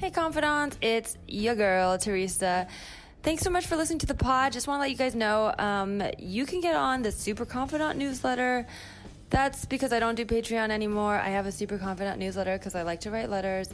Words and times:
Hey, 0.00 0.10
confidants, 0.10 0.78
it's 0.80 1.18
your 1.28 1.54
girl, 1.54 1.98
Teresa. 1.98 2.66
Thanks 3.22 3.42
so 3.42 3.50
much 3.50 3.66
for 3.66 3.76
listening 3.76 3.98
to 3.98 4.06
the 4.06 4.14
pod. 4.14 4.50
Just 4.50 4.66
want 4.66 4.78
to 4.78 4.80
let 4.80 4.90
you 4.90 4.96
guys 4.96 5.14
know 5.14 5.54
um, 5.58 6.02
you 6.18 6.46
can 6.46 6.62
get 6.62 6.74
on 6.74 7.02
the 7.02 7.12
Super 7.12 7.44
Confidant 7.44 7.98
newsletter. 7.98 8.66
That's 9.28 9.66
because 9.66 9.92
I 9.92 10.00
don't 10.00 10.14
do 10.14 10.24
Patreon 10.24 10.70
anymore. 10.70 11.16
I 11.16 11.28
have 11.28 11.44
a 11.44 11.52
Super 11.52 11.76
Confidant 11.76 12.18
newsletter 12.18 12.56
because 12.56 12.74
I 12.74 12.80
like 12.80 13.00
to 13.00 13.10
write 13.10 13.28
letters, 13.28 13.68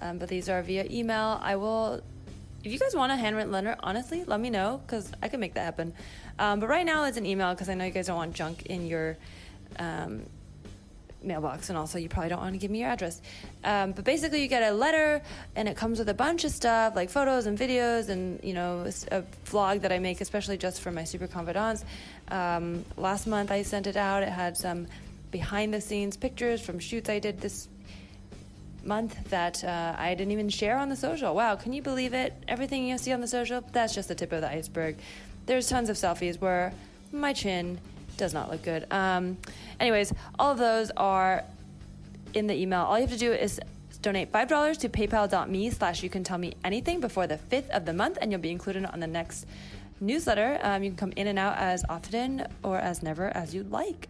um, 0.00 0.18
but 0.18 0.28
these 0.28 0.48
are 0.48 0.60
via 0.62 0.84
email. 0.90 1.38
I 1.40 1.54
will, 1.54 2.02
if 2.64 2.72
you 2.72 2.78
guys 2.80 2.96
want 2.96 3.12
a 3.12 3.16
handwritten 3.16 3.52
letter, 3.52 3.76
honestly, 3.78 4.24
let 4.24 4.40
me 4.40 4.50
know 4.50 4.80
because 4.84 5.12
I 5.22 5.28
can 5.28 5.38
make 5.38 5.54
that 5.54 5.64
happen. 5.64 5.94
Um, 6.40 6.58
but 6.58 6.68
right 6.68 6.84
now 6.84 7.04
it's 7.04 7.18
an 7.18 7.24
email 7.24 7.54
because 7.54 7.68
I 7.68 7.74
know 7.74 7.84
you 7.84 7.92
guys 7.92 8.08
don't 8.08 8.16
want 8.16 8.34
junk 8.34 8.66
in 8.66 8.88
your 8.88 9.16
um, 9.78 10.24
mailbox, 11.22 11.68
and 11.68 11.78
also 11.78 11.98
you 11.98 12.08
probably 12.08 12.28
don't 12.28 12.40
want 12.40 12.54
to 12.54 12.58
give 12.58 12.70
me 12.70 12.80
your 12.80 12.90
address. 12.90 13.20
Um, 13.64 13.92
but 13.92 14.04
basically, 14.04 14.42
you 14.42 14.48
get 14.48 14.62
a 14.62 14.72
letter, 14.72 15.22
and 15.56 15.68
it 15.68 15.76
comes 15.76 15.98
with 15.98 16.08
a 16.08 16.14
bunch 16.14 16.44
of 16.44 16.50
stuff 16.50 16.94
like 16.94 17.10
photos 17.10 17.46
and 17.46 17.58
videos, 17.58 18.08
and 18.08 18.42
you 18.42 18.54
know 18.54 18.80
a 19.10 19.22
vlog 19.46 19.82
that 19.82 19.92
I 19.92 19.98
make 19.98 20.20
especially 20.20 20.58
just 20.58 20.80
for 20.80 20.90
my 20.90 21.04
super 21.04 21.26
confidants. 21.26 21.84
Um, 22.28 22.84
last 22.96 23.26
month 23.26 23.50
I 23.50 23.62
sent 23.62 23.86
it 23.86 23.96
out. 23.96 24.22
It 24.22 24.30
had 24.30 24.56
some 24.56 24.86
behind 25.30 25.74
the 25.74 25.80
scenes 25.80 26.16
pictures 26.16 26.60
from 26.60 26.78
shoots 26.78 27.08
I 27.10 27.18
did 27.18 27.40
this 27.40 27.68
month 28.84 29.28
that 29.30 29.62
uh, 29.64 29.94
I 29.98 30.14
didn't 30.14 30.32
even 30.32 30.48
share 30.48 30.78
on 30.78 30.88
the 30.88 30.96
social. 30.96 31.34
Wow, 31.34 31.56
can 31.56 31.72
you 31.72 31.82
believe 31.82 32.14
it? 32.14 32.32
Everything 32.48 32.86
you 32.86 32.96
see 32.98 33.12
on 33.12 33.20
the 33.20 33.28
social, 33.28 33.62
that's 33.72 33.94
just 33.94 34.08
the 34.08 34.14
tip 34.14 34.32
of 34.32 34.40
the 34.40 34.50
iceberg. 34.50 34.96
There's 35.46 35.68
tons 35.68 35.88
of 35.88 35.96
selfies 35.96 36.40
where 36.40 36.72
my 37.12 37.32
chin 37.32 37.78
does 38.18 38.34
not 38.34 38.50
look 38.50 38.62
good. 38.62 38.86
Um, 38.90 39.38
anyways, 39.80 40.12
all 40.38 40.52
of 40.52 40.58
those 40.58 40.90
are 40.96 41.44
in 42.34 42.46
the 42.46 42.54
email. 42.54 42.82
All 42.82 42.96
you 42.98 43.06
have 43.06 43.12
to 43.12 43.18
do 43.18 43.32
is 43.32 43.60
donate 44.02 44.30
$5 44.30 44.78
to 44.78 44.88
paypal.me 44.88 45.70
slash 45.70 46.02
you 46.02 46.10
can 46.10 46.22
tell 46.22 46.38
me 46.38 46.54
anything 46.62 47.00
before 47.00 47.26
the 47.26 47.38
5th 47.50 47.70
of 47.70 47.84
the 47.84 47.92
month 47.92 48.18
and 48.20 48.30
you'll 48.30 48.40
be 48.40 48.50
included 48.50 48.84
on 48.84 49.00
the 49.00 49.06
next 49.06 49.46
newsletter. 50.00 50.58
Um, 50.62 50.82
you 50.82 50.90
can 50.90 50.96
come 50.96 51.12
in 51.16 51.26
and 51.26 51.38
out 51.38 51.56
as 51.56 51.84
often 51.88 52.46
or 52.62 52.78
as 52.78 53.02
never 53.02 53.28
as 53.36 53.54
you'd 53.54 53.70
like. 53.70 54.08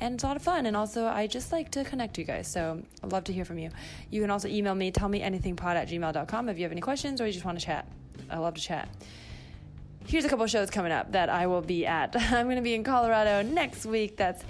And 0.00 0.14
it's 0.14 0.24
a 0.24 0.28
lot 0.28 0.36
of 0.36 0.42
fun. 0.42 0.66
And 0.66 0.76
also, 0.76 1.06
I 1.06 1.26
just 1.26 1.50
like 1.50 1.70
to 1.72 1.84
connect 1.84 2.18
you 2.18 2.24
guys. 2.24 2.46
So 2.46 2.82
I'd 3.02 3.12
love 3.12 3.24
to 3.24 3.32
hear 3.32 3.44
from 3.44 3.58
you. 3.58 3.70
You 4.10 4.20
can 4.20 4.30
also 4.30 4.48
email 4.48 4.74
me, 4.74 4.90
tell 4.90 5.08
me 5.08 5.22
anything 5.22 5.56
pod 5.56 5.76
at 5.76 5.88
gmail.com 5.88 6.48
if 6.48 6.56
you 6.56 6.62
have 6.62 6.72
any 6.72 6.80
questions 6.80 7.20
or 7.20 7.26
you 7.26 7.32
just 7.32 7.44
want 7.44 7.58
to 7.58 7.64
chat. 7.64 7.86
I 8.30 8.38
love 8.38 8.54
to 8.54 8.60
chat 8.60 8.88
here's 10.08 10.24
a 10.24 10.28
couple 10.28 10.46
shows 10.46 10.70
coming 10.70 10.90
up 10.90 11.12
that 11.12 11.28
I 11.28 11.46
will 11.46 11.60
be 11.60 11.86
at. 11.86 12.16
I'm 12.32 12.46
going 12.46 12.56
to 12.56 12.62
be 12.62 12.74
in 12.74 12.82
Colorado 12.82 13.42
next 13.42 13.84
week. 13.84 14.16
That's 14.16 14.42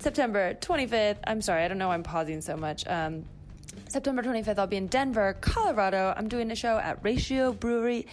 September 0.00 0.54
25th. 0.54 1.18
I'm 1.24 1.40
sorry, 1.40 1.64
I 1.64 1.68
don't 1.68 1.78
know 1.78 1.88
why 1.88 1.94
I'm 1.94 2.02
pausing 2.02 2.40
so 2.40 2.56
much. 2.56 2.86
Um, 2.86 3.24
September 3.88 4.22
25th, 4.22 4.58
I'll 4.58 4.66
be 4.66 4.76
in 4.76 4.88
Denver, 4.88 5.36
Colorado. 5.40 6.12
I'm 6.16 6.28
doing 6.28 6.50
a 6.50 6.56
show 6.56 6.78
at 6.78 6.98
Ratio 7.04 7.52
Brewery 7.52 8.06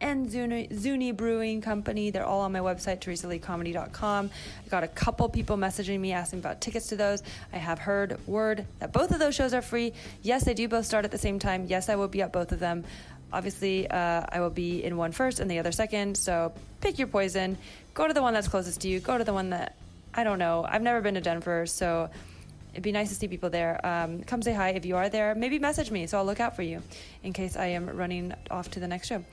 and 0.00 0.28
Zuni, 0.28 0.68
Zuni 0.74 1.12
Brewing 1.12 1.60
Company. 1.60 2.10
They're 2.10 2.26
all 2.26 2.40
on 2.40 2.50
my 2.50 2.58
website, 2.58 2.98
teresaleecomedy.com. 2.98 4.30
I 4.64 4.68
got 4.68 4.82
a 4.82 4.88
couple 4.88 5.28
people 5.28 5.56
messaging 5.56 6.00
me 6.00 6.12
asking 6.12 6.40
about 6.40 6.60
tickets 6.60 6.88
to 6.88 6.96
those. 6.96 7.22
I 7.52 7.58
have 7.58 7.78
heard 7.78 8.18
word 8.26 8.66
that 8.80 8.92
both 8.92 9.12
of 9.12 9.20
those 9.20 9.34
shows 9.34 9.54
are 9.54 9.62
free. 9.62 9.92
Yes, 10.22 10.44
they 10.44 10.54
do 10.54 10.66
both 10.66 10.86
start 10.86 11.04
at 11.04 11.12
the 11.12 11.18
same 11.18 11.38
time. 11.38 11.66
Yes, 11.68 11.88
I 11.88 11.94
will 11.94 12.08
be 12.08 12.20
at 12.22 12.32
both 12.32 12.50
of 12.50 12.58
them. 12.58 12.84
Obviously, 13.34 13.90
uh, 13.90 14.24
I 14.28 14.40
will 14.40 14.50
be 14.50 14.84
in 14.84 14.96
one 14.96 15.10
first 15.10 15.40
and 15.40 15.50
the 15.50 15.58
other 15.58 15.72
second. 15.72 16.16
So 16.16 16.52
pick 16.80 16.98
your 16.98 17.08
poison. 17.08 17.58
Go 17.92 18.06
to 18.06 18.14
the 18.14 18.22
one 18.22 18.32
that's 18.32 18.46
closest 18.46 18.82
to 18.82 18.88
you. 18.88 19.00
Go 19.00 19.18
to 19.18 19.24
the 19.24 19.32
one 19.32 19.50
that 19.50 19.74
I 20.14 20.22
don't 20.22 20.38
know. 20.38 20.64
I've 20.66 20.82
never 20.82 21.00
been 21.00 21.14
to 21.14 21.20
Denver, 21.20 21.66
so 21.66 22.08
it'd 22.72 22.84
be 22.84 22.92
nice 22.92 23.08
to 23.08 23.16
see 23.16 23.26
people 23.26 23.50
there. 23.50 23.84
Um, 23.84 24.22
come 24.22 24.40
say 24.40 24.52
hi 24.52 24.70
if 24.70 24.86
you 24.86 24.96
are 24.96 25.08
there. 25.08 25.34
Maybe 25.34 25.58
message 25.58 25.90
me 25.90 26.06
so 26.06 26.18
I'll 26.18 26.24
look 26.24 26.38
out 26.38 26.54
for 26.54 26.62
you 26.62 26.80
in 27.24 27.32
case 27.32 27.56
I 27.56 27.66
am 27.66 27.88
running 27.88 28.32
off 28.52 28.70
to 28.72 28.80
the 28.80 28.86
next 28.86 29.08
show. 29.08 29.24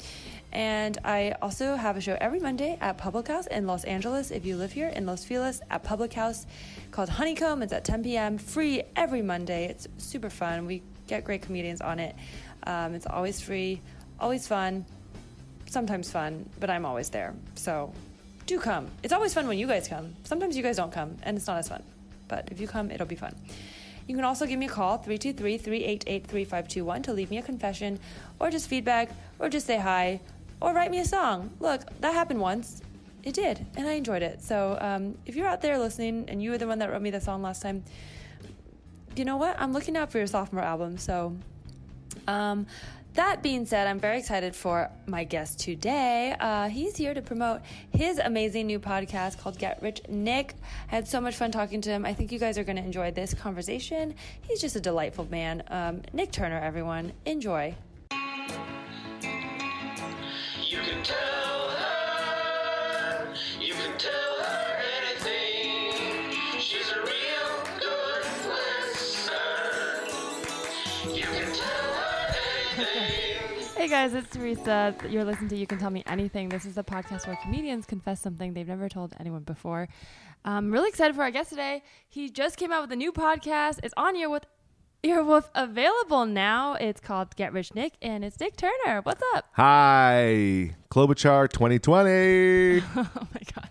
And 0.52 0.97
I 1.05 1.35
also 1.41 1.75
have 1.75 1.95
a 1.95 2.02
show 2.02 2.17
every 2.19 2.39
Monday 2.39 2.77
at 2.81 2.97
Public 2.97 3.27
House 3.27 3.45
in 3.45 3.67
Los 3.67 3.83
Angeles. 3.83 4.31
If 4.31 4.45
you 4.45 4.57
live 4.57 4.72
here 4.72 4.89
in 4.89 5.06
Los 5.06 5.23
Feliz, 5.23 5.61
at 5.69 5.84
Public 5.84 6.13
House 6.13 6.45
called 6.90 7.09
Honeycomb. 7.09 7.61
It's 7.61 7.72
at 7.72 7.85
10 7.85 8.03
p.m. 8.03 8.38
Free 8.40 8.81
every 8.95 9.22
Monday. 9.22 9.66
It's 9.66 9.88
super 9.97 10.31
fun. 10.31 10.66
We 10.66 10.81
get 11.07 11.23
great 11.23 11.41
comedians 11.41 11.81
on 11.81 12.00
it. 12.00 12.16
Um, 12.66 12.94
it's 12.94 13.07
always 13.07 13.41
free, 13.41 13.81
always 14.19 14.47
fun, 14.47 14.85
sometimes 15.66 16.11
fun, 16.11 16.49
but 16.59 16.69
I'm 16.69 16.85
always 16.85 17.09
there. 17.09 17.33
So 17.55 17.94
do 18.45 18.59
come. 18.59 18.88
It's 19.03 19.13
always 19.13 19.33
fun 19.33 19.47
when 19.47 19.57
you 19.57 19.67
guys 19.67 19.88
come. 19.88 20.16
Sometimes 20.23 20.57
you 20.57 20.63
guys 20.63 20.77
don't 20.77 20.91
come, 20.91 21.17
and 21.23 21.38
it's 21.38 21.47
not 21.47 21.57
as 21.57 21.69
fun. 21.69 21.83
But 22.27 22.49
if 22.51 22.59
you 22.59 22.67
come, 22.67 22.91
it'll 22.91 23.07
be 23.07 23.16
fun. 23.16 23.35
You 24.07 24.16
can 24.16 24.25
also 24.25 24.45
give 24.45 24.59
me 24.59 24.66
a 24.66 24.69
call, 24.69 24.97
323 24.97 25.57
388 25.57 26.27
3521, 26.27 27.03
to 27.03 27.13
leave 27.13 27.29
me 27.29 27.38
a 27.38 27.41
confession, 27.41 27.99
or 28.39 28.49
just 28.49 28.67
feedback, 28.67 29.09
or 29.39 29.49
just 29.49 29.66
say 29.67 29.78
hi, 29.78 30.19
or 30.59 30.73
write 30.73 30.91
me 30.91 30.99
a 30.99 31.05
song. 31.05 31.51
Look, 31.59 31.81
that 32.01 32.13
happened 32.13 32.41
once. 32.41 32.81
It 33.23 33.33
did, 33.35 33.66
and 33.78 33.88
I 33.88 33.93
enjoyed 33.93 34.23
it. 34.23 34.41
So 34.41 34.78
um, 34.81 35.17
if 35.25 35.35
you're 35.35 35.47
out 35.47 35.61
there 35.61 35.78
listening 35.78 36.25
and 36.28 36.41
you 36.41 36.51
were 36.51 36.57
the 36.57 36.67
one 36.67 36.79
that 36.79 36.89
wrote 36.91 37.01
me 37.01 37.11
the 37.11 37.22
song 37.22 37.41
last 37.41 37.61
time, 37.61 37.83
you 39.16 39.25
know 39.25 39.38
what? 39.38 39.59
I'm 39.59 39.73
looking 39.73 39.95
out 39.95 40.11
for 40.11 40.17
your 40.17 40.28
sophomore 40.28 40.63
album. 40.63 40.97
So 40.97 41.38
um, 42.28 42.68
that 43.14 43.44
being 43.44 43.66
said, 43.66 43.88
I'm 43.88 44.00
very 44.00 44.20
excited 44.20 44.56
for 44.56 44.90
my 45.06 45.26
guest 45.26 45.59
today. 45.59 46.34
Uh, 46.40 46.70
he's 46.70 46.96
here 46.96 47.14
to 47.14 47.22
promote 47.22 47.62
his 47.92 48.20
amazing 48.20 48.68
new 48.68 48.80
podcast 48.80 49.38
called 49.38 49.58
Get 49.58 49.82
Rich 49.82 50.02
Nick. 50.08 50.56
I 50.90 50.96
had 50.96 51.08
so 51.08 51.20
much 51.20 51.36
fun 51.36 51.52
talking 51.52 51.82
to 51.82 51.90
him. 51.90 52.06
I 52.06 52.14
think 52.14 52.32
you 52.32 52.40
guys 52.40 52.58
are 52.58 52.64
going 52.64 52.78
to 52.78 52.84
enjoy 52.84 53.12
this 53.12 53.34
conversation. 53.34 54.16
He's 54.42 54.62
just 54.62 54.78
a 54.78 54.82
delightful 54.82 55.28
man. 55.30 55.64
Um, 55.68 56.04
Nick 56.14 56.32
Turner, 56.32 56.59
everyone. 56.59 57.12
Enjoy. 57.26 57.76
Hey 72.81 73.88
guys, 73.88 74.16
it's 74.16 74.30
Teresa. 74.31 74.96
You're 75.08 75.24
listening 75.24 75.50
to 75.50 75.56
You 75.56 75.68
Can 75.68 75.78
Tell 75.78 75.92
Me 75.92 76.03
Anything. 76.08 76.50
This 76.50 76.66
is 76.66 76.80
a 76.80 76.84
podcast 76.84 77.28
where 77.28 77.36
comedians 77.44 77.86
confess 77.86 78.19
something 78.19 78.53
they've 78.53 78.68
never 78.68 78.90
told 78.90 79.14
anyone 79.19 79.44
before. 79.44 79.88
I'm 80.44 80.72
really 80.72 80.90
excited 80.90 81.16
for 81.16 81.22
our 81.22 81.30
guest 81.30 81.52
today. 81.52 81.84
He 82.09 82.30
just 82.30 82.58
came 82.58 82.72
out 82.72 82.81
with 82.81 82.91
a 82.91 82.96
new 82.96 83.12
podcast. 83.12 83.80
It's 83.84 83.94
on 83.97 84.16
Earwolf, 84.16 84.44
Earwolf 85.03 85.50
available 85.53 86.25
now. 86.25 86.74
It's 86.74 87.00
called 87.00 87.36
Get 87.36 87.53
Rich 87.53 87.75
Nick, 87.75 87.94
and 88.02 88.25
it's 88.25 88.40
Nick 88.40 88.58
Turner. 88.58 89.02
What's 89.03 89.22
up? 89.36 89.46
Hi, 89.53 90.75
Klobuchar 90.90 91.50
2020. 91.50 92.81
oh 92.96 93.09
my 93.16 93.41
god. 93.56 93.70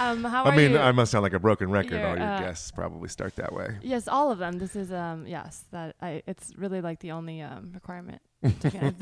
Um, 0.00 0.24
how 0.24 0.44
I 0.44 0.56
mean, 0.56 0.72
you? 0.72 0.78
I 0.78 0.92
must 0.92 1.12
sound 1.12 1.22
like 1.22 1.34
a 1.34 1.38
broken 1.38 1.70
record. 1.70 2.02
All 2.02 2.16
your 2.16 2.26
uh, 2.26 2.40
guests 2.40 2.70
probably 2.70 3.08
start 3.08 3.36
that 3.36 3.52
way. 3.52 3.76
Yes, 3.82 4.08
all 4.08 4.32
of 4.32 4.38
them. 4.38 4.58
This 4.58 4.74
is 4.74 4.90
um 4.92 5.26
yes, 5.26 5.64
that 5.72 5.94
I 6.00 6.22
it's 6.26 6.52
really 6.56 6.80
like 6.80 7.00
the 7.00 7.12
only 7.12 7.42
um 7.42 7.70
requirement. 7.74 8.22
the 8.40 8.48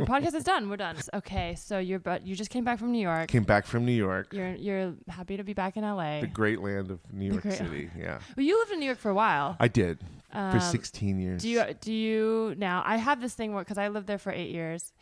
podcast 0.04 0.34
is 0.34 0.42
done. 0.42 0.68
We're 0.68 0.76
done. 0.78 0.96
Okay, 1.14 1.54
so 1.54 1.78
you're 1.78 2.00
but 2.00 2.26
you 2.26 2.34
just 2.34 2.50
came 2.50 2.64
back 2.64 2.80
from 2.80 2.90
New 2.90 3.00
York. 3.00 3.28
Came 3.28 3.44
back 3.44 3.66
from 3.66 3.84
New 3.86 3.92
York, 3.92 4.32
You're 4.32 4.56
you're 4.56 4.94
happy 5.06 5.36
to 5.36 5.44
be 5.44 5.52
back 5.52 5.76
in 5.76 5.84
LA. 5.84 6.20
the 6.22 6.26
great 6.26 6.60
land 6.60 6.90
of 6.90 6.98
New 7.12 7.30
York 7.30 7.44
City. 7.44 7.88
Yeah, 7.96 8.18
well, 8.36 8.44
you 8.44 8.58
lived 8.58 8.72
in 8.72 8.80
New 8.80 8.86
York 8.86 8.98
for 8.98 9.10
a 9.10 9.14
while. 9.14 9.56
I 9.60 9.68
did 9.68 10.00
for 10.32 10.38
Um, 10.38 10.60
16 10.60 11.20
years. 11.20 11.42
Do 11.42 11.48
you 11.48 11.62
do 11.80 11.92
you 11.92 12.54
now? 12.58 12.82
I 12.84 12.96
have 12.96 13.20
this 13.20 13.34
thing 13.34 13.54
where 13.54 13.62
because 13.62 13.78
I 13.78 13.86
lived 13.88 14.08
there 14.08 14.18
for 14.18 14.32
eight 14.32 14.50
years, 14.50 14.92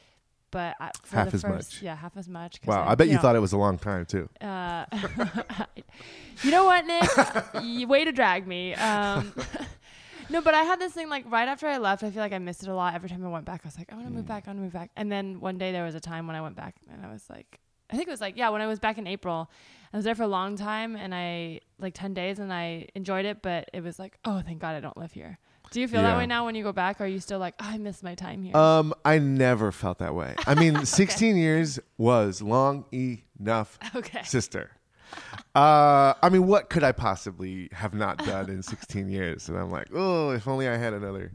but 0.57 0.75
I, 0.81 0.91
for 1.03 1.17
Half 1.17 1.29
the 1.31 1.35
as 1.35 1.43
first, 1.43 1.73
much. 1.75 1.83
Yeah, 1.83 1.97
half 1.97 2.17
as 2.17 2.29
much. 2.29 2.61
wow, 2.65 2.87
I 2.89 2.95
bet 2.95 3.09
you 3.09 3.15
know, 3.17 3.21
thought 3.21 3.37
it 3.37 3.41
was 3.41 3.53
a 3.53 3.59
long 3.59 3.77
time 3.79 4.07
too. 4.07 4.29
Uh, 4.41 4.85
you 6.43 6.51
know 6.51 6.65
what, 6.65 6.87
Nick? 6.87 7.05
you, 7.63 7.87
way 7.87 8.05
to 8.05 8.13
drag 8.13 8.47
me. 8.47 8.75
Um, 8.75 9.33
no, 10.31 10.41
but 10.41 10.55
I 10.55 10.63
had 10.65 10.81
this 10.81 10.93
thing 10.93 11.09
like 11.09 11.25
right 11.31 11.49
after 11.49 11.67
I 11.67 11.79
left. 11.79 12.03
I 12.03 12.11
feel 12.11 12.23
like 12.23 12.33
I 12.33 12.39
missed 12.39 12.63
it 12.63 12.69
a 12.69 12.75
lot. 12.75 12.95
Every 12.95 13.09
time 13.09 13.25
I 13.25 13.29
went 13.29 13.45
back, 13.45 13.61
I 13.65 13.69
was 13.69 13.77
like, 13.79 13.93
I 13.93 13.97
want 13.97 14.07
to 14.09 14.13
move 14.13 14.25
Mm. 14.25 14.29
back. 14.29 14.45
I 14.47 14.51
want 14.51 14.59
to 14.59 14.63
move 14.63 14.73
back. 14.73 14.91
And 14.97 15.11
then 15.13 15.41
one 15.41 15.59
day 15.59 15.73
there 15.73 15.85
was 15.85 15.95
a 15.95 16.01
time 16.01 16.27
when 16.27 16.37
I 16.37 16.41
went 16.41 16.57
back, 16.57 16.77
and 16.91 17.05
I 17.05 17.11
was 17.13 17.29
like, 17.29 17.61
I 17.91 17.97
think 17.97 18.09
it 18.09 18.11
was 18.11 18.21
like 18.21 18.37
yeah, 18.37 18.49
when 18.49 18.63
I 18.63 18.67
was 18.67 18.79
back 18.79 18.99
in 18.99 19.07
April. 19.07 19.51
I 19.93 19.97
was 19.97 20.05
there 20.05 20.15
for 20.15 20.25
a 20.25 20.29
long 20.29 20.57
time, 20.57 20.97
and 20.97 21.15
I 21.15 21.61
like 21.79 21.95
ten 21.95 22.15
days, 22.15 22.39
and 22.39 22.53
I 22.53 22.89
enjoyed 22.95 23.25
it. 23.25 23.43
But 23.43 23.71
it 23.73 23.83
was 23.83 23.99
like, 23.99 24.19
oh, 24.25 24.41
thank 24.45 24.59
God 24.61 24.75
I 24.75 24.81
don't 24.81 24.97
live 24.97 25.13
here. 25.13 25.39
Do 25.71 25.81
you 25.81 25.89
feel 25.89 26.03
that 26.03 26.17
way 26.17 26.27
now 26.27 26.45
when 26.45 26.55
you 26.55 26.63
go 26.63 26.73
back? 26.73 27.01
Or 27.01 27.05
are 27.05 27.09
you 27.09 27.21
still 27.21 27.39
like, 27.39 27.55
oh, 27.61 27.67
I 27.69 27.79
miss 27.79 28.03
my 28.03 28.15
time 28.15 28.43
here? 28.43 28.57
Um, 28.57 28.95
I 29.05 29.19
never 29.19 29.73
felt 29.73 29.99
that 29.99 30.15
way. 30.15 30.35
I 30.47 30.55
mean, 30.55 30.85
16 30.87 31.37
years 31.37 31.79
was 31.99 32.41
long 32.41 32.85
enough, 32.93 33.79
okay. 33.95 34.23
sister. 34.23 34.71
Uh, 35.55 36.15
I 36.23 36.29
mean, 36.31 36.47
what 36.47 36.69
could 36.71 36.83
I 36.85 36.93
possibly 36.93 37.69
have 37.73 37.95
not 37.95 38.19
done 38.19 38.51
in 38.51 38.63
16 38.63 39.09
years? 39.09 39.49
And 39.49 39.57
I'm 39.59 39.71
like, 39.71 39.89
oh, 39.95 40.31
if 40.31 40.47
only 40.49 40.69
I 40.69 40.77
had 40.77 40.93
another, 40.93 41.33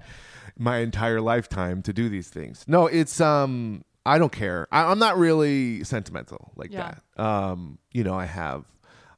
my 0.57 0.77
entire 0.77 1.22
lifetime 1.22 1.81
to 1.84 1.94
do 1.94 2.10
these 2.10 2.30
things. 2.30 2.63
No, 2.68 2.88
it's 2.88 3.19
um, 3.22 3.84
I 4.06 4.18
don't 4.18 4.31
care. 4.31 4.68
I, 4.72 4.84
I'm 4.92 5.00
not 5.00 5.18
really 5.18 5.84
sentimental 5.84 6.51
like 6.56 6.72
Yeah. 6.72 6.95
that. 7.16 7.24
Um, 7.24 7.80
you 7.92 8.04
know, 8.04 8.13
I 8.16 8.25
have, 8.25 8.66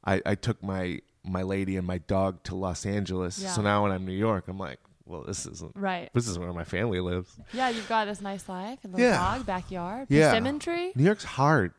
I, 0.04 0.22
I 0.24 0.34
took 0.34 0.62
my 0.62 1.00
my 1.26 1.42
lady 1.42 1.76
and 1.78 1.86
my 1.86 1.96
dog 1.98 2.42
to 2.44 2.54
Los 2.54 2.84
Angeles. 2.84 3.38
Yeah. 3.38 3.48
So 3.52 3.62
now 3.62 3.82
when 3.82 3.92
I'm 3.92 4.02
in 4.02 4.06
New 4.06 4.12
York, 4.12 4.44
I'm 4.46 4.58
like, 4.58 4.78
well, 5.06 5.22
this 5.22 5.46
isn't. 5.46 5.72
Right. 5.76 6.10
This 6.14 6.28
is 6.28 6.38
where 6.38 6.52
my 6.52 6.64
family 6.64 7.00
lives. 7.00 7.36
Yeah, 7.52 7.68
you've 7.68 7.88
got 7.88 8.06
this 8.06 8.20
nice 8.20 8.48
life, 8.48 8.78
a 8.84 8.88
little 8.88 9.00
Yeah. 9.00 9.16
dog, 9.18 9.46
backyard, 9.46 10.06
Yeah. 10.10 10.30
persimmon 10.30 10.58
tree. 10.58 10.92
New 10.94 11.04
York's 11.04 11.24
hard. 11.24 11.72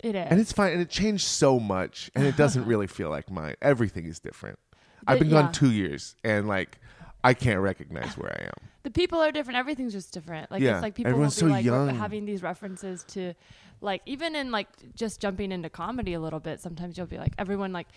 It 0.00 0.14
is. 0.14 0.26
And 0.30 0.40
it's 0.40 0.52
fine. 0.52 0.72
And 0.72 0.80
it 0.82 0.90
changed 0.90 1.24
so 1.26 1.58
much. 1.58 2.10
And 2.14 2.24
it 2.26 2.36
doesn't 2.36 2.64
really 2.66 2.86
feel 2.98 3.10
like 3.10 3.30
mine. 3.30 3.54
Everything 3.62 4.06
is 4.06 4.18
different. 4.20 4.58
I've 5.06 5.18
been 5.18 5.28
yeah. 5.30 5.42
gone 5.42 5.52
two 5.52 5.70
years 5.72 6.14
and 6.24 6.46
like 6.48 6.78
I 7.24 7.34
can't 7.34 7.60
recognize 7.60 8.16
where 8.16 8.30
I 8.30 8.44
am. 8.44 8.68
the 8.84 8.90
people 8.90 9.18
are 9.20 9.32
different. 9.32 9.58
Everything's 9.58 9.92
just 9.92 10.12
different. 10.14 10.50
Like 10.50 10.62
Yeah, 10.62 10.74
it's 10.74 10.82
like 10.82 10.94
people 10.94 11.10
everyone's 11.10 11.40
will 11.42 11.48
be 11.48 11.52
so 11.52 11.56
like 11.56 11.64
young. 11.64 11.94
having 11.96 12.26
these 12.26 12.42
references 12.42 13.04
to, 13.08 13.34
like 13.80 14.02
even 14.06 14.34
in 14.36 14.50
like 14.52 14.68
just 14.94 15.20
jumping 15.20 15.50
into 15.52 15.68
comedy 15.70 16.14
a 16.14 16.20
little 16.20 16.40
bit. 16.40 16.60
Sometimes 16.60 16.96
you'll 16.96 17.06
be 17.06 17.18
like 17.18 17.32
everyone 17.38 17.72
like 17.72 17.88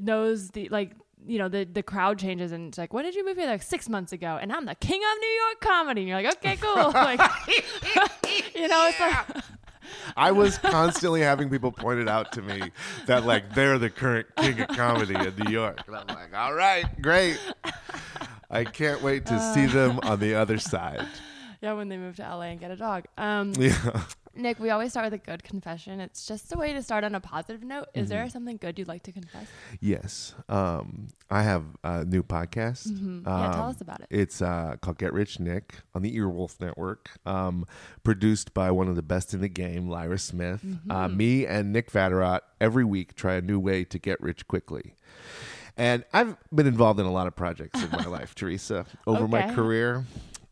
knows 0.00 0.50
the 0.50 0.68
like 0.70 0.92
you 1.26 1.38
know 1.38 1.48
the 1.48 1.64
the 1.64 1.82
crowd 1.82 2.18
changes 2.18 2.52
and 2.52 2.68
it's 2.68 2.78
like 2.78 2.92
when 2.92 3.04
did 3.04 3.14
you 3.14 3.24
move 3.24 3.36
here 3.36 3.46
like 3.46 3.62
six 3.62 3.88
months 3.88 4.12
ago 4.12 4.38
and 4.40 4.52
I'm 4.52 4.66
the 4.66 4.74
king 4.74 5.00
of 5.00 5.20
New 5.20 5.28
York 5.28 5.60
comedy 5.60 6.00
and 6.02 6.08
you're 6.08 6.22
like 6.22 6.36
okay 6.36 6.56
cool 6.56 6.90
like 6.94 7.20
you 8.54 8.68
know 8.68 8.88
it's 8.88 9.00
like 9.00 9.44
I 10.16 10.30
was 10.30 10.58
constantly 10.58 11.20
having 11.20 11.50
people 11.50 11.72
point 11.72 12.00
it 12.00 12.08
out 12.08 12.32
to 12.32 12.42
me 12.42 12.70
that 13.06 13.24
like 13.24 13.54
they're 13.54 13.78
the 13.78 13.90
current 13.90 14.26
king 14.36 14.60
of 14.60 14.68
comedy 14.68 15.14
in 15.14 15.34
New 15.44 15.50
York. 15.50 15.80
And 15.86 15.96
I'm 15.96 16.06
like, 16.06 16.34
all 16.34 16.54
right, 16.54 16.84
great. 17.02 17.38
I 18.50 18.64
can't 18.64 19.02
wait 19.02 19.26
to 19.26 19.54
see 19.54 19.66
uh. 19.66 19.72
them 19.72 20.00
on 20.02 20.20
the 20.20 20.34
other 20.34 20.58
side. 20.58 21.06
yeah 21.62 21.72
when 21.74 21.88
they 21.88 21.96
move 21.96 22.16
to 22.16 22.22
LA 22.22 22.42
and 22.52 22.60
get 22.60 22.70
a 22.70 22.76
dog. 22.76 23.04
Um, 23.18 23.52
Yeah. 23.58 24.02
Nick, 24.32 24.60
we 24.60 24.70
always 24.70 24.92
start 24.92 25.06
with 25.10 25.14
a 25.14 25.18
good 25.26 25.42
confession. 25.42 25.98
It's 25.98 26.24
just 26.24 26.54
a 26.54 26.56
way 26.56 26.72
to 26.72 26.82
start 26.84 27.02
on 27.02 27.16
a 27.16 27.20
positive 27.20 27.64
note. 27.64 27.86
Is 27.94 28.08
there 28.10 28.20
Mm-hmm. 28.20 28.28
something 28.30 28.56
good 28.58 28.78
you'd 28.78 28.86
like 28.86 29.02
to 29.02 29.12
confess? 29.12 29.48
Yes. 29.80 30.34
Um, 30.48 31.08
I 31.28 31.42
have 31.42 31.64
a 31.82 32.04
new 32.04 32.22
podcast. 32.22 32.86
Mhm. 32.88 33.26
Yeah, 33.26 33.50
tell 33.52 33.64
Um, 33.64 33.70
us 33.70 33.80
about 33.80 34.00
it. 34.02 34.06
It's 34.08 34.40
uh, 34.40 34.76
called 34.80 34.98
Get 34.98 35.12
Rich 35.12 35.40
Nick 35.40 35.80
on 35.96 36.02
the 36.02 36.16
Earwolf 36.16 36.60
Network, 36.60 37.10
um, 37.26 37.66
produced 38.04 38.54
by 38.54 38.70
one 38.70 38.86
of 38.86 38.94
the 38.94 39.02
best 39.02 39.34
in 39.34 39.40
the 39.40 39.48
game, 39.48 39.88
Lyra 39.88 40.16
Smith. 40.18 40.60
Uh, 40.88 40.94
Mm-hmm. 41.08 41.16
me 41.16 41.44
and 41.46 41.72
Nick 41.72 41.90
Vatterott 41.90 42.40
every 42.60 42.84
week 42.84 43.16
try 43.16 43.34
a 43.34 43.40
new 43.42 43.58
way 43.58 43.82
to 43.82 43.98
get 43.98 44.20
rich 44.20 44.46
quickly. 44.46 44.94
And 45.76 46.04
I've 46.12 46.36
been 46.54 46.68
involved 46.68 47.00
in 47.00 47.06
a 47.06 47.12
lot 47.12 47.26
of 47.26 47.34
projects 47.34 47.82
in 47.82 47.90
my 47.90 48.04
life, 48.18 48.36
Teresa, 48.36 48.86
over 49.08 49.26
my 49.26 49.52
career. 49.54 50.04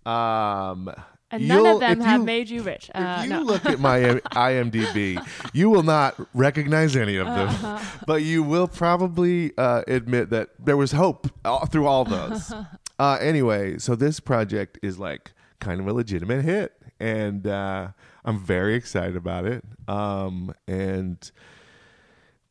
Um, 0.08 0.90
And 1.31 1.46
none 1.46 1.66
of 1.66 1.81
them 1.81 2.00
have 2.00 2.20
you- 2.20 2.25
made 2.25 2.49
you 2.49 2.62
rich. 2.62 2.90
Uh, 2.94 3.16
if 3.19 3.25
you 3.25 3.31
no. 3.31 3.43
look 3.43 3.66
at 3.66 3.78
my 3.81 4.00
IMDb, 4.32 5.22
you 5.52 5.69
will 5.69 5.82
not 5.82 6.14
recognize 6.32 6.96
any 6.96 7.16
of 7.16 7.26
them, 7.26 7.49
Uh-huh. 7.49 7.78
but 8.06 8.22
you 8.22 8.43
will 8.43 8.66
probably 8.69 9.52
uh, 9.58 9.82
admit 9.87 10.31
that 10.31 10.49
there 10.58 10.76
was 10.78 10.93
hope 10.93 11.28
all, 11.44 11.66
through 11.66 11.87
all 11.87 12.05
those. 12.16 12.52
uh, 12.99 13.19
anyway, 13.20 13.76
so 13.78 13.94
this 13.94 14.20
project 14.20 14.78
is 14.82 14.99
like 14.99 15.32
kind 15.60 15.81
of 15.81 15.87
a 15.87 15.93
legitimate 15.93 16.43
hit, 16.44 16.72
and 16.99 17.46
uh, 17.46 17.88
I'm 18.25 18.38
very 18.38 18.75
excited 18.75 19.16
about 19.16 19.44
it. 19.44 19.62
Um, 19.87 20.55
and 20.66 21.31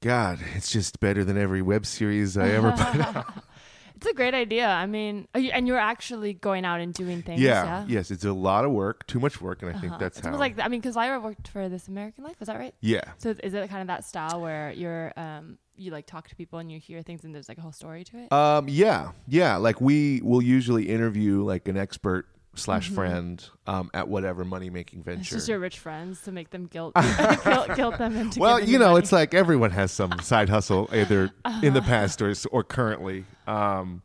God, 0.01 0.38
it's 0.56 0.71
just 0.71 1.00
better 1.00 1.24
than 1.24 1.38
every 1.38 1.63
web 1.63 1.86
series 1.88 2.38
I 2.38 2.50
ever 2.50 2.71
put 2.77 3.00
out. 3.01 3.25
It's 3.97 4.05
a 4.05 4.13
great 4.13 4.33
idea. 4.35 4.67
I 4.67 4.85
mean, 4.85 5.27
are 5.33 5.39
you- 5.39 5.49
and 5.51 5.67
you're 5.67 5.79
actually 5.79 6.33
going 6.33 6.65
out 6.65 6.79
and 6.81 6.94
doing 6.94 7.23
things. 7.23 7.41
Yeah, 7.41 7.63
Yeah. 7.63 7.85
yes, 7.88 8.11
it's 8.11 8.23
a 8.25 8.31
lot 8.33 8.63
of 8.63 8.71
work, 8.71 9.05
too 9.07 9.19
much 9.19 9.41
work, 9.41 9.61
and 9.63 9.69
I 9.69 9.73
think 9.79 9.94
Uh-huh. 9.94 9.99
that's 9.99 10.19
It's 10.19 10.27
how. 10.27 10.38
like 10.38 10.59
I 10.59 10.67
mean, 10.67 10.79
because 10.81 10.95
Lyra 10.95 11.19
worked 11.19 11.47
for 11.47 11.67
This 11.67 11.88
American 11.88 12.23
Life. 12.23 12.35
Is 12.39 12.45
that 12.47 12.59
right? 12.59 12.75
yeah, 12.79 13.01
So 13.17 13.33
is 13.44 13.53
it 13.55 13.69
kind 13.69 13.81
of 13.81 13.88
that 13.88 14.05
style 14.05 14.39
where 14.41 14.71
you're 14.71 15.13
um 15.17 15.57
you 15.79 15.91
like 15.91 16.05
talk 16.07 16.27
to 16.27 16.35
people 16.35 16.57
and 16.59 16.71
you 16.71 16.79
hear 16.79 17.01
things 17.03 17.23
and 17.23 17.33
there's 17.35 17.47
like 17.49 17.57
a 17.59 17.61
whole 17.61 17.71
story 17.71 18.03
to 18.03 18.17
it? 18.17 18.31
Um, 18.31 18.67
yeah, 18.69 19.11
yeah. 19.27 19.57
Like 19.57 19.81
we 19.81 20.21
will 20.23 20.41
usually 20.41 20.89
interview 20.89 21.44
like 21.44 21.67
an 21.67 21.77
expert 21.77 22.27
slash 22.57 22.89
friend 22.89 23.44
um, 23.68 23.89
at 23.94 24.07
whatever 24.07 24.44
money 24.45 24.69
making 24.69 25.00
Mm-hmm. 25.00 25.09
it's 25.12 25.18
venture. 25.19 25.36
just 25.36 25.48
your 25.48 25.59
rich 25.59 25.80
friends 25.80 26.21
to 26.24 26.31
make 26.31 26.50
them 26.50 26.65
guilt 26.68 26.94
guilt, 27.44 27.75
guilt 27.75 27.98
them 27.98 28.15
into. 28.18 28.39
well, 28.39 28.59
you 28.59 28.77
know, 28.80 28.89
money. 28.89 29.00
it's 29.00 29.12
like 29.12 29.33
everyone 29.33 29.71
has 29.71 29.92
some 29.92 30.18
side 30.21 30.50
hustle 30.50 30.89
either 30.94 31.31
in 31.63 31.74
the 31.74 31.80
Uh-huh. 31.80 31.88
past 31.88 32.21
or 32.21 32.33
or 32.51 32.63
currently. 32.63 33.25
Um, 33.48 34.01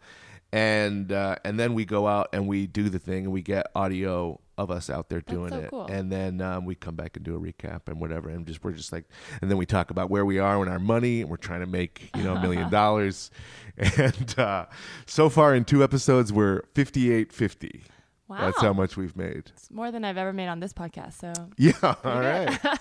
and 0.53 1.11
uh, 1.13 1.37
and 1.45 1.59
then 1.59 1.73
we 1.75 1.85
go 1.87 2.07
out 2.07 2.29
and 2.33 2.47
we 2.47 2.67
do 2.67 2.89
the 2.91 2.99
thing 2.99 3.25
and 3.25 3.33
we 3.33 3.41
get 3.43 3.67
audio 3.75 4.39
of 4.59 4.71
us 4.71 4.91
out 4.91 5.09
there 5.09 5.23
doing 5.23 5.49
so 5.49 5.59
it 5.61 5.71
cool. 5.71 5.87
and 5.87 6.13
then 6.13 6.43
um, 6.43 6.67
we 6.67 6.75
come 6.75 6.95
back 6.95 7.17
and 7.17 7.25
do 7.25 7.35
a 7.35 7.41
recap 7.41 7.81
and 7.89 7.99
whatever 7.99 8.29
and 8.29 8.47
just 8.47 8.63
we're 8.63 8.71
just 8.71 8.93
like 8.93 9.07
and 9.41 9.51
then 9.51 9.57
we 9.57 9.65
talk 9.65 9.91
about 9.91 10.11
where 10.11 10.27
we 10.27 10.39
are 10.39 10.63
in 10.63 10.69
our 10.69 10.79
money 10.79 11.23
and 11.23 11.31
we're 11.31 11.39
trying 11.39 11.61
to 11.61 11.67
make 11.67 12.11
you 12.15 12.23
know 12.23 12.35
a 12.37 12.41
million 12.41 12.69
dollars 12.83 13.31
and 13.79 14.39
uh, 14.39 14.67
so 15.07 15.31
far 15.31 15.55
in 15.55 15.65
two 15.65 15.83
episodes 15.83 16.31
we're 16.35 16.61
5850 16.75 17.83
wow, 18.29 18.39
that's 18.41 18.61
how 18.61 18.73
much 18.73 18.97
we've 18.97 19.17
made 19.17 19.51
it's 19.55 19.71
more 19.71 19.91
than 19.91 20.05
I've 20.05 20.17
ever 20.19 20.33
made 20.33 20.49
on 20.49 20.61
this 20.61 20.73
podcast. 20.73 21.15
So 21.15 21.33
yeah 21.57 21.73
all 21.83 22.21
right 22.21 22.59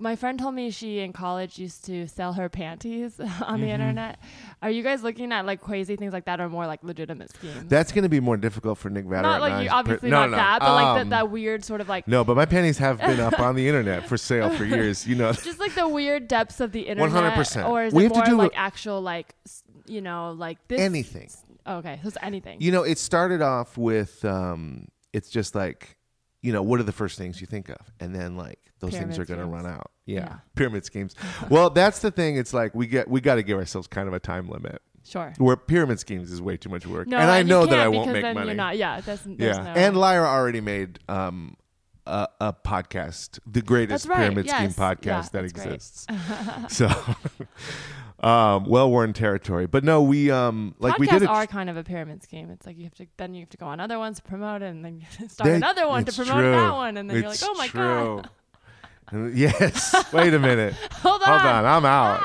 My 0.00 0.16
friend 0.16 0.36
told 0.40 0.56
me 0.56 0.72
she 0.72 0.98
in 0.98 1.12
college 1.12 1.56
used 1.56 1.84
to 1.84 2.08
sell 2.08 2.32
her 2.32 2.48
panties 2.48 3.20
on 3.20 3.28
Mm-hmm. 3.28 3.60
the 3.62 3.68
internet. 3.68 4.18
Are 4.60 4.68
you 4.70 4.82
guys 4.82 5.04
looking 5.04 5.30
at 5.30 5.46
like 5.46 5.60
crazy 5.60 5.94
things 5.94 6.12
like 6.12 6.24
that 6.24 6.40
or 6.40 6.48
more 6.48 6.66
like 6.66 6.82
legitimate 6.82 7.30
schemes? 7.30 7.68
that's 7.68 7.92
going 7.92 8.02
to 8.02 8.08
be 8.08 8.18
more 8.18 8.36
difficult 8.36 8.76
for 8.78 8.90
nick 8.90 9.04
Vatter 9.04 9.22
not 9.22 9.40
like 9.40 9.62
you, 9.62 9.68
Per- 9.68 9.74
obviously 9.76 10.10
no, 10.10 10.22
not 10.22 10.30
no, 10.30 10.36
that, 10.36 10.60
but 10.62 10.74
like 10.74 11.00
um, 11.02 11.08
that, 11.10 11.30
weird 11.30 11.64
sort 11.64 11.80
of 11.80 11.88
like 11.88 12.08
No, 12.08 12.24
but 12.24 12.34
my 12.34 12.44
panties 12.44 12.78
have 12.78 12.98
been 12.98 13.20
up 13.20 13.38
on 13.38 13.54
the 13.54 13.68
internet 13.68 14.08
for 14.08 14.16
sale 14.16 14.50
for 14.50 14.64
years. 14.64 15.06
You 15.06 15.14
know, 15.14 15.32
just 15.32 15.60
like 15.60 15.74
the 15.76 15.86
weird 15.86 16.26
depths 16.26 16.58
of 16.58 16.72
the 16.72 16.80
internet. 16.88 17.36
100%. 17.36 17.68
Or 17.68 17.84
is 17.84 17.94
We 17.94 18.06
it 18.06 18.12
have 18.14 18.24
to 18.24 18.30
more 18.32 18.38
do 18.38 18.42
like 18.48 18.52
actual 18.56 19.00
like 19.00 19.32
you 19.86 20.00
know 20.00 20.32
like 20.36 20.58
this? 20.66 20.80
anything. 20.80 21.30
Oh, 21.66 21.76
okay, 21.78 21.98
so 22.02 22.08
it's 22.08 22.16
anything. 22.22 22.60
You 22.60 22.72
know, 22.72 22.82
it 22.82 22.98
started 22.98 23.42
off 23.42 23.76
with 23.78 24.24
um, 24.24 24.88
it's 25.12 25.30
just 25.30 25.54
like, 25.54 25.96
you 26.42 26.52
know, 26.52 26.62
what 26.62 26.80
are 26.80 26.84
the 26.84 26.92
first 26.92 27.16
things 27.18 27.40
you 27.40 27.46
think 27.46 27.68
of, 27.68 27.78
and 28.00 28.14
then 28.14 28.36
like 28.36 28.58
those 28.80 28.92
things 28.92 29.18
are 29.18 29.24
going 29.24 29.40
to 29.40 29.46
run 29.46 29.66
out. 29.66 29.90
Yeah. 30.06 30.20
Yeah. 30.20 30.36
pyramid 30.54 30.84
schemes. 30.84 31.14
well, 31.48 31.70
that's 31.70 32.00
the 32.00 32.10
thing. 32.10 32.36
It's 32.36 32.52
like 32.52 32.74
we 32.74 32.86
get 32.86 33.08
we 33.08 33.20
got 33.20 33.36
to 33.36 33.42
give 33.42 33.58
ourselves 33.58 33.86
kind 33.86 34.08
of 34.08 34.14
a 34.14 34.20
time 34.20 34.48
limit. 34.48 34.82
sure. 35.06 35.32
Where 35.38 35.56
pyramid 35.56 35.98
schemes 36.00 36.30
is 36.30 36.42
way 36.42 36.56
too 36.56 36.68
much 36.68 36.86
work, 36.86 37.08
No, 37.08 37.18
and 37.18 37.30
I 37.30 37.42
know 37.42 37.66
that 37.66 37.78
I 37.78 37.88
won't 37.88 38.12
make 38.12 38.22
then 38.22 38.34
money. 38.34 38.48
You're 38.48 38.56
not. 38.56 38.76
Yeah, 38.76 39.00
that's 39.00 39.26
yeah, 39.26 39.52
no, 39.52 39.70
and 39.70 39.96
Lyra 39.96 40.26
already 40.26 40.60
made 40.60 40.98
um, 41.08 41.56
a, 42.06 42.28
a 42.40 42.52
podcast, 42.52 43.38
the 43.46 43.62
greatest 43.62 44.06
right, 44.06 44.18
pyramid 44.18 44.48
scheme 44.48 44.70
podcast 44.70 45.04
Yeah, 45.04 45.28
that 45.32 45.44
exists. 45.44 46.06
so, 46.68 46.90
um, 48.24 48.64
well 48.64 48.90
worn 48.90 49.12
territory. 49.12 49.66
But 49.66 49.84
no, 49.84 50.02
we 50.02 50.30
um, 50.30 50.74
like 50.78 50.94
Podcasts 50.94 50.98
we 50.98 51.06
did 51.08 51.22
it. 51.22 51.28
are 51.28 51.46
kind 51.46 51.68
of 51.70 51.76
a 51.76 51.84
pyramid 51.84 52.22
scheme. 52.22 52.50
It's 52.50 52.66
like 52.66 52.76
you 52.78 52.84
have 52.84 52.94
to 52.94 53.06
then 53.16 53.34
you 53.34 53.40
have 53.40 53.50
to 53.50 53.56
go 53.56 53.66
on 53.66 53.80
other 53.80 53.98
ones 53.98 54.16
to 54.16 54.22
promote 54.22 54.62
it, 54.62 54.66
and 54.66 54.84
then 54.84 54.98
you 55.00 55.28
start 55.28 55.48
They- 55.50 55.56
another 55.56 55.86
one 55.86 56.04
to 56.04 56.12
promote 56.12 56.34
true. 56.36 56.50
that 56.52 56.72
one, 56.72 56.96
and 56.96 57.08
then 57.10 57.16
you're 57.18 57.26
like, 57.28 57.34
It's 57.34 57.44
oh 57.48 57.54
my 57.54 57.68
true. 57.68 58.22
god, 59.12 59.34
yes. 59.34 59.94
Wait 60.12 60.32
a 60.34 60.38
minute. 60.38 60.74
hold 60.92 61.22
on, 61.22 61.28
Hold 61.40 61.52
on. 61.52 61.64
I'm 61.66 61.84
out. 61.84 62.22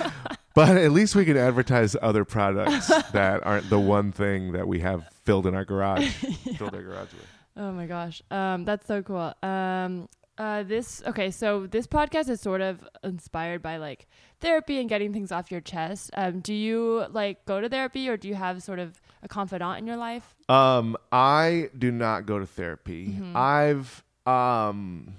but 0.54 0.76
at 0.76 0.90
least 0.90 1.14
we 1.14 1.24
can 1.24 1.36
advertise 1.36 1.94
other 2.02 2.24
products 2.24 2.88
that 3.12 3.46
aren't 3.46 3.70
the 3.70 3.78
one 3.78 4.10
thing 4.12 4.52
that 4.52 4.66
we 4.66 4.80
have 4.80 5.04
filled 5.24 5.46
in 5.46 5.54
our 5.54 5.64
garage. 5.64 6.08
Filled 6.56 6.74
our 6.74 6.82
garage 6.82 7.12
with. 7.12 7.26
Oh 7.56 7.72
my 7.72 7.86
gosh. 7.86 8.22
Um, 8.30 8.64
that's 8.64 8.86
so 8.86 9.02
cool. 9.02 9.32
Um, 9.42 10.08
uh, 10.38 10.62
this 10.62 11.02
okay. 11.06 11.30
So 11.30 11.66
this 11.66 11.86
podcast 11.86 12.28
is 12.28 12.40
sort 12.40 12.60
of 12.60 12.86
inspired 13.02 13.60
by 13.62 13.76
like 13.78 14.06
therapy 14.40 14.78
and 14.80 14.88
getting 14.88 15.12
things 15.12 15.32
off 15.32 15.50
your 15.50 15.60
chest. 15.60 16.10
Um, 16.14 16.40
do 16.40 16.54
you 16.54 17.06
like 17.10 17.44
go 17.44 17.60
to 17.60 17.68
therapy 17.68 18.08
or 18.08 18.16
do 18.16 18.28
you 18.28 18.34
have 18.36 18.62
sort 18.62 18.78
of 18.78 19.00
a 19.22 19.28
confidant 19.28 19.78
in 19.78 19.86
your 19.86 19.96
life? 19.96 20.34
Um, 20.48 20.96
I 21.12 21.70
do 21.76 21.90
not 21.90 22.24
go 22.26 22.38
to 22.38 22.46
therapy. 22.46 23.08
Mm-hmm. 23.08 23.36
I've 23.36 24.04
um, 24.26 25.14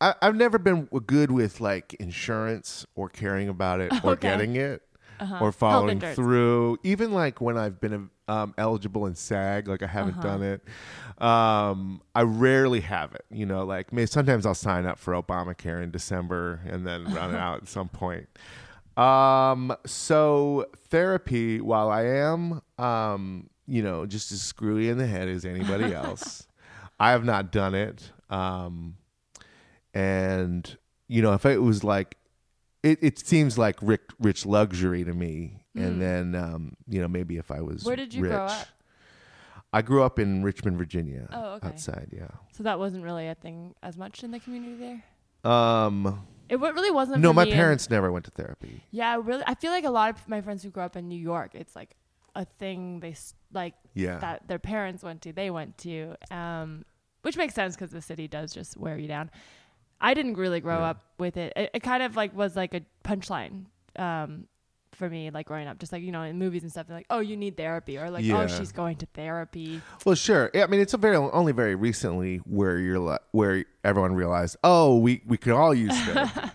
I, 0.00 0.14
I've 0.22 0.36
never 0.36 0.58
been 0.58 0.84
good 1.06 1.30
with 1.30 1.60
like 1.60 1.94
insurance 1.94 2.86
or 2.94 3.08
caring 3.08 3.48
about 3.48 3.80
it 3.80 3.92
or 4.04 4.12
Okay. 4.12 4.28
getting 4.28 4.56
it 4.56 4.82
Uh-huh. 5.20 5.38
or 5.40 5.52
following 5.52 6.00
through. 6.00 6.78
Even 6.82 7.12
like 7.12 7.40
when 7.40 7.56
I've 7.58 7.80
been 7.80 8.10
um, 8.32 8.54
eligible 8.56 9.06
in 9.06 9.14
SAG, 9.14 9.68
like 9.68 9.82
I 9.82 9.86
haven't 9.86 10.14
Uh-huh. 10.18 10.22
done 10.38 10.42
it. 10.42 10.62
Um, 11.22 12.00
I 12.14 12.22
rarely 12.22 12.80
have 12.80 13.14
it. 13.14 13.24
You 13.30 13.46
know, 13.46 13.64
like 13.64 13.92
maybe 13.92 14.06
sometimes 14.06 14.46
I'll 14.46 14.54
sign 14.54 14.86
up 14.86 14.98
for 14.98 15.12
Obamacare 15.14 15.82
in 15.82 15.90
December 15.90 16.60
and 16.66 16.86
then 16.86 17.04
run 17.14 17.34
it 17.34 17.38
out 17.38 17.62
at 17.62 17.68
some 17.68 17.88
point. 18.02 18.28
Um, 18.96 19.74
so 19.86 20.66
therapy, 20.90 21.60
while 21.60 21.90
I 21.90 22.02
am, 22.04 22.60
um, 22.78 23.48
you 23.66 23.82
know, 23.82 24.04
just 24.06 24.32
as 24.32 24.42
screwy 24.42 24.88
in 24.88 24.98
the 24.98 25.06
head 25.06 25.28
as 25.28 25.44
anybody 25.44 25.94
else, 26.04 26.46
I 27.00 27.10
have 27.12 27.24
not 27.24 27.50
done 27.52 27.74
it. 27.74 28.10
Um, 28.30 28.96
and 29.94 30.76
you 31.08 31.22
know, 31.22 31.32
if 31.34 31.44
it 31.46 31.60
was 31.62 31.84
like, 31.84 32.16
it, 32.82 32.98
it 33.02 33.18
seems 33.18 33.56
like 33.58 33.76
rich, 33.82 34.02
rich 34.18 34.44
luxury 34.46 35.04
to 35.04 35.12
me. 35.12 35.61
And 35.74 36.00
then, 36.02 36.34
um, 36.34 36.76
you 36.86 37.00
know, 37.00 37.08
maybe 37.08 37.38
if 37.38 37.50
I 37.50 37.60
was 37.62 37.82
Mm. 37.82 37.86
Where 37.86 37.96
did 37.96 38.12
you 38.14 38.22
rich, 38.22 38.30
grow 38.32 38.44
up? 38.46 38.66
I 39.72 39.80
grew 39.82 40.02
up 40.02 40.18
in 40.18 40.42
Richmond, 40.42 40.76
Virginia. 40.76 41.26
Oh, 41.32 41.54
okay. 41.54 41.68
Outside, 41.68 42.08
yeah. 42.12 42.28
So 42.52 42.62
that 42.64 42.78
wasn't 42.78 43.04
really 43.04 43.26
a 43.28 43.34
thing 43.34 43.74
as 43.82 43.96
much 43.96 44.22
in 44.22 44.30
the 44.30 44.38
community 44.40 44.74
there. 44.76 45.50
Um, 45.50 46.26
It 46.50 46.60
really 46.60 46.90
wasn't. 46.90 47.22
no, 47.22 47.32
my 47.32 47.44
and- 47.44 47.52
parents 47.52 47.88
never 47.88 48.12
went 48.12 48.26
to 48.26 48.30
therapy. 48.30 48.82
Yeah, 48.90 49.18
really. 49.22 49.42
I 49.46 49.54
feel 49.54 49.70
like 49.70 49.84
a 49.84 49.90
lot 49.90 50.10
of 50.10 50.28
my 50.28 50.42
friends 50.42 50.62
who 50.62 50.68
grew 50.70 50.82
up 50.82 50.94
in 50.96 51.08
New 51.08 51.18
York, 51.18 51.54
it's 51.54 51.74
like 51.74 51.96
a 52.34 52.44
thing 52.44 53.00
they 53.00 53.14
like 53.52 53.74
Yeah. 53.94 54.18
that 54.18 54.48
their 54.48 54.58
parents 54.58 55.02
went 55.02 55.22
to, 55.22 55.32
they 55.32 55.50
went 55.50 55.78
to, 55.78 56.16
um, 56.30 56.84
which 57.22 57.36
makes 57.38 57.54
sense 57.54 57.74
because 57.74 57.90
the 57.92 58.02
city 58.02 58.28
does 58.28 58.52
just 58.52 58.76
wear 58.76 58.98
you 58.98 59.08
down. 59.08 59.30
I 60.00 60.12
didn't 60.14 60.34
really 60.34 60.60
grow 60.60 60.78
Yeah. 60.80 60.90
up 60.90 61.04
with 61.18 61.36
it. 61.38 61.52
it. 61.56 61.70
It 61.74 61.80
kind 61.82 62.02
of 62.02 62.14
like 62.16 62.34
was 62.34 62.56
like 62.56 62.74
a 62.74 62.82
punchline 63.04 63.66
um, 63.96 64.48
for 65.02 65.10
me, 65.10 65.30
like 65.30 65.46
growing 65.46 65.66
up, 65.66 65.78
just 65.80 65.90
like 65.92 66.02
you 66.02 66.12
know 66.12 66.22
in 66.22 66.38
movies 66.38 66.62
and 66.62 66.70
stuff, 66.70 66.86
they're 66.86 66.96
like, 66.96 67.06
oh, 67.10 67.18
you 67.18 67.36
need 67.36 67.56
therapy, 67.56 67.98
or 67.98 68.08
like, 68.08 68.24
Yeah. 68.24 68.42
oh, 68.42 68.46
she's 68.46 68.70
going 68.70 68.96
to 68.98 69.06
therapy. 69.06 69.82
Well, 70.04 70.14
sure. 70.14 70.48
Yeah, 70.54 70.62
I 70.62 70.66
mean, 70.68 70.78
it's 70.80 70.94
a 70.94 70.96
very 70.96 71.16
only 71.16 71.50
very 71.52 71.74
recently 71.74 72.36
where 72.44 72.78
you're 72.78 73.00
li- 73.00 73.18
where 73.32 73.64
everyone 73.82 74.14
realized, 74.14 74.56
oh, 74.62 74.98
we 74.98 75.22
we 75.26 75.36
could 75.38 75.54
all 75.54 75.74
use 75.74 75.98
therapy. 76.06 76.50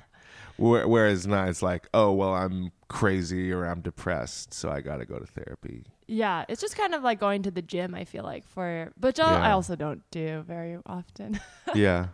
Where- 0.56 0.88
Whereas 0.88 1.28
now 1.28 1.46
it's 1.46 1.62
like, 1.62 1.88
oh, 1.94 2.14
well, 2.14 2.34
I'm 2.34 2.72
crazy 2.88 3.52
or 3.52 3.66
I'm 3.66 3.82
depressed, 3.82 4.54
so 4.54 4.70
I 4.70 4.80
got 4.82 4.98
to 4.98 5.06
go 5.06 5.20
to 5.20 5.26
therapy. 5.26 5.84
Yeah, 6.08 6.46
it's 6.48 6.62
just 6.62 6.78
kind 6.78 6.96
of 6.96 7.04
like 7.04 7.20
going 7.20 7.44
to 7.44 7.52
the 7.52 7.62
gym. 7.62 7.94
I 7.94 8.06
feel 8.06 8.24
like 8.24 8.48
for, 8.48 8.94
but 8.98 9.20
I 9.20 9.30
Yeah. 9.50 9.54
also 9.54 9.76
don't 9.76 10.10
do 10.10 10.42
very 10.48 10.78
often. 10.86 11.40
yeah. 11.76 12.08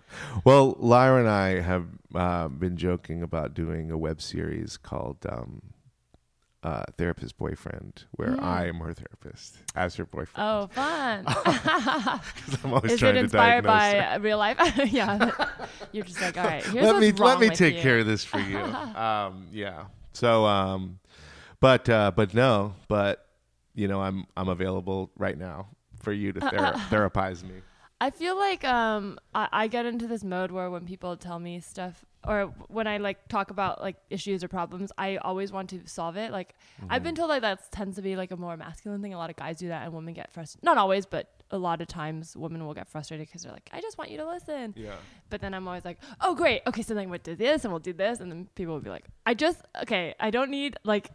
Well, 0.44 0.76
Lyra 0.80 1.20
and 1.20 1.30
I 1.30 1.62
have 1.62 1.86
uh, 2.16 2.48
been 2.48 2.76
joking 2.76 3.22
about 3.22 3.54
doing 3.54 3.92
a 3.92 3.98
web 3.98 4.20
series 4.20 4.78
called 4.78 5.18
um, 5.30 5.62
uh, 6.64 6.84
"Therapist 6.98 7.38
Boyfriend," 7.38 8.06
where 8.12 8.30
Mm. 8.30 8.42
I 8.44 8.68
am 8.68 8.80
her 8.80 8.94
therapist 8.94 9.58
as 9.76 9.96
her 9.96 10.06
boyfriend. 10.06 10.38
oh, 10.50 10.68
fun! 10.68 11.26
I'm 12.64 12.74
always 12.74 12.94
Is 12.94 13.00
trying 13.00 13.12
it 13.16 13.20
to 13.20 13.24
inspired 13.26 13.64
diagnose 13.66 14.02
by 14.04 14.14
her. 14.14 14.20
real 14.20 14.38
life? 14.38 14.58
yeah, 14.92 15.32
you're 15.92 16.06
just 16.06 16.22
like, 16.22 16.38
all 16.38 16.46
right. 16.46 16.64
Here's 16.66 16.86
let 16.86 17.00
me 17.00 17.12
let 17.12 17.40
me 17.40 17.50
take 17.50 17.76
you. 17.76 17.82
care 17.82 18.00
of 18.00 18.06
this 18.06 18.24
for 18.24 18.40
you. 18.40 18.58
um, 19.06 19.48
yeah. 19.52 19.86
So, 20.14 20.46
um, 20.46 21.00
but 21.60 21.88
uh, 21.90 22.12
but 22.16 22.34
no, 22.34 22.76
but 22.88 23.26
you 23.76 23.88
know, 23.88 24.02
I'm 24.02 24.26
I'm 24.38 24.48
available 24.50 25.12
right 25.18 25.38
now 25.38 25.70
for 26.02 26.12
you 26.14 26.32
to 26.34 26.40
thera- 26.40 26.76
therapize 26.90 27.44
me. 27.44 27.56
I 28.02 28.10
feel 28.10 28.38
like 28.38 28.64
um 28.66 29.18
I, 29.34 29.48
I 29.52 29.68
get 29.68 29.86
into 29.86 30.08
this 30.08 30.24
mode 30.24 30.52
where 30.52 30.70
when 30.70 30.86
people 30.86 31.16
tell 31.18 31.40
me 31.40 31.60
stuff 31.62 32.04
or 32.28 32.54
when 32.68 32.88
I 32.88 32.98
like 32.98 33.28
talk 33.28 33.52
about 33.52 33.82
like 33.82 33.96
issues 34.10 34.44
or 34.44 34.48
problems, 34.48 34.92
I 34.98 35.18
always 35.18 35.52
want 35.52 35.70
to 35.72 35.82
solve 35.88 36.16
it. 36.18 36.32
Like 36.32 36.56
I've 36.90 37.02
Mm. 37.02 37.06
been 37.06 37.16
told 37.16 37.30
like 37.30 37.42
that 37.42 37.72
tends 37.72 37.96
to 37.98 38.02
be 38.02 38.16
like 38.16 38.32
a 38.32 38.38
more 38.38 38.56
masculine 38.58 39.02
thing. 39.02 39.14
A 39.14 39.18
lot 39.18 39.30
of 39.30 39.36
guys 39.36 39.58
do 39.58 39.68
that, 39.70 39.84
and 39.84 39.94
women 39.94 40.14
get 40.14 40.32
frustrated. 40.32 40.64
Not 40.64 40.78
always, 40.78 41.06
but 41.06 41.30
a 41.52 41.58
lot 41.58 41.82
of 41.82 41.88
times 41.88 42.36
women 42.36 42.66
will 42.66 42.74
get 42.74 42.88
frustrated 42.88 43.28
because 43.28 43.44
they're 43.44 43.52
like, 43.52 43.70
I 43.72 43.80
just 43.82 43.98
want 43.98 44.10
you 44.10 44.18
to 44.18 44.26
listen. 44.28 44.74
Yeah. 44.76 44.96
But 45.30 45.42
then 45.42 45.54
I'm 45.54 45.68
always 45.68 45.86
like, 45.86 46.00
oh 46.22 46.34
great, 46.36 46.62
okay, 46.68 46.82
so 46.82 46.94
then 46.94 47.10
we'll 47.10 47.20
do 47.20 47.36
this 47.36 47.64
and 47.64 47.72
we'll 47.74 47.80
do 47.80 47.94
this, 47.94 48.20
and 48.20 48.32
then 48.32 48.48
people 48.56 48.74
will 48.74 48.82
be 48.82 48.90
like, 48.90 49.06
I 49.26 49.34
just 49.34 49.62
okay, 49.84 50.16
I 50.20 50.30
don't 50.32 50.50
need 50.50 50.78
like. 50.84 51.10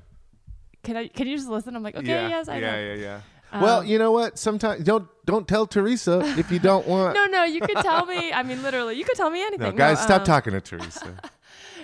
Can 0.84 0.96
I? 0.96 1.08
Can 1.08 1.26
you 1.26 1.36
just 1.36 1.48
listen? 1.48 1.74
I'm 1.74 1.82
like, 1.82 1.96
okay, 1.96 2.06
yeah. 2.06 2.28
yes, 2.28 2.48
I 2.48 2.58
yeah, 2.58 2.70
know. 2.70 2.78
yeah, 2.78 2.94
yeah. 2.94 3.10
well, 3.10 3.22
Um, 3.52 3.86
you 3.86 3.98
know 3.98 4.12
what? 4.12 4.38
Sometimes 4.38 4.84
don't 4.84 5.08
don't 5.24 5.48
tell 5.48 5.66
Teresa 5.66 6.20
if 6.38 6.50
you 6.50 6.58
don't 6.58 6.86
want. 6.88 7.14
No, 7.14 7.26
no, 7.26 7.44
you 7.44 7.60
could 7.60 7.76
tell 7.78 8.06
me. 8.06 8.32
I 8.32 8.42
mean, 8.42 8.62
literally, 8.62 8.96
you 8.96 9.04
could 9.04 9.16
tell 9.16 9.30
me 9.30 9.42
anything. 9.42 9.70
No, 9.70 9.76
guys, 9.76 10.00
stop 10.02 10.20
um, 10.20 10.26
talking 10.26 10.52
to 10.52 10.60
Teresa. 10.60 11.16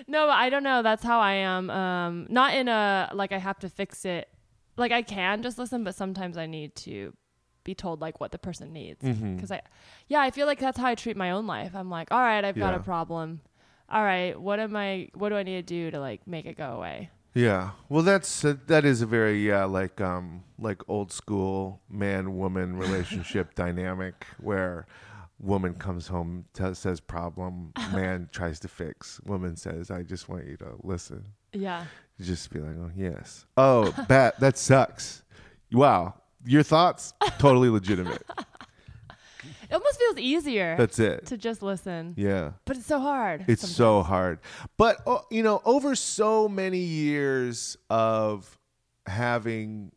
No, 0.07 0.29
I 0.29 0.51
don't 0.51 0.63
know. 0.63 0.83
That's 0.83 1.03
how 1.03 1.21
I 1.21 1.35
am. 1.35 1.71
Um, 1.71 2.27
not 2.29 2.55
in 2.55 2.69
a 2.69 3.11
like 3.15 3.33
I 3.33 3.39
have 3.39 3.59
to 3.61 3.69
fix 3.69 4.05
it. 4.05 4.29
Like 4.77 4.93
I 4.93 5.03
can 5.03 5.43
just 5.43 5.59
listen, 5.59 5.85
but 5.85 5.95
sometimes 5.95 6.37
I 6.37 6.47
need 6.47 6.75
to 6.77 7.15
be 7.65 7.75
told 7.75 8.01
like 8.01 8.21
what 8.21 8.33
the 8.33 8.39
person 8.39 8.73
needs. 8.73 9.03
Because 9.03 9.51
I, 9.51 9.63
yeah, 10.09 10.21
I 10.21 10.31
feel 10.31 10.47
like 10.47 10.59
that's 10.59 10.79
how 10.79 10.87
I 10.87 10.95
treat 10.95 11.17
my 11.17 11.31
own 11.31 11.47
life. 11.47 11.73
I'm 11.75 11.89
like, 11.91 12.09
all 12.11 12.21
right, 12.21 12.45
I've 12.45 12.59
got 12.59 12.75
a 12.75 12.81
problem. 12.81 13.41
All 13.89 14.03
right, 14.03 14.39
what 14.39 14.61
am 14.61 14.77
I? 14.77 15.09
What 15.15 15.29
do 15.31 15.37
I 15.37 15.43
need 15.43 15.55
to 15.55 15.63
do 15.63 15.91
to 15.91 16.01
like 16.01 16.27
make 16.27 16.47
it 16.47 16.57
go 16.57 16.73
away? 16.73 17.11
Yeah. 17.35 17.71
Well, 17.89 18.03
that's 18.03 18.45
uh, 18.45 18.55
that 18.69 18.85
is 18.85 19.03
a 19.03 19.07
very 19.07 19.47
yeah 19.47 19.65
like 19.65 20.01
um 20.01 20.45
like 20.59 20.89
old 20.89 21.13
school 21.13 21.81
man 21.91 22.37
woman 22.37 22.77
relationship 22.85 23.55
dynamic 23.55 24.27
where 24.39 24.87
woman 25.41 25.75
comes 25.75 26.07
home 26.07 26.45
t- 26.55 26.75
says 26.75 27.01
problem 27.01 27.73
man 27.93 28.29
tries 28.33 28.61
to 28.61 28.69
fix 28.69 29.21
woman 29.25 29.57
says 29.57 29.91
I 29.91 30.03
just 30.03 30.29
want 30.29 30.47
you 30.47 30.57
to 30.59 30.75
listen. 30.83 31.25
Yeah. 31.53 31.85
You 32.19 32.25
just 32.25 32.51
be 32.51 32.61
like 32.61 32.77
oh 32.79 32.91
yes 32.97 33.45
oh 33.57 33.91
that 34.09 34.39
that 34.41 34.57
sucks 34.57 35.23
wow 35.73 36.15
your 36.47 36.63
thoughts 36.63 37.15
totally 37.39 37.69
legitimate 37.69 38.23
It 39.75 39.79
almost 39.79 39.99
feels 39.99 40.19
easier 40.19 40.77
that's 40.77 41.01
it 41.01 41.27
to 41.27 41.37
just 41.37 41.61
listen, 41.61 42.15
yeah. 42.17 42.53
but 42.65 42.77
it's 42.77 42.87
so 42.87 43.01
hard. 43.01 43.45
It's 43.49 43.63
sometimes. 43.63 43.77
so 43.77 44.03
hard. 44.05 44.39
But 44.77 45.01
uh, 45.05 45.19
you 45.31 45.43
know, 45.43 45.61
over 45.65 45.97
so 45.97 46.49
many 46.49 46.79
years 46.79 47.77
of 47.91 48.57
having 49.07 49.91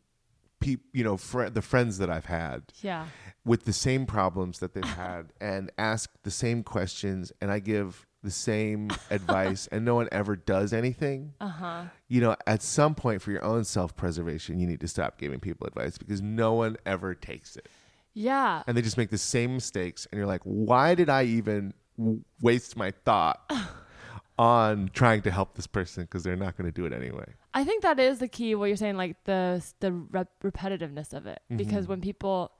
people, 0.58 0.84
you 0.92 1.04
know, 1.04 1.16
fr- 1.16 1.44
the 1.44 1.62
friends 1.62 1.98
that 1.98 2.10
I've 2.10 2.26
had 2.26 2.64
yeah. 2.80 3.06
with 3.44 3.66
the 3.66 3.72
same 3.72 4.04
problems 4.04 4.58
that 4.58 4.74
they've 4.74 4.84
had 4.96 5.32
and 5.40 5.70
ask 5.78 6.10
the 6.24 6.30
same 6.32 6.64
questions 6.64 7.30
and 7.40 7.52
I 7.52 7.60
give 7.60 8.04
the 8.24 8.32
same 8.32 8.90
advice 9.10 9.68
and 9.68 9.84
no 9.84 9.94
one 9.94 10.08
ever 10.10 10.34
does 10.34 10.72
anything. 10.72 11.34
Uh 11.40 11.48
huh. 11.48 11.82
You 12.08 12.20
know, 12.20 12.36
at 12.48 12.62
some 12.62 12.96
point 12.96 13.22
for 13.22 13.30
your 13.30 13.44
own 13.44 13.62
self-preservation, 13.62 14.58
you 14.58 14.66
need 14.66 14.80
to 14.80 14.88
stop 14.88 15.18
giving 15.18 15.38
people 15.38 15.68
advice 15.68 15.98
because 15.98 16.20
no 16.20 16.54
one 16.54 16.76
ever 16.84 17.14
takes 17.14 17.54
it. 17.54 17.68
Yeah. 18.14 18.62
And 18.66 18.76
they 18.76 18.82
just 18.82 18.96
make 18.98 19.10
the 19.10 19.18
same 19.18 19.54
mistakes 19.54 20.06
and 20.10 20.18
you're 20.18 20.26
like, 20.26 20.40
"Why 20.44 20.94
did 20.94 21.08
I 21.08 21.24
even 21.24 21.74
w- 21.98 22.22
waste 22.42 22.76
my 22.76 22.90
thought 22.90 23.40
on 24.38 24.90
trying 24.92 25.22
to 25.22 25.30
help 25.30 25.54
this 25.54 25.66
person 25.66 26.04
because 26.04 26.22
they're 26.22 26.36
not 26.36 26.56
going 26.56 26.66
to 26.70 26.72
do 26.72 26.86
it 26.86 26.92
anyway?" 26.92 27.34
I 27.54 27.64
think 27.64 27.82
that 27.82 27.98
is 27.98 28.18
the 28.18 28.28
key. 28.28 28.54
What 28.54 28.66
you're 28.66 28.76
saying, 28.76 28.96
like 28.96 29.16
the 29.24 29.64
the 29.80 29.92
rep- 29.92 30.42
repetitiveness 30.42 31.12
of 31.12 31.26
it, 31.26 31.40
because 31.54 31.84
Mm-hmm. 31.84 31.90
when 31.90 32.00
people, 32.00 32.52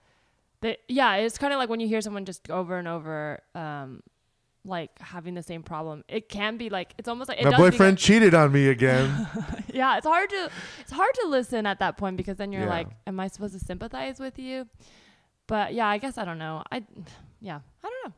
they, 0.60 0.76
yeah, 0.88 1.16
it's 1.16 1.38
kind 1.38 1.52
of 1.52 1.58
like 1.58 1.68
when 1.68 1.80
you 1.80 1.88
hear 1.88 2.00
someone 2.00 2.24
just 2.24 2.50
over 2.50 2.78
and 2.78 2.88
over, 2.88 3.40
um, 3.54 4.02
like 4.64 4.98
having 4.98 5.34
the 5.34 5.42
same 5.42 5.62
problem. 5.62 6.04
It 6.08 6.28
can 6.28 6.56
be 6.56 6.68
like 6.68 6.94
it's 6.98 7.08
almost 7.08 7.28
like 7.28 7.40
it 7.40 7.44
My 7.44 7.56
boyfriend 7.56 7.98
cheated 7.98 8.34
on 8.34 8.50
me 8.52 8.68
again. 8.68 9.28
yeah, 9.72 9.96
it's 9.98 10.06
hard 10.06 10.30
to 10.30 10.50
it's 10.80 10.92
hard 10.92 11.14
to 11.22 11.28
listen 11.28 11.64
at 11.66 11.78
that 11.78 11.96
point 11.96 12.16
because 12.16 12.36
then 12.38 12.52
you're 12.52 12.62
Yeah. 12.62 12.68
like, 12.70 12.88
am 13.06 13.20
I 13.20 13.28
supposed 13.28 13.54
to 13.58 13.64
sympathize 13.64 14.18
with 14.18 14.38
you? 14.38 14.66
But 15.48 15.74
yeah, 15.74 15.88
I 15.88 15.98
guess 15.98 16.16
I 16.18 16.24
don't 16.24 16.38
know. 16.38 16.62
I 16.70 16.84
yeah, 17.40 17.58
I 17.84 17.88
don't 17.88 18.04
know. 18.04 18.12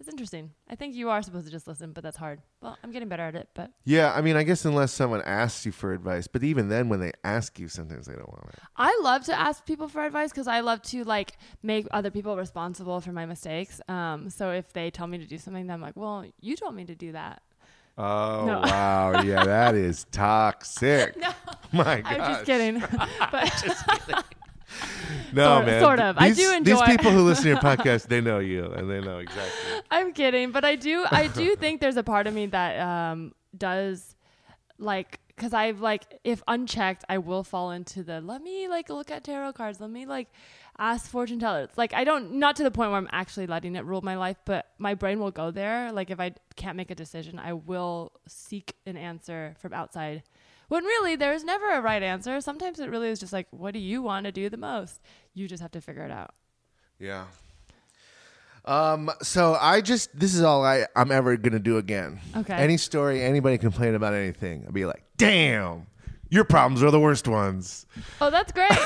It's 0.00 0.08
interesting. 0.08 0.50
I 0.68 0.74
think 0.74 0.94
you 0.94 1.08
are 1.08 1.22
supposed 1.22 1.46
to 1.46 1.52
just 1.52 1.66
listen, 1.66 1.92
but 1.92 2.02
that's 2.04 2.16
hard. 2.16 2.42
Well, 2.60 2.76
I'm 2.84 2.90
getting 2.90 3.08
better 3.08 3.22
at 3.22 3.34
it, 3.36 3.48
but 3.54 3.70
yeah, 3.84 4.12
I 4.14 4.20
mean, 4.20 4.36
I 4.36 4.42
guess 4.42 4.64
unless 4.66 4.92
someone 4.92 5.22
asks 5.22 5.64
you 5.64 5.72
for 5.72 5.92
advice, 5.94 6.26
but 6.26 6.42
even 6.44 6.68
then, 6.68 6.88
when 6.90 7.00
they 7.00 7.12
ask 7.22 7.58
you, 7.58 7.68
sometimes 7.68 8.06
they 8.06 8.12
don't 8.14 8.28
want 8.28 8.44
it. 8.50 8.58
I 8.76 8.98
love 9.02 9.24
to 9.26 9.34
ask 9.38 9.64
people 9.64 9.88
for 9.88 10.04
advice 10.04 10.30
because 10.30 10.46
I 10.46 10.60
love 10.60 10.82
to 10.82 11.04
like 11.04 11.38
make 11.62 11.86
other 11.90 12.10
people 12.10 12.36
responsible 12.36 13.00
for 13.00 13.12
my 13.12 13.24
mistakes. 13.24 13.80
Um, 13.88 14.28
so 14.28 14.50
if 14.50 14.72
they 14.74 14.90
tell 14.90 15.06
me 15.06 15.16
to 15.18 15.26
do 15.26 15.38
something, 15.38 15.66
then 15.68 15.74
I'm 15.74 15.80
like, 15.80 15.96
well, 15.96 16.26
you 16.40 16.54
told 16.56 16.74
me 16.74 16.84
to 16.84 16.94
do 16.94 17.12
that. 17.12 17.40
Oh 17.96 18.44
No. 18.44 18.58
wow, 18.60 19.22
yeah, 19.22 19.44
that 19.44 19.74
is 19.76 20.04
toxic. 20.10 21.16
No, 21.16 21.30
My 21.72 22.00
God, 22.02 22.12
I'm 22.20 22.32
just 22.34 22.44
kidding. 22.44 22.80
but 23.30 24.24
No, 25.32 25.44
Sort- 25.56 25.66
man. 25.66 25.80
sort 25.82 26.00
of. 26.00 26.16
I 26.18 26.28
These, 26.28 26.36
do 26.36 26.64
These 26.64 26.82
people 26.82 27.10
who 27.10 27.22
listen 27.22 27.44
to 27.44 27.48
your 27.50 27.58
podcast, 27.76 28.08
they 28.08 28.20
know 28.20 28.38
you, 28.38 28.66
and 28.66 28.90
they 28.90 29.00
know 29.00 29.18
exactly. 29.18 29.52
I'm 29.90 30.12
kidding. 30.12 30.52
But 30.52 30.64
I 30.64 30.76
do, 30.76 31.04
I 31.10 31.26
do 31.34 31.56
think 31.56 31.80
there's 31.80 31.96
a 31.96 32.02
part 32.02 32.26
of 32.26 32.34
me 32.34 32.46
that 32.46 32.80
um, 32.80 33.32
does 33.56 34.14
like 34.78 35.20
because 35.36 35.52
I've 35.52 35.80
like 35.80 36.20
if 36.24 36.42
unchecked, 36.46 37.04
I 37.08 37.18
will 37.18 37.42
fall 37.44 37.70
into 37.72 38.02
the 38.02 38.20
let 38.20 38.42
me 38.42 38.68
like 38.68 38.88
look 38.88 39.10
at 39.10 39.24
tarot 39.24 39.52
cards, 39.54 39.80
let 39.80 39.90
me 39.90 40.06
like 40.06 40.28
ask 40.78 41.10
fortune 41.10 41.38
tellers. 41.40 41.70
Like 41.76 41.92
I 41.94 42.04
don't 42.04 42.34
not 42.34 42.56
to 42.56 42.62
the 42.62 42.70
point 42.70 42.90
where 42.90 42.98
I'm 42.98 43.08
actually 43.12 43.46
letting 43.46 43.76
it 43.76 43.84
rule 43.84 44.02
my 44.02 44.16
life, 44.16 44.36
but 44.44 44.70
my 44.78 44.94
brain 44.94 45.18
will 45.18 45.30
go 45.30 45.50
there. 45.50 45.92
Like 45.92 46.10
if 46.10 46.20
I 46.20 46.34
can't 46.56 46.76
make 46.76 46.90
a 46.90 46.94
decision, 46.94 47.38
I 47.38 47.52
will 47.54 48.12
seek 48.28 48.74
an 48.86 48.96
answer 48.96 49.54
from 49.58 49.72
outside. 49.72 50.22
When 50.74 50.82
really 50.86 51.14
there's 51.14 51.44
never 51.44 51.70
a 51.70 51.80
right 51.80 52.02
answer. 52.02 52.40
Sometimes 52.40 52.80
it 52.80 52.90
really 52.90 53.08
is 53.08 53.20
just 53.20 53.32
like, 53.32 53.46
what 53.52 53.74
do 53.74 53.78
you 53.78 54.02
want 54.02 54.26
to 54.26 54.32
do 54.32 54.48
the 54.48 54.56
most? 54.56 55.00
You 55.32 55.46
just 55.46 55.62
have 55.62 55.70
to 55.70 55.80
figure 55.80 56.02
it 56.02 56.10
out. 56.10 56.34
Yeah. 56.98 57.26
Um. 58.64 59.08
So 59.22 59.54
I 59.60 59.80
just 59.80 60.18
this 60.18 60.34
is 60.34 60.42
all 60.42 60.64
I 60.64 60.86
I'm 60.96 61.12
ever 61.12 61.36
gonna 61.36 61.60
do 61.60 61.78
again. 61.78 62.18
Okay. 62.36 62.54
Any 62.54 62.76
story, 62.76 63.22
anybody 63.22 63.56
complain 63.56 63.94
about 63.94 64.14
anything, 64.14 64.64
I'll 64.66 64.72
be 64.72 64.84
like, 64.84 65.04
damn, 65.16 65.86
your 66.28 66.42
problems 66.42 66.82
are 66.82 66.90
the 66.90 66.98
worst 66.98 67.28
ones. 67.28 67.86
Oh, 68.20 68.30
that's 68.30 68.50
great. 68.50 68.72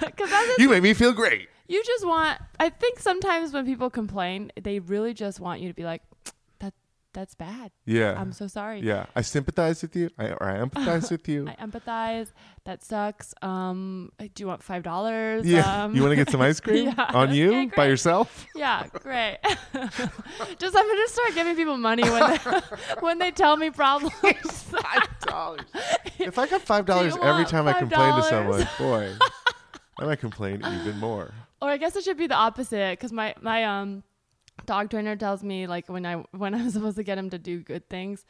Because 0.00 0.30
that's 0.30 0.58
You 0.60 0.68
make 0.68 0.82
me 0.84 0.94
feel 0.94 1.12
great. 1.12 1.48
you 1.66 1.82
just 1.84 2.06
want 2.06 2.38
i 2.60 2.68
think 2.68 2.98
sometimes 3.00 3.52
when 3.52 3.64
people 3.64 3.88
complain 3.90 4.52
they 4.60 4.78
really 4.78 5.14
just 5.14 5.40
want 5.40 5.60
you 5.60 5.68
to 5.68 5.74
be 5.74 5.84
like 5.84 6.02
that's 7.12 7.34
bad 7.34 7.70
Yeah. 7.84 8.14
i'm 8.18 8.32
so 8.32 8.46
sorry 8.46 8.80
yeah. 8.80 9.06
I 9.14 9.22
sympathize 9.22 9.82
with 9.82 9.94
you, 9.96 10.10
I, 10.18 10.28
or 10.28 10.44
I 10.44 10.58
empathize 10.58 11.10
with 11.10 11.28
you. 11.28 11.48
i 11.52 11.54
empathize 11.64 12.32
that 12.64 12.82
sucks 12.84 13.34
um 13.42 14.10
do 14.18 14.30
you 14.42 14.46
want 14.46 14.62
five 14.62 14.82
dollars 14.82 15.46
yeah. 15.46 15.84
um, 15.84 15.94
you 15.94 16.02
want 16.02 16.12
to 16.12 16.16
get 16.16 16.30
some 16.30 16.40
ice 16.40 16.60
cream 16.66 16.86
yeah. 16.96 17.10
on 17.14 17.34
you 17.34 17.50
Okay, 17.52 17.72
by 17.76 17.86
yourself? 17.86 18.46
yeah 18.54 18.86
great 18.92 19.38
just 20.58 20.76
i'm 20.76 20.86
gonna 20.88 21.08
start 21.08 21.34
giving 21.34 21.56
people 21.56 21.76
money 21.76 22.02
when 22.02 22.30
they, 22.30 22.38
when 23.00 23.18
they 23.18 23.30
tell 23.30 23.56
me 23.56 23.70
problems 23.70 24.12
five 24.72 25.08
dollars. 25.26 25.60
If 26.18 26.38
I 26.38 26.46
got 26.46 26.62
five 26.62 26.86
dollars 26.86 27.14
every 27.22 27.44
time 27.44 27.66
I 27.68 27.74
complain 27.74 28.14
to 28.16 28.22
someone, 28.22 28.66
boy, 28.78 29.12
I 29.98 30.04
might 30.04 30.20
complain 30.20 30.56
even 30.64 30.98
more. 30.98 31.32
Or 31.60 31.68
I 31.68 31.76
guess 31.76 31.94
it 31.96 32.04
should 32.04 32.16
be 32.16 32.26
the 32.26 32.34
opposite 32.34 32.98
because 32.98 33.12
my 33.12 33.34
my 33.40 33.64
um 33.64 34.02
dog 34.66 34.90
trainer 34.90 35.16
tells 35.16 35.42
me 35.42 35.66
like 35.66 35.88
when 35.88 36.06
I 36.06 36.16
when 36.32 36.54
I'm 36.54 36.70
supposed 36.70 36.96
to 36.96 37.02
get 37.02 37.18
him 37.18 37.30
to 37.30 37.38
do 37.38 37.60
good 37.60 37.88
things, 37.88 38.24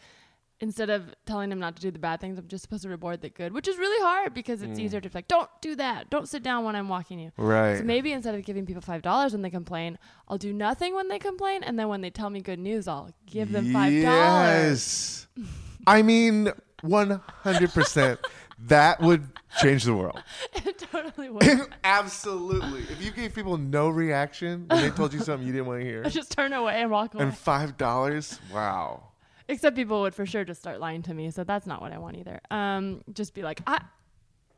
instead 0.61 0.91
of 0.91 1.12
telling 1.26 1.50
him 1.50 1.59
not 1.59 1.75
to 1.76 1.83
do 1.83 1.91
the 1.91 1.99
bad 1.99 2.21
things, 2.21 2.38
I'm 2.38 2.47
just 2.47 2.62
supposed 2.62 2.85
to 2.85 2.88
reward 2.88 3.21
the 3.21 3.29
good, 3.29 3.52
which 3.52 3.67
is 3.67 3.76
really 3.76 4.02
hard 4.05 4.33
because 4.33 4.62
it's 4.62 4.79
easier 4.79 5.00
to 5.00 5.09
be 5.09 5.12
like, 5.12 5.29
don't 5.29 5.50
do 5.61 5.75
that, 5.76 6.09
don't 6.09 6.29
sit 6.29 6.43
down 6.43 6.64
when 6.64 6.76
I'm 6.76 6.88
walking 6.88 7.19
you. 7.19 7.33
Mm. 7.38 7.49
Right. 7.49 7.79
So 7.79 7.85
maybe 7.85 8.12
instead 8.12 8.35
of 8.35 8.45
giving 8.45 8.64
people 8.64 8.83
five 8.83 9.02
dollars 9.02 9.33
when 9.33 9.43
they 9.43 9.50
complain, 9.50 9.99
I'll 10.29 10.38
do 10.38 10.52
nothing 10.52 10.95
when 10.95 11.09
they 11.09 11.19
complain, 11.19 11.62
and 11.64 11.79
then 11.79 11.88
when 11.88 12.00
they 12.00 12.11
tell 12.11 12.31
me 12.31 12.41
good 12.41 12.61
news, 12.61 12.88
I'll 12.88 13.11
give 13.26 13.52
them 13.52 13.73
five 13.73 13.93
dollars. 14.02 15.26
Yes. 15.37 15.47
I 15.87 16.02
mean, 16.02 16.52
one 16.83 17.21
hundred 17.26 17.73
percent. 17.73 18.21
That 18.67 19.00
would 19.00 19.29
change 19.61 19.85
the 19.85 19.94
world. 19.94 20.23
it 20.54 20.78
totally 20.90 21.28
would. 21.35 21.66
Absolutely. 21.85 22.82
If 22.82 23.02
you 23.02 23.11
gave 23.11 23.35
people 23.35 23.56
no 23.59 23.88
reaction 23.88 24.66
when 24.68 24.82
they 24.82 24.90
told 24.90 25.12
you 25.12 25.21
something 25.25 25.47
you 25.47 25.52
didn't 25.52 25.66
want 25.66 25.80
to 25.80 25.85
hear, 25.87 26.04
just 26.04 26.32
turn 26.32 26.52
away 26.52 26.80
and 26.80 26.90
walk 26.90 27.14
away. 27.14 27.25
and 27.25 27.37
five 27.37 27.76
dollars, 27.76 28.38
wow. 28.52 29.04
Except 29.49 29.76
people 29.76 30.00
would 30.02 30.14
for 30.14 30.25
sure 30.25 30.44
just 30.44 30.61
start 30.61 30.80
lying 30.80 31.02
to 31.02 31.14
me, 31.14 31.30
so 31.30 31.44
that's 31.44 31.66
not 31.66 31.80
what 31.82 31.92
I 31.92 31.99
want 31.99 32.16
either. 32.16 32.40
Um, 32.50 33.02
just 33.12 33.35
be 33.35 33.42
like, 33.42 33.61
I, 33.66 33.82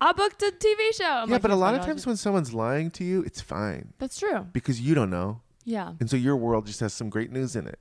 I 0.01 0.13
booked 0.13 0.43
a 0.43 0.53
TV 0.53 0.95
show. 0.95 1.05
I'm 1.05 1.29
yeah, 1.29 1.35
like, 1.37 1.43
but 1.43 1.51
a 1.51 1.55
"Here's 1.55 1.61
lot 1.61 1.75
of 1.75 1.81
$5." 1.81 1.87
times 1.87 2.07
when 2.07 2.17
someone's 2.17 2.53
lying 2.55 2.91
to 2.93 3.05
you, 3.05 3.23
it's 3.23 3.41
fine 3.41 3.95
that's 3.99 4.19
true. 4.19 4.47
because 4.53 4.81
you 4.81 4.95
don't 4.95 5.11
know, 5.11 5.41
Yeah, 5.65 5.95
and 6.01 6.09
so 6.11 6.17
your 6.17 6.37
world 6.37 6.67
just 6.67 6.81
has 6.81 6.93
some 6.93 7.09
great 7.11 7.33
news 7.33 7.57
in 7.57 7.67
it. 7.67 7.79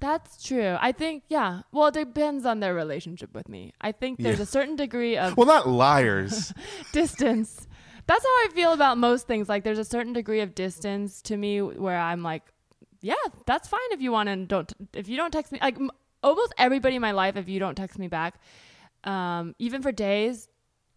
That's 0.00 0.42
true. 0.42 0.76
I 0.80 0.92
think 0.92 1.24
yeah. 1.28 1.62
Well, 1.72 1.88
it 1.88 1.94
depends 1.94 2.44
on 2.46 2.60
their 2.60 2.74
relationship 2.74 3.34
with 3.34 3.48
me. 3.48 3.72
I 3.80 3.92
think 3.92 4.18
there's 4.20 4.38
Yeah. 4.38 4.42
a 4.44 4.46
certain 4.46 4.76
degree 4.76 5.16
of 5.16 5.36
Well, 5.36 5.46
not 5.46 5.68
liars. 5.68 6.52
distance. 6.92 7.66
That's 8.06 8.24
how 8.24 8.30
I 8.30 8.48
feel 8.54 8.72
about 8.72 8.96
most 8.98 9.26
things. 9.26 9.48
Like 9.48 9.64
there's 9.64 9.78
a 9.78 9.84
certain 9.84 10.12
degree 10.12 10.40
of 10.40 10.54
distance 10.54 11.20
to 11.22 11.36
me 11.36 11.60
where 11.60 11.98
I'm 11.98 12.22
like, 12.22 12.42
yeah, 13.00 13.14
that's 13.46 13.68
fine 13.68 13.80
if 13.92 14.00
you 14.00 14.10
want 14.12 14.28
to 14.28 14.36
don't 14.46 14.72
if 14.94 15.08
you 15.08 15.16
don't 15.16 15.30
text 15.30 15.52
me 15.52 15.58
like 15.60 15.76
m- 15.76 15.90
almost 16.22 16.54
everybody 16.58 16.96
in 16.96 17.02
my 17.02 17.12
life 17.12 17.36
if 17.36 17.48
you 17.48 17.60
don't 17.60 17.74
text 17.74 17.98
me 17.98 18.08
back, 18.08 18.40
um, 19.04 19.54
even 19.58 19.82
for 19.82 19.92
days, 19.92 20.48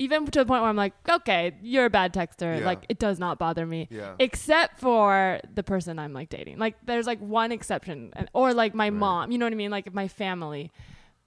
even 0.02 0.26
to 0.26 0.40
the 0.40 0.46
point 0.46 0.62
where 0.62 0.70
I'm 0.70 0.76
like, 0.76 0.94
okay, 1.08 1.54
you're 1.62 1.86
a 1.86 1.90
bad 1.90 2.14
texter. 2.14 2.60
Yeah. 2.60 2.66
Like 2.66 2.86
it 2.90 2.98
does 3.00 3.20
not 3.20 3.38
bother 3.38 3.66
me. 3.66 3.88
Yeah. 3.92 4.14
Except 4.20 4.80
for 4.80 5.40
the 5.54 5.64
person 5.64 6.00
I'm 6.00 6.12
like 6.14 6.30
dating. 6.30 6.58
Like 6.58 6.76
there's 6.86 7.06
like 7.08 7.20
one 7.20 7.52
exception, 7.52 8.12
or 8.34 8.54
like 8.54 8.74
my 8.74 8.90
mom. 8.90 9.32
You 9.32 9.38
know 9.38 9.46
what 9.46 9.54
I 9.54 9.58
mean? 9.58 9.72
Like 9.72 9.94
my 9.94 10.08
family. 10.08 10.72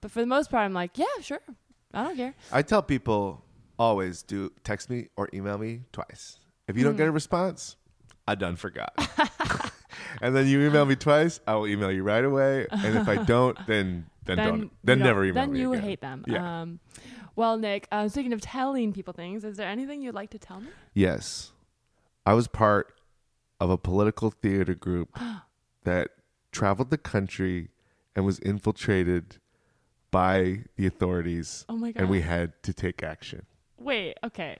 But 0.01 0.11
for 0.11 0.19
the 0.19 0.27
most 0.27 0.51
part, 0.51 0.63
I'm 0.65 0.73
like, 0.73 0.97
yeah, 0.97 1.05
sure, 1.21 1.39
I 1.93 2.03
don't 2.03 2.15
care. 2.17 2.35
I 2.51 2.61
tell 2.61 2.83
people 2.83 3.43
always 3.79 4.21
do 4.23 4.51
text 4.63 4.89
me 4.89 5.07
or 5.17 5.29
email 5.33 5.57
me 5.57 5.81
twice. 5.91 6.39
If 6.67 6.77
you 6.77 6.83
don't 6.83 6.95
Mm. 6.95 6.97
get 6.97 7.07
a 7.07 7.11
response, 7.11 7.75
I 8.27 8.35
done 8.35 8.55
forgot. 8.55 8.93
and 10.21 10.35
then 10.35 10.47
you 10.47 10.61
email 10.67 10.85
me 10.85 10.95
twice, 10.95 11.39
I 11.47 11.55
will 11.55 11.67
email 11.67 11.91
you 11.91 12.03
right 12.03 12.23
away. 12.23 12.67
And 12.71 12.97
if 12.97 13.07
I 13.07 13.23
don't, 13.23 13.57
then 13.67 14.05
then, 14.25 14.37
don't 14.45 14.71
then 14.83 14.97
don't- 14.99 15.07
never 15.07 15.23
email 15.25 15.43
Then 15.43 15.53
me. 15.53 15.59
you 15.61 15.73
again. 15.73 15.83
hate 15.83 16.01
them. 16.01 16.23
Yeah. 16.27 16.61
Um, 16.61 16.79
well, 17.35 17.57
Nick, 17.57 17.87
uh, 17.91 18.07
speaking 18.07 18.33
of 18.33 18.41
telling 18.41 18.93
people 18.93 19.13
things, 19.13 19.43
is 19.43 19.57
there 19.57 19.67
anything 19.67 20.01
you'd 20.01 20.15
like 20.15 20.29
to 20.31 20.39
tell 20.39 20.61
me? 20.61 20.69
Yes. 20.93 21.51
I 22.25 22.33
was 22.33 22.47
part 22.47 22.93
of 23.59 23.69
a 23.69 23.77
political 23.77 24.31
theater 24.31 24.73
group 24.73 25.17
that 25.83 26.09
traveled 26.51 26.89
the 26.89 26.97
country 26.97 27.69
and 28.15 28.25
was 28.25 28.39
infiltrated 28.39 29.37
by 30.11 30.63
the 30.77 30.87
authorities. 30.87 31.65
Oh 31.67 31.75
my 31.75 31.91
god! 31.91 32.01
And 32.01 32.09
we 32.09 32.21
had 32.21 32.53
to 32.63 32.73
take 32.73 33.03
action. 33.03 33.45
Wait. 33.77 34.17
Okay. 34.23 34.57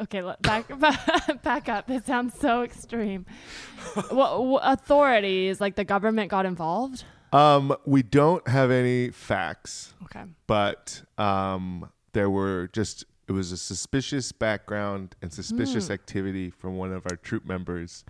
Okay. 0.00 0.22
Let, 0.22 0.40
back 0.40 0.66
back 1.42 1.68
up. 1.68 1.86
This 1.86 2.06
sounds 2.06 2.38
so 2.40 2.62
extreme. 2.62 3.26
what, 4.10 4.44
what 4.44 4.62
authorities, 4.64 5.60
like 5.60 5.74
the 5.74 5.84
government, 5.84 6.30
got 6.30 6.46
involved? 6.46 7.04
Um, 7.36 7.76
we 7.84 8.02
don't 8.02 8.46
have 8.48 8.70
any 8.70 9.10
facts. 9.10 9.94
Okay. 10.04 10.24
but 10.46 11.02
um, 11.18 11.90
there 12.12 12.30
were 12.30 12.68
just 12.72 13.04
it 13.28 13.32
was 13.32 13.50
a 13.52 13.56
suspicious 13.56 14.30
background 14.32 15.16
and 15.20 15.32
suspicious 15.32 15.90
activity 15.90 16.48
from 16.50 16.76
one 16.76 16.92
of 16.92 17.04
our 17.10 17.16
troupe 17.16 17.44
members 17.44 18.04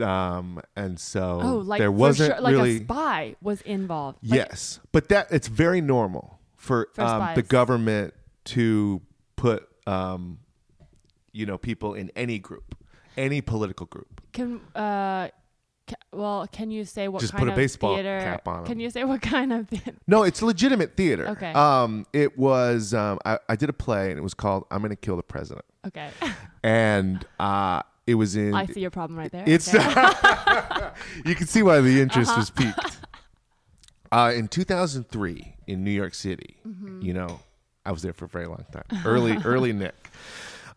um, 0.00 0.60
and 0.76 1.00
so 1.00 1.40
Oh, 1.42 1.56
like 1.58 1.78
there 1.80 1.90
wasn't 1.90 2.32
sure, 2.34 2.40
like 2.40 2.52
really 2.52 2.76
a 2.76 2.84
spy 2.84 3.36
was 3.42 3.60
involved. 3.62 4.18
Like, 4.22 4.38
yes 4.38 4.80
but 4.92 5.08
that 5.08 5.26
it's 5.30 5.48
very 5.48 5.80
normal 5.80 6.38
for, 6.56 6.88
For 6.94 7.02
um, 7.02 7.34
the 7.34 7.42
government 7.42 8.14
to 8.46 9.02
put 9.36 9.68
um, 9.86 10.38
you 11.32 11.44
know 11.44 11.58
people 11.58 11.94
in 11.94 12.10
any 12.16 12.38
group 12.38 12.76
any 13.16 13.40
political 13.40 13.86
group 13.86 14.20
Can 14.32 14.60
uh, 14.74 15.28
well, 16.12 16.46
can 16.50 16.70
you 16.70 16.84
say 16.84 17.08
what 17.08 17.20
Just 17.20 17.32
kind 17.32 17.40
put 17.42 17.48
a 17.48 17.52
of 17.52 17.56
baseball 17.56 17.94
theater? 17.94 18.20
cap 18.20 18.46
on. 18.48 18.64
Can 18.66 18.80
you 18.80 18.90
say 18.90 19.04
what 19.04 19.22
kind 19.34 19.52
of 19.52 19.68
theater? 19.68 19.92
No, 20.06 20.22
it's 20.22 20.42
legitimate 20.42 20.96
theater. 20.96 21.28
Okay. 21.28 21.52
Um, 21.52 22.06
it 22.12 22.38
was. 22.38 22.94
Um, 22.94 23.18
I, 23.24 23.38
I 23.48 23.56
did 23.56 23.68
a 23.68 23.72
play 23.72 24.10
and 24.10 24.18
it 24.18 24.22
was 24.22 24.34
called 24.34 24.64
"I'm 24.70 24.82
Gonna 24.82 24.96
Kill 24.96 25.16
the 25.16 25.22
President," 25.22 25.64
Okay. 25.86 26.10
and 26.62 27.24
uh, 27.38 27.82
it 28.06 28.14
was 28.14 28.36
in. 28.36 28.54
I 28.54 28.66
see 28.66 28.80
your 28.80 28.90
problem 28.90 29.18
right 29.18 29.30
there. 29.30 29.44
It's. 29.46 29.72
Okay. 29.74 29.80
you 31.24 31.34
can 31.34 31.46
see 31.46 31.62
why 31.62 31.80
the 31.80 32.00
interest 32.00 32.30
Uh-huh. 32.30 32.40
was 32.40 32.50
piqued. 32.50 32.98
Uh, 34.12 34.32
in 34.34 34.46
2003 34.48 35.56
in 35.66 35.82
New 35.84 35.90
York 35.90 36.14
City, 36.14 36.56
Mm-hmm. 36.66 37.02
you 37.02 37.12
know, 37.12 37.40
I 37.84 37.90
was 37.92 38.02
there 38.02 38.12
for 38.12 38.24
a 38.24 38.28
very 38.28 38.46
long 38.46 38.64
time. 38.72 38.84
Early, 39.04 39.36
early 39.44 39.72
Nick. 39.72 39.94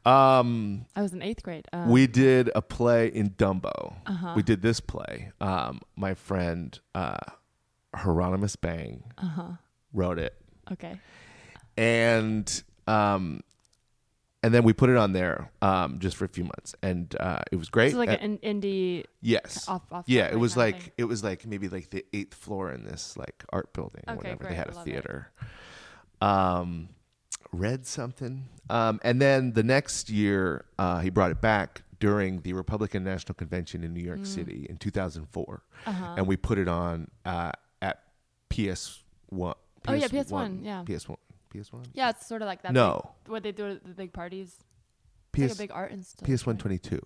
Um, 0.09 0.85
I 0.95 1.01
was 1.01 1.13
in 1.13 1.21
eighth 1.21 1.43
grade. 1.43 1.67
Um, 1.73 1.89
we 1.89 2.07
did 2.07 2.49
a 2.55 2.61
play 2.61 3.07
in 3.07 3.31
Dumbo. 3.31 3.95
Uh-huh. 4.05 4.33
We 4.35 4.43
did 4.43 4.61
this 4.61 4.79
play. 4.79 5.31
Um, 5.39 5.81
my 5.95 6.13
friend 6.13 6.77
uh, 6.95 7.17
Hieronymus 7.95 8.55
Bang 8.55 9.03
Uh-huh. 9.17 9.51
wrote 9.93 10.19
it, 10.19 10.35
Okay. 10.71 10.97
and 11.77 12.63
um, 12.87 13.41
and 14.41 14.53
then 14.53 14.63
we 14.63 14.73
put 14.73 14.89
it 14.89 14.95
on 14.97 15.13
there 15.13 15.51
um, 15.61 15.99
just 15.99 16.15
for 16.17 16.25
a 16.25 16.29
few 16.29 16.43
months, 16.45 16.73
and 16.81 17.15
uh, 17.19 17.41
it 17.51 17.57
was 17.57 17.69
great. 17.69 17.91
So 17.91 17.97
like 17.97 18.09
Uh, 18.09 18.17
an 18.21 18.37
indie 18.39 19.03
yes, 19.21 19.67
off 19.67 19.83
off. 19.91 20.05
yeah, 20.07 20.25
it 20.31 20.39
was 20.39 20.55
like 20.57 20.81
thing. 20.81 20.91
it 20.97 21.03
was 21.05 21.23
like 21.23 21.45
maybe 21.45 21.67
like 21.69 21.89
the 21.91 22.05
eighth 22.13 22.33
floor 22.33 22.71
in 22.71 22.83
this 22.83 23.15
like 23.17 23.43
art 23.51 23.73
building 23.73 24.03
or 24.07 24.13
Okay, 24.15 24.17
whatever. 24.29 24.37
great, 24.45 24.49
They 24.51 24.55
had 24.55 24.69
a 24.69 24.73
love 24.75 24.87
it. 24.87 24.91
theater. 24.91 25.31
Um, 26.21 26.89
read 27.51 27.85
something, 27.85 28.45
um, 28.69 28.99
and 29.03 29.21
then 29.21 29.53
the 29.53 29.63
next 29.63 30.09
year 30.09 30.65
uh, 30.77 30.99
he 30.99 31.09
brought 31.09 31.31
it 31.31 31.41
back 31.41 31.81
during 31.99 32.41
the 32.41 32.53
Republican 32.53 33.03
National 33.03 33.33
Convention 33.35 33.83
in 33.83 33.93
New 33.93 34.01
York 34.03 34.25
City 34.25 34.65
in 34.69 34.77
2004, 34.77 35.63
Mm. 35.85 35.89
Uh-huh. 35.89 36.15
and 36.17 36.27
we 36.27 36.35
put 36.37 36.57
it 36.57 36.67
on 36.67 37.09
uh, 37.25 37.51
at 37.81 38.03
PS 38.49 39.01
one. 39.27 39.55
Oh, 39.87 39.93
yeah, 39.93 40.07
PS1, 40.07 40.59
yeah. 40.63 40.83
PS 40.83 41.07
one. 41.07 41.17
PS 41.51 41.71
one. 41.73 41.83
yeah, 41.93 42.09
it's 42.09 42.27
sort 42.27 42.41
of 42.41 42.47
like 42.47 42.61
that. 42.63 42.73
No, 42.73 43.11
big, 43.23 43.31
what 43.31 43.43
they 43.43 43.51
do 43.51 43.71
at 43.71 43.83
the 43.83 43.89
big 43.93 44.13
parties. 44.13 44.55
It's 45.33 45.39
like 45.41 45.49
PS 45.49 45.55
a 45.55 45.57
big 45.63 45.71
art 45.71 45.91
installation. 45.91 46.37
PS 46.37 46.45
one 46.45 46.57
twenty 46.57 46.77
two. 46.77 47.01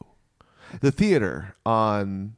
The 0.82 0.92
theater 0.92 1.56
on 1.66 2.36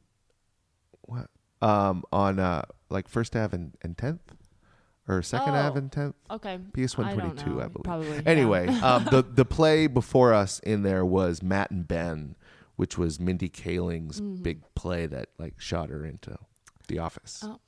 what 1.04 1.30
um 1.62 2.04
on 2.12 2.40
uh 2.40 2.64
like 2.90 3.08
First 3.08 3.36
Ave 3.36 3.56
and, 3.56 3.76
and 3.82 3.96
10th 3.98 4.20
or 5.08 5.22
Second 5.22 5.54
Oh. 5.54 5.58
Ave 5.68 5.78
and 5.80 5.92
10th. 5.92 6.14
Okay. 6.32 6.60
PS 6.74 6.98
one 6.98 7.14
twenty 7.14 7.14
two, 7.14 7.14
I 7.14 7.14
twenty 7.14 7.28
don't 7.28 7.38
two, 7.38 7.50
know. 7.56 7.62
I 7.62 7.68
believe. 7.68 7.84
Probably. 7.84 8.08
yeah. 8.16 8.22
Anyway, 8.26 8.68
um, 8.84 9.06
the 9.06 9.22
the 9.24 9.46
play 9.46 9.88
before 9.88 10.34
us 10.34 10.60
in 10.60 10.84
there 10.84 11.06
was 11.06 11.42
Matt 11.44 11.72
and 11.72 11.88
Ben, 11.88 12.36
which 12.76 12.98
was 12.98 13.20
Mindy 13.20 13.50
Kaling's 13.50 14.20
big 14.20 14.62
play 14.76 15.06
that 15.06 15.30
like 15.38 15.60
shot 15.60 15.90
her 15.90 16.06
into 16.06 16.38
The 16.88 17.00
Office. 17.00 17.42
Mm-hmm. 17.44 17.54
Oh. 17.54 17.60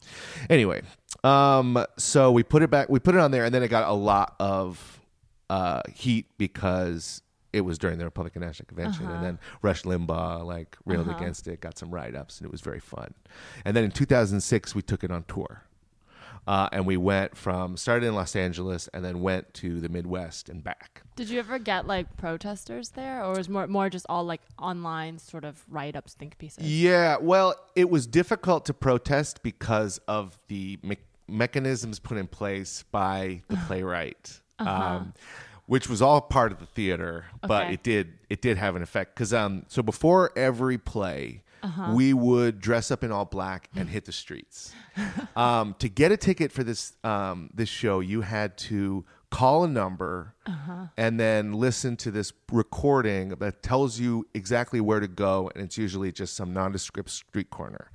Anyway, 0.49 0.81
um, 1.23 1.85
so 1.97 2.31
we 2.31 2.43
put 2.43 2.63
it 2.63 2.69
back. 2.69 2.89
We 2.89 2.99
put 2.99 3.15
it 3.15 3.21
on 3.21 3.31
there, 3.31 3.45
and 3.45 3.53
then 3.53 3.63
it 3.63 3.67
got 3.69 3.87
a 3.87 3.93
lot 3.93 4.35
of 4.39 4.99
uh, 5.49 5.81
heat 5.93 6.25
because 6.37 7.21
it 7.53 7.61
was 7.61 7.77
during 7.77 7.97
the 7.97 8.03
Republican 8.05 8.41
National 8.41 8.65
Convention, 8.67 9.05
Uh-huh. 9.05 9.15
and 9.15 9.23
then 9.25 9.39
Rush 9.61 9.83
Limbaugh 9.83 10.43
like 10.45 10.75
railed 10.85 11.07
Uh-huh. 11.07 11.17
against 11.17 11.47
it, 11.47 11.61
got 11.61 11.77
some 11.77 11.89
write 11.91 12.13
ups, 12.15 12.39
and 12.39 12.45
it 12.45 12.51
was 12.51 12.61
very 12.61 12.79
fun. 12.81 13.13
And 13.63 13.75
then 13.75 13.83
in 13.85 13.91
2006, 13.91 14.75
we 14.75 14.81
took 14.81 15.03
it 15.03 15.11
on 15.11 15.23
tour. 15.27 15.63
Uh, 16.47 16.69
and 16.71 16.85
we 16.85 16.95
went 16.95 17.35
from 17.35 17.75
started 17.75 18.05
in 18.07 18.15
Los 18.15 18.33
Angeles 18.33 18.87
and 18.93 19.03
then 19.03 19.19
went 19.21 19.53
to 19.55 19.81
the 19.81 19.89
Midwest 19.89 20.47
and 20.47 20.63
back. 20.63 21.01
Did 21.17 21.29
you 21.29 21.39
ever 21.39 21.59
get 21.59 21.85
like 21.87 22.15
protesters 22.15 22.89
there, 22.91 23.21
or 23.23 23.33
was 23.35 23.49
more 23.49 23.67
more 23.67 23.89
just 23.89 24.05
all 24.07 24.23
like 24.23 24.39
online 24.57 25.19
sort 25.19 25.43
of 25.43 25.61
write 25.69 25.97
ups, 25.97 26.13
think 26.13 26.37
pieces? 26.37 26.63
Yeah, 26.63 27.17
well, 27.19 27.53
it 27.75 27.89
was 27.89 28.07
difficult 28.07 28.65
to 28.67 28.73
protest 28.73 29.43
because 29.43 29.97
of 30.07 30.39
the 30.47 30.79
me- 30.83 30.97
mechanisms 31.27 31.99
put 31.99 32.17
in 32.17 32.27
place 32.27 32.83
by 32.91 33.41
the 33.49 33.57
playwright, 33.67 34.39
um, 34.59 35.13
which 35.65 35.89
was 35.89 36.01
all 36.01 36.21
part 36.21 36.53
of 36.53 36.59
the 36.59 36.65
theater, 36.65 37.25
but 37.45 37.63
Okay. 37.65 37.73
it 37.73 37.83
did 37.83 38.13
it 38.29 38.41
did 38.41 38.57
have 38.57 38.77
an 38.77 38.81
effect 38.83 39.15
because 39.15 39.33
um, 39.33 39.65
so 39.67 39.83
before 39.83 40.31
every 40.37 40.77
play. 40.77 41.43
We 41.93 42.13
would 42.13 42.59
dress 42.59 42.91
up 42.91 43.03
in 43.03 43.11
all 43.11 43.25
black 43.25 43.69
and 43.75 43.89
hit 43.89 44.05
the 44.05 44.11
streets. 44.11 44.73
um, 45.35 45.75
to 45.79 45.89
get 45.89 46.11
a 46.11 46.17
ticket 46.17 46.51
for 46.51 46.63
this 46.63 46.93
um, 47.03 47.49
this 47.53 47.69
show, 47.69 47.99
you 47.99 48.21
had 48.21 48.57
to 48.69 49.05
call 49.29 49.65
a 49.65 49.67
number, 49.67 50.33
Uh-huh. 50.45 50.85
and 50.95 51.19
then 51.19 51.51
listen 51.51 51.97
to 51.97 52.11
this 52.11 52.31
recording 52.49 53.29
that 53.39 53.61
tells 53.61 53.99
you 53.99 54.25
exactly 54.33 54.79
where 54.79 55.01
to 55.01 55.07
go, 55.09 55.51
and 55.53 55.61
it's 55.63 55.77
usually 55.77 56.13
just 56.13 56.33
some 56.35 56.53
nondescript 56.53 57.09
street 57.09 57.49
corner, 57.49 57.91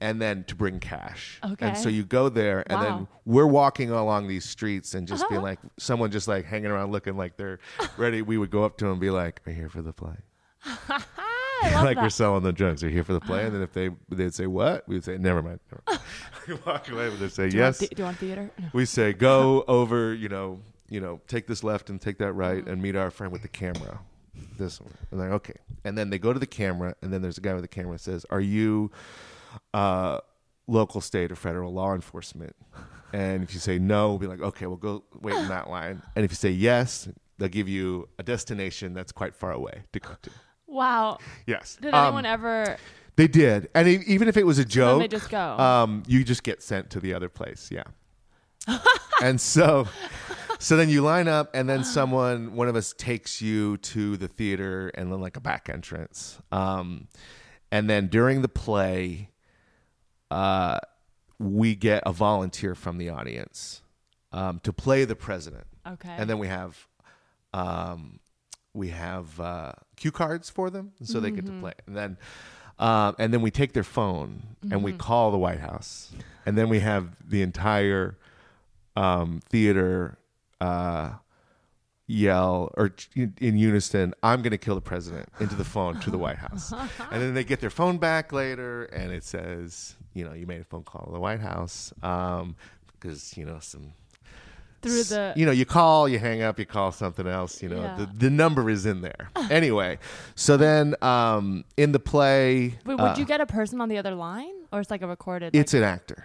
and 0.00 0.22
then 0.22 0.42
to 0.44 0.54
bring 0.54 0.80
cash. 0.80 1.38
okay. 1.44 1.68
And 1.68 1.76
so 1.76 1.90
you 1.90 2.02
go 2.04 2.30
there, 2.30 2.64
and 2.72 2.80
then 2.80 3.08
we're 3.26 3.46
walking 3.46 3.90
along 3.90 4.26
these 4.28 4.46
streets 4.46 4.94
and 4.94 5.06
just 5.06 5.22
Uh-huh. 5.24 5.28
being 5.34 5.42
like, 5.42 5.58
someone 5.78 6.10
just 6.10 6.26
like 6.28 6.46
hanging 6.46 6.70
around 6.70 6.92
looking 6.92 7.14
like 7.16 7.36
they're 7.36 7.58
ready. 7.98 8.22
We 8.22 8.38
would 8.38 8.50
go 8.50 8.64
up 8.64 8.78
to 8.78 8.84
them 8.86 8.92
and 8.92 9.00
be 9.00 9.10
like, 9.10 9.42
"Are 9.46 9.50
you 9.50 9.56
here 9.56 9.68
for 9.68 9.82
the 9.82 9.92
play?" 9.92 10.16
I 11.62 11.82
like 11.82 11.96
we're 11.96 12.08
selling 12.10 12.42
the 12.42 12.52
drugs. 12.52 12.80
They're 12.80 12.90
you 12.90 12.96
here 12.96 13.04
for 13.04 13.12
the 13.12 13.20
play? 13.20 13.44
And 13.44 13.54
then 13.54 13.62
if 13.62 13.72
they 13.72 13.90
they'd 14.08 14.34
say 14.34 14.46
what, 14.46 14.86
we 14.88 14.96
would 14.96 15.04
say 15.04 15.18
never 15.18 15.42
mind. 15.42 15.60
Never 15.70 15.82
mind. 15.86 16.00
we 16.48 16.54
walk 16.66 16.90
away, 16.90 17.08
but 17.08 17.20
they 17.20 17.28
say 17.28 17.48
Do 17.48 17.56
you 17.56 17.62
yes. 17.62 17.78
do 17.78 17.88
you 17.96 18.04
want 18.04 18.18
theater? 18.18 18.50
No. 18.58 18.68
We 18.72 18.84
say 18.84 19.12
go 19.30 19.64
over. 19.68 20.14
You 20.14 20.28
know, 20.28 20.60
you 20.88 21.00
know, 21.00 21.20
take 21.28 21.46
this 21.46 21.62
left 21.62 21.90
and 21.90 22.00
take 22.00 22.18
that 22.18 22.32
right, 22.32 22.66
and 22.66 22.80
meet 22.80 22.96
our 22.96 23.10
friend 23.10 23.32
with 23.32 23.42
the 23.42 23.48
camera. 23.48 24.00
This 24.58 24.80
one. 24.80 24.92
And 25.10 25.20
like 25.20 25.30
okay, 25.30 25.56
and 25.84 25.96
then 25.96 26.10
they 26.10 26.18
go 26.18 26.32
to 26.32 26.38
the 26.38 26.46
camera, 26.46 26.94
and 27.02 27.12
then 27.12 27.22
there's 27.22 27.38
a 27.38 27.40
guy 27.40 27.54
with 27.54 27.62
the 27.62 27.68
camera 27.68 27.92
that 27.92 28.00
says, 28.00 28.26
"Are 28.30 28.40
you 28.40 28.90
uh, 29.74 30.18
local, 30.66 31.00
state, 31.00 31.30
or 31.32 31.36
federal 31.36 31.72
law 31.72 31.94
enforcement?" 31.94 32.56
And 33.12 33.42
if 33.42 33.52
you 33.54 33.60
say 33.60 33.78
no, 33.78 34.10
we'll 34.10 34.18
be 34.18 34.26
like, 34.26 34.40
"Okay, 34.40 34.66
we'll 34.66 34.76
go 34.76 35.04
wait 35.20 35.34
in 35.34 35.48
that 35.48 35.68
line." 35.70 36.02
And 36.14 36.24
if 36.24 36.30
you 36.30 36.36
say 36.36 36.50
yes, 36.50 37.08
they'll 37.38 37.48
give 37.48 37.68
you 37.68 38.08
a 38.18 38.22
destination 38.22 38.94
that's 38.94 39.12
quite 39.12 39.34
far 39.34 39.52
away 39.52 39.82
to 39.92 40.00
go 40.00 40.10
to. 40.22 40.30
Wow. 40.70 41.18
Yes. 41.46 41.76
Did 41.80 41.92
Um, 41.94 42.06
anyone 42.06 42.26
ever? 42.26 42.76
they 43.16 43.26
did, 43.28 43.68
and 43.74 43.86
e- 43.88 44.02
even 44.06 44.28
if 44.28 44.36
it 44.36 44.46
was 44.46 44.58
a 44.58 44.64
joke, 44.64 45.00
they 45.02 45.08
just 45.08 45.28
go. 45.28 45.58
um, 45.58 46.02
you 46.06 46.24
just 46.24 46.42
get 46.42 46.62
sent 46.62 46.90
to 46.90 47.00
the 47.00 47.12
other 47.12 47.28
place. 47.28 47.70
Yeah. 47.70 47.82
and 49.22 49.40
so, 49.40 49.88
so 50.58 50.76
then 50.76 50.88
you 50.88 51.02
line 51.02 51.28
up, 51.28 51.50
and 51.54 51.68
then 51.68 51.82
someone, 51.84 52.54
one 52.54 52.68
of 52.68 52.76
us, 52.76 52.94
takes 52.96 53.42
you 53.42 53.76
to 53.78 54.16
the 54.16 54.28
theater, 54.28 54.90
and 54.94 55.12
then 55.12 55.20
like 55.20 55.36
a 55.36 55.40
back 55.40 55.68
entrance. 55.68 56.38
Um, 56.52 57.08
and 57.72 57.90
then 57.90 58.06
during 58.08 58.42
the 58.42 58.48
play, 58.48 59.30
uh, 60.30 60.78
we 61.38 61.74
get 61.74 62.02
a 62.06 62.12
volunteer 62.12 62.74
from 62.74 62.98
the 62.98 63.08
audience 63.10 63.82
um, 64.32 64.60
to 64.60 64.72
play 64.72 65.04
the 65.04 65.16
president, 65.16 65.66
okay. 65.86 66.14
and 66.16 66.30
then 66.30 66.38
we 66.38 66.46
have. 66.46 66.86
Um, 67.52 68.20
we 68.74 68.88
have 68.88 69.38
uh, 69.40 69.72
cue 69.96 70.12
cards 70.12 70.48
for 70.50 70.70
them, 70.70 70.92
so 71.02 71.20
they 71.20 71.30
get 71.30 71.46
to 71.46 71.52
play, 71.60 71.72
and 71.86 71.96
then 71.96 72.16
um, 72.78 73.14
and 73.18 73.32
then 73.32 73.42
we 73.42 73.50
take 73.50 73.72
their 73.74 73.84
phone 73.84 74.42
and 74.70 74.82
we 74.82 74.92
call 74.92 75.30
the 75.30 75.38
White 75.38 75.60
House, 75.60 76.12
and 76.46 76.56
then 76.56 76.68
we 76.68 76.80
have 76.80 77.16
the 77.28 77.42
entire 77.42 78.16
um, 78.96 79.40
theater 79.48 80.18
uh, 80.60 81.10
yell 82.06 82.72
or 82.76 82.92
in 83.14 83.34
in 83.38 83.58
unison, 83.58 84.14
"I'm 84.22 84.40
going 84.42 84.52
to 84.52 84.58
kill 84.58 84.74
the 84.76 84.80
president" 84.80 85.28
into 85.40 85.56
the 85.56 85.64
phone 85.64 86.00
to 86.00 86.10
the 86.10 86.18
White 86.18 86.38
House, 86.38 86.72
and 87.10 87.22
then 87.22 87.34
they 87.34 87.44
get 87.44 87.60
their 87.60 87.70
phone 87.70 87.98
back 87.98 88.32
later, 88.32 88.84
and 88.84 89.12
it 89.12 89.24
says, 89.24 89.96
you 90.14 90.24
know, 90.24 90.32
you 90.32 90.46
made 90.46 90.60
a 90.60 90.64
phone 90.64 90.84
call 90.84 91.06
to 91.06 91.12
the 91.12 91.20
White 91.20 91.40
House 91.40 91.92
because 92.00 93.36
you 93.36 93.44
know 93.44 93.58
some 93.60 93.92
Through 94.82 95.04
the. 95.04 95.32
you 95.36 95.44
know, 95.44 95.52
you 95.52 95.66
call, 95.66 96.08
you 96.08 96.18
hang 96.18 96.42
up, 96.42 96.58
you 96.58 96.64
call 96.66 96.90
something 96.92 97.26
else. 97.26 97.62
You 97.62 97.68
know, 97.68 97.82
Yeah. 97.82 97.96
the, 97.96 98.10
the 98.14 98.30
number 98.30 98.70
is 98.70 98.86
in 98.86 99.02
there. 99.02 99.30
anyway, 99.50 99.98
so 100.34 100.56
then 100.56 100.94
um, 101.02 101.64
in 101.76 101.92
the 101.92 101.98
play, 101.98 102.78
Wait, 102.86 102.94
would 102.94 103.00
uh, 103.00 103.14
you 103.18 103.24
get 103.26 103.40
a 103.40 103.46
person 103.46 103.80
on 103.80 103.88
the 103.88 103.98
other 103.98 104.14
line, 104.14 104.52
or 104.72 104.80
it's 104.80 104.90
like 104.90 105.02
a 105.02 105.06
recorded? 105.06 105.54
it's 105.54 105.72
like, 105.74 105.82
an 105.82 105.88
actor. 105.88 106.24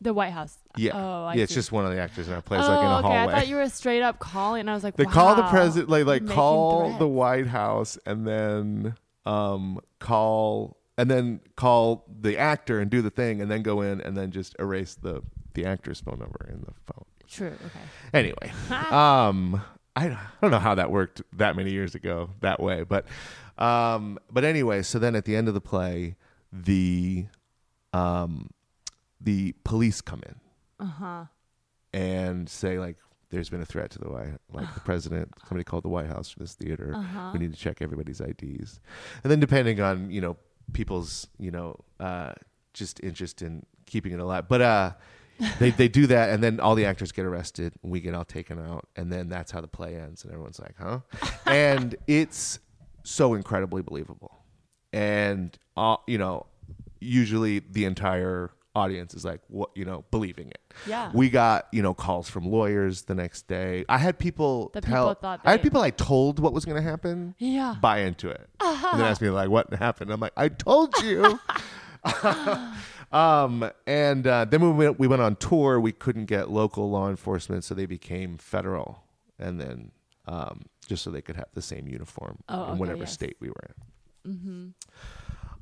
the 0.00 0.14
White 0.14 0.32
House. 0.32 0.56
Yeah, 0.76 0.92
Oh, 0.94 1.24
I 1.26 1.34
yeah. 1.34 1.42
It's 1.42 1.52
just 1.52 1.72
one 1.72 1.84
of 1.84 1.92
the 1.92 2.00
actors 2.00 2.28
in 2.28 2.32
our 2.34 2.40
play. 2.40 2.58
It's 2.58 2.66
oh, 2.66 2.70
like 2.70 2.80
in 2.80 2.86
a 2.86 2.96
okay. 2.98 3.06
hallway. 3.06 3.32
I 3.34 3.38
thought 3.40 3.48
you 3.48 3.56
were 3.56 3.68
straight 3.68 4.02
up 4.02 4.18
calling, 4.18 4.60
and 4.60 4.70
I 4.70 4.74
was 4.74 4.82
like, 4.84 4.96
they 4.96 5.04
wow, 5.04 5.12
call 5.12 5.34
the 5.36 5.42
president, 5.48 5.90
like 5.90 6.06
like 6.06 6.26
call 6.26 6.96
the. 6.96 7.06
White 7.08 7.48
House, 7.48 7.98
and 8.06 8.26
then 8.26 8.94
um, 9.26 9.78
call 9.98 10.78
and 10.96 11.10
then 11.10 11.40
call 11.56 12.06
the 12.20 12.38
actor 12.38 12.78
and 12.80 12.90
do 12.90 13.02
the 13.02 13.10
thing, 13.10 13.40
and 13.42 13.50
then 13.50 13.62
go 13.62 13.80
in 13.82 14.00
and 14.00 14.16
then 14.16 14.30
just 14.30 14.56
erase 14.58 14.94
the 14.94 15.22
the 15.54 15.64
actor's 15.66 16.00
phone 16.00 16.18
number 16.18 16.48
in 16.50 16.60
the 16.60 16.72
phone. 16.86 17.04
True. 17.30 17.52
Okay. 17.66 17.80
Anyway, 18.12 18.52
um, 18.90 19.62
I, 19.96 20.06
I 20.08 20.18
don't 20.42 20.50
know 20.50 20.58
how 20.58 20.74
that 20.74 20.90
worked 20.90 21.22
that 21.34 21.56
many 21.56 21.70
years 21.72 21.94
ago 21.94 22.30
that 22.40 22.60
way, 22.60 22.82
but 22.84 23.06
um, 23.58 24.18
but 24.30 24.44
anyway, 24.44 24.82
so 24.82 24.98
then 24.98 25.14
at 25.14 25.24
the 25.24 25.36
end 25.36 25.46
of 25.48 25.54
the 25.54 25.60
play, 25.60 26.16
the 26.52 27.26
um, 27.92 28.50
the 29.20 29.52
police 29.64 30.00
come 30.00 30.22
in 30.26 30.34
Uh 30.78 30.84
huh. 30.90 31.24
and 31.92 32.48
say 32.48 32.78
like, 32.78 32.96
"There's 33.30 33.50
been 33.50 33.60
a 33.60 33.66
threat 33.66 33.90
to 33.92 33.98
the 33.98 34.08
White, 34.10 34.38
like 34.52 34.72
the 34.74 34.80
president. 34.90 35.32
Somebody 35.46 35.64
called 35.64 35.84
the 35.84 35.88
White 35.88 36.06
House 36.06 36.30
for 36.30 36.38
this 36.38 36.54
theater. 36.54 36.94
Uh-huh. 36.96 37.30
We 37.32 37.38
need 37.40 37.52
to 37.52 37.58
check 37.58 37.82
everybody's 37.82 38.20
IDs." 38.20 38.80
And 39.22 39.30
then 39.30 39.40
depending 39.40 39.80
on 39.80 40.10
you 40.10 40.20
know 40.20 40.36
people's 40.72 41.26
you 41.38 41.50
know 41.50 41.76
uh, 41.98 42.32
just 42.74 43.00
interest 43.00 43.42
in 43.42 43.64
keeping 43.86 44.12
it 44.12 44.20
alive, 44.20 44.48
but 44.48 44.60
uh, 44.62 44.92
they 45.58 45.70
they 45.70 45.88
do 45.88 46.06
that, 46.08 46.30
and 46.30 46.42
then 46.42 46.60
all 46.60 46.74
the 46.74 46.84
actors 46.86 47.12
get 47.12 47.24
arrested, 47.24 47.72
and 47.82 47.90
we 47.92 48.00
get 48.00 48.14
all 48.14 48.24
taken 48.24 48.58
out, 48.58 48.88
and 48.96 49.12
then 49.12 49.28
that's 49.28 49.50
how 49.50 49.60
the 49.60 49.68
play 49.68 49.96
ends, 49.96 50.22
and 50.24 50.32
everyone's 50.32 50.58
like, 50.60 50.74
"Huh?" 50.78 51.00
and 51.46 51.94
it's 52.06 52.58
so 53.04 53.34
incredibly 53.34 53.82
believable, 53.82 54.42
and 54.92 55.56
uh, 55.76 55.96
you 56.06 56.18
know, 56.18 56.46
usually 57.00 57.60
the 57.60 57.84
entire 57.84 58.50
audience 58.74 59.14
is 59.14 59.24
like, 59.24 59.40
"What?" 59.48 59.70
You 59.74 59.84
know, 59.84 60.04
believing 60.10 60.48
it. 60.50 60.60
Yeah. 60.86 61.10
We 61.12 61.28
got 61.30 61.66
you 61.72 61.82
know 61.82 61.94
calls 61.94 62.28
from 62.30 62.44
lawyers 62.44 63.02
the 63.02 63.14
next 63.14 63.48
day. 63.48 63.84
I 63.88 63.98
had 63.98 64.18
people 64.18 64.70
The 64.74 64.80
tell. 64.80 65.08
people 65.08 65.20
thought 65.20 65.40
I 65.44 65.52
had 65.52 65.62
people 65.62 65.80
I 65.80 65.90
told 65.90 66.38
what 66.38 66.52
was 66.52 66.64
going 66.64 66.76
to 66.76 66.88
happen 66.88 67.34
Yeah. 67.38 67.74
buy 67.80 68.00
into 68.00 68.28
it. 68.30 68.48
And 68.60 69.00
then 69.00 69.06
ask 69.06 69.20
me 69.20 69.30
like, 69.30 69.48
what 69.50 69.72
happened? 69.74 70.12
I'm 70.12 70.20
like, 70.20 70.32
I 70.36 70.48
told 70.48 70.94
you. 71.02 71.40
um, 73.12 73.70
and 73.86 74.26
uh, 74.26 74.44
then 74.44 74.60
we 74.62 74.70
went, 74.70 74.98
we 74.98 75.06
went 75.06 75.22
on 75.22 75.36
tour. 75.36 75.80
We 75.80 75.92
couldn't 75.92 76.26
get 76.26 76.50
local 76.50 76.90
law 76.90 77.08
enforcement, 77.08 77.64
so 77.64 77.74
they 77.74 77.86
became 77.86 78.36
federal. 78.38 79.02
And 79.38 79.60
then 79.60 79.90
um, 80.26 80.62
just 80.86 81.02
so 81.02 81.10
they 81.10 81.22
could 81.22 81.36
have 81.36 81.48
the 81.54 81.62
same 81.62 81.88
uniform 81.88 82.38
Oh, 82.48 82.64
in 82.64 82.70
okay, 82.70 82.78
whatever 82.78 82.98
yes. 83.00 83.12
state 83.12 83.36
we 83.40 83.48
were 83.48 83.64
in. 84.24 84.74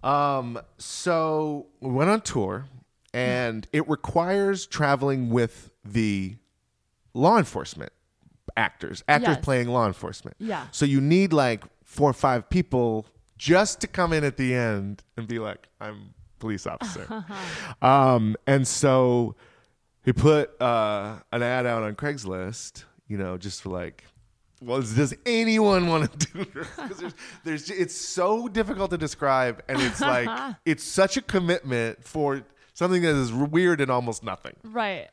Um, 0.02 0.60
so 0.78 1.66
we 1.80 1.90
went 1.90 2.10
on 2.10 2.20
tour, 2.20 2.66
and 3.14 3.66
it 3.72 3.88
requires 3.88 4.66
traveling 4.66 5.30
with 5.30 5.70
the 5.84 6.36
law 7.14 7.38
enforcement 7.38 7.92
actors, 8.56 9.02
actors 9.08 9.36
Yes. 9.36 9.44
playing 9.44 9.68
law 9.68 9.86
enforcement. 9.86 10.36
Yeah. 10.38 10.66
So 10.72 10.84
you 10.84 11.00
need 11.00 11.32
like 11.32 11.64
four 11.84 12.10
or 12.10 12.14
five 12.14 12.48
people 12.50 13.06
just 13.36 13.80
to 13.80 13.86
come 13.86 14.12
in 14.12 14.24
at 14.24 14.36
the 14.36 14.54
end 14.54 15.02
and 15.16 15.26
be 15.28 15.38
like, 15.38 15.68
I'm 15.80 16.14
police 16.38 16.66
officer. 16.66 17.24
um, 17.82 18.36
and 18.46 18.66
so 18.66 19.34
he 20.04 20.12
put 20.12 20.60
uh, 20.60 21.16
an 21.32 21.42
ad 21.42 21.66
out 21.66 21.82
on 21.82 21.94
Craigslist, 21.94 22.84
you 23.08 23.18
know, 23.18 23.36
just 23.36 23.62
for 23.62 23.68
like, 23.70 24.04
well, 24.60 24.80
does 24.80 25.14
anyone 25.26 25.86
want 25.86 26.10
to 26.20 26.26
do 26.32 26.44
this? 26.44 26.68
there's, 26.98 27.14
there's, 27.44 27.70
it's 27.70 27.94
so 27.96 28.48
difficult 28.48 28.90
to 28.90 28.98
describe, 28.98 29.62
and 29.68 29.80
it's 29.80 30.00
like, 30.14 30.56
it's 30.64 30.82
such 30.84 31.16
a 31.16 31.22
commitment 31.22 32.02
for 32.04 32.42
something 32.74 33.02
that 33.02 33.14
is 33.16 33.32
weird 33.32 33.80
and 33.80 33.90
almost 33.90 34.22
nothing 34.22 34.54
Right. 34.64 35.08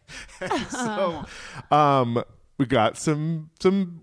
so 0.70 1.26
um, 1.72 2.24
we 2.60 2.66
got 2.68 2.96
some 2.98 3.50
some 3.60 4.02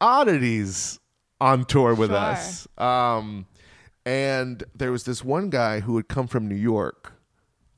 oddities 0.00 0.98
on 1.40 1.64
tour 1.64 1.94
with 1.94 2.10
Sure. 2.10 2.18
us. 2.18 2.66
Um, 2.78 3.46
and 4.04 4.64
there 4.74 4.92
was 4.92 5.04
this 5.04 5.24
one 5.24 5.50
guy 5.50 5.80
who 5.80 5.96
had 5.96 6.08
come 6.08 6.26
from 6.26 6.48
New 6.48 6.54
York, 6.54 7.12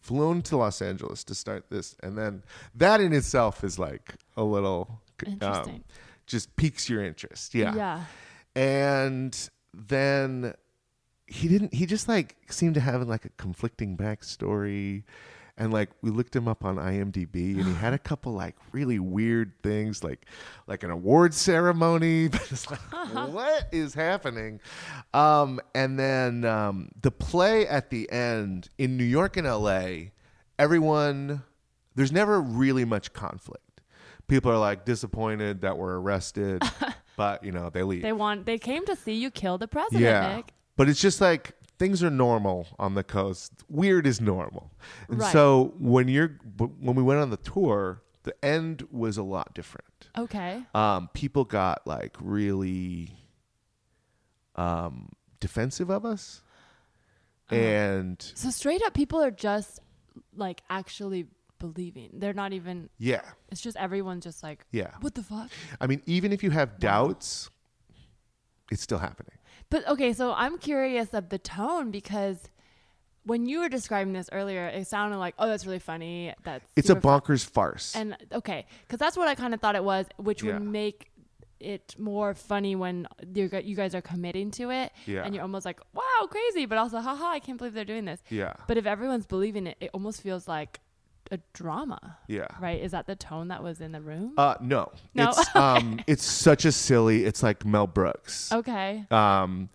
flown 0.01 0.43
to 0.43 0.57
Los 0.57 0.83
Angeles 0.83 1.25
to 1.25 1.35
start 1.35 1.71
this, 1.71 1.97
and 2.03 2.17
then 2.17 2.43
that 2.75 3.01
in 3.01 3.13
itself 3.13 3.63
is 3.65 3.79
like 3.79 4.17
a 4.37 4.43
little 4.45 5.01
um, 5.27 5.33
Interesting. 5.33 5.85
just 6.27 6.55
piques 6.57 6.89
your 6.89 7.05
interest. 7.05 7.55
Yeah. 7.55 7.75
Yeah. 7.75 8.05
And 8.55 9.51
then 9.73 10.55
he 11.27 11.49
didn't 11.49 11.75
he 11.75 11.87
just 11.87 12.09
like 12.09 12.37
seemed 12.49 12.75
to 12.75 12.81
have 12.81 13.07
like 13.07 13.25
a 13.25 13.31
conflicting 13.31 13.97
backstory 13.97 15.03
and 15.59 15.73
like 15.73 15.91
we 16.03 16.11
looked 16.11 16.35
him 16.37 16.47
up 16.49 16.65
on 16.65 16.77
IMDb 16.77 17.57
and 17.57 17.65
he 17.67 17.75
had 17.75 17.93
a 17.93 17.99
couple 18.11 18.33
like 18.33 18.57
really 18.73 18.99
weird 18.99 19.53
things 19.63 20.05
like 20.05 20.27
like 20.67 20.83
an 20.83 20.91
award 20.91 21.33
ceremony 21.35 22.29
but 22.29 22.51
it's 22.51 22.71
like 22.71 22.81
what 23.33 23.69
is 23.73 23.95
happening 23.95 24.61
um 25.15 25.61
and 25.75 25.99
then 25.99 26.45
um 26.45 26.89
the 27.01 27.11
play 27.11 27.67
at 27.67 27.91
the 27.91 28.11
end 28.11 28.69
in 28.79 28.97
New 28.97 29.05
York 29.05 29.37
and 29.37 29.47
LA 29.47 30.11
everyone 30.59 31.43
there's 31.95 32.13
never 32.13 32.41
really 32.41 32.85
much 32.85 33.13
conflict 33.13 33.81
people 34.29 34.51
are 34.51 34.59
like 34.59 34.85
disappointed 34.85 35.61
that 35.63 35.77
we're 35.79 35.99
arrested 35.99 36.63
but 37.17 37.43
you 37.43 37.53
know 37.53 37.71
they 37.71 37.83
leave 37.83 38.03
They 38.03 38.13
want. 38.13 38.47
They 38.47 38.59
came 38.59 38.85
to 38.87 38.97
see 38.97 39.15
you 39.15 39.31
kill 39.31 39.59
the 39.59 39.69
president, 39.69 40.03
yeah. 40.03 40.37
Nick. 40.37 40.53
But 40.77 40.89
it's 40.91 41.01
just 41.01 41.21
like 41.21 41.53
things 41.79 42.03
are 42.03 42.11
normal 42.11 42.67
on 42.79 42.95
the 42.95 43.05
coast. 43.05 43.53
Weird 43.69 44.07
is 44.07 44.21
normal. 44.21 44.71
And 45.09 45.21
Right. 45.21 45.33
so 45.33 45.75
when 45.79 46.09
you're 46.09 46.39
when 46.81 46.95
we 46.97 47.03
went 47.03 47.21
on 47.21 47.31
the 47.31 47.37
tour, 47.39 48.03
The 48.23 48.45
end 48.45 48.83
was 48.91 49.17
a 49.19 49.23
lot 49.23 49.55
different. 49.55 50.09
Okay. 50.19 50.65
Um, 50.75 51.09
people 51.15 51.45
got 51.45 51.87
like 51.87 52.17
really 52.21 53.13
um, 54.57 55.11
defensive 55.39 55.91
of 55.91 56.05
us, 56.05 56.43
Uh-huh. 57.51 57.61
and 57.61 58.21
So 58.35 58.51
straight 58.51 58.83
up, 58.83 58.95
people 58.95 59.23
are 59.23 59.31
just 59.31 59.79
like 60.35 60.63
actually 60.71 61.27
believing. 61.59 62.11
They're 62.15 62.33
not 62.35 62.53
even. 62.53 62.91
yeah, 62.99 63.23
It's 63.51 63.61
just 63.61 63.77
everyone's 63.77 64.25
just 64.25 64.43
like, 64.43 64.65
yeah. 64.73 64.91
what 65.01 65.15
the 65.15 65.23
fuck? 65.23 65.51
I 65.81 65.87
mean, 65.87 66.03
even 66.07 66.33
if 66.33 66.43
you 66.43 66.51
have 66.51 66.79
doubts, 66.81 67.51
it's 68.73 68.83
still 68.83 68.99
happening. 68.99 69.39
But 69.71 69.87
okay, 69.89 70.13
so 70.13 70.33
I'm 70.33 70.59
curious 70.59 71.13
of 71.15 71.29
the 71.29 71.39
tone 71.39 71.91
because 71.91 72.39
when 73.25 73.47
you 73.47 73.61
were 73.61 73.69
describing 73.69 74.13
this 74.13 74.29
earlier, 74.33 74.67
it 74.69 74.87
sounded 74.87 75.19
like, 75.19 75.35
oh, 75.39 75.49
that's 75.49 75.67
really 75.67 75.81
funny. 75.81 76.33
That's 76.45 76.65
It's 76.77 76.89
a 76.89 76.95
super 76.95 77.01
fun." 77.01 77.21
bonkers 77.21 77.45
farce. 77.45 77.97
And 77.97 78.17
okay, 78.33 78.67
because 78.83 78.99
that's 79.01 79.17
what 79.17 79.27
I 79.27 79.35
kind 79.35 79.53
of 79.55 79.61
thought 79.61 79.75
it 79.75 79.83
was, 79.85 80.07
which 80.17 80.43
Yeah. 80.45 80.55
would 80.55 80.63
make 80.63 81.11
it 81.59 81.97
more 81.99 82.35
funny 82.35 82.77
when 82.77 83.09
you 83.35 83.49
you 83.65 83.75
guys 83.75 83.95
are 83.95 84.03
committing 84.03 84.51
to 84.53 84.71
it, 84.71 84.93
Yeah. 85.07 85.25
and 85.25 85.35
you're 85.35 85.43
almost 85.43 85.65
like, 85.67 85.81
wow, 85.95 86.27
crazy, 86.31 86.67
but 86.67 86.79
also, 86.79 87.01
haha, 87.01 87.31
I 87.31 87.41
can't 87.41 87.57
believe 87.59 87.73
they're 87.75 87.85
doing 87.85 88.05
this. 88.05 88.23
yeah, 88.29 88.53
But 88.69 88.77
if 88.77 88.87
everyone's 88.87 89.27
believing 89.27 89.67
it, 89.67 89.77
it 89.81 89.91
almost 89.95 90.21
feels 90.21 90.47
like 90.47 90.81
a 91.31 91.39
drama, 91.53 92.19
yeah. 92.29 92.47
right? 92.61 92.81
Is 92.81 92.93
that 92.93 93.07
the 93.07 93.17
tone 93.17 93.49
that 93.49 93.63
was 93.63 93.81
in 93.81 93.93
the 93.93 94.01
room? 94.01 94.35
Uh, 94.37 94.55
no, 94.61 94.91
No? 95.15 95.31
It's 95.31 95.57
um, 95.57 96.01
it's 96.07 96.25
such 96.25 96.65
a 96.65 96.73
silly. 96.73 97.25
It's 97.25 97.43
like 97.43 97.65
Mel 97.65 97.87
Brooks. 97.87 98.53
okay. 98.53 99.05
Um, 99.11 99.69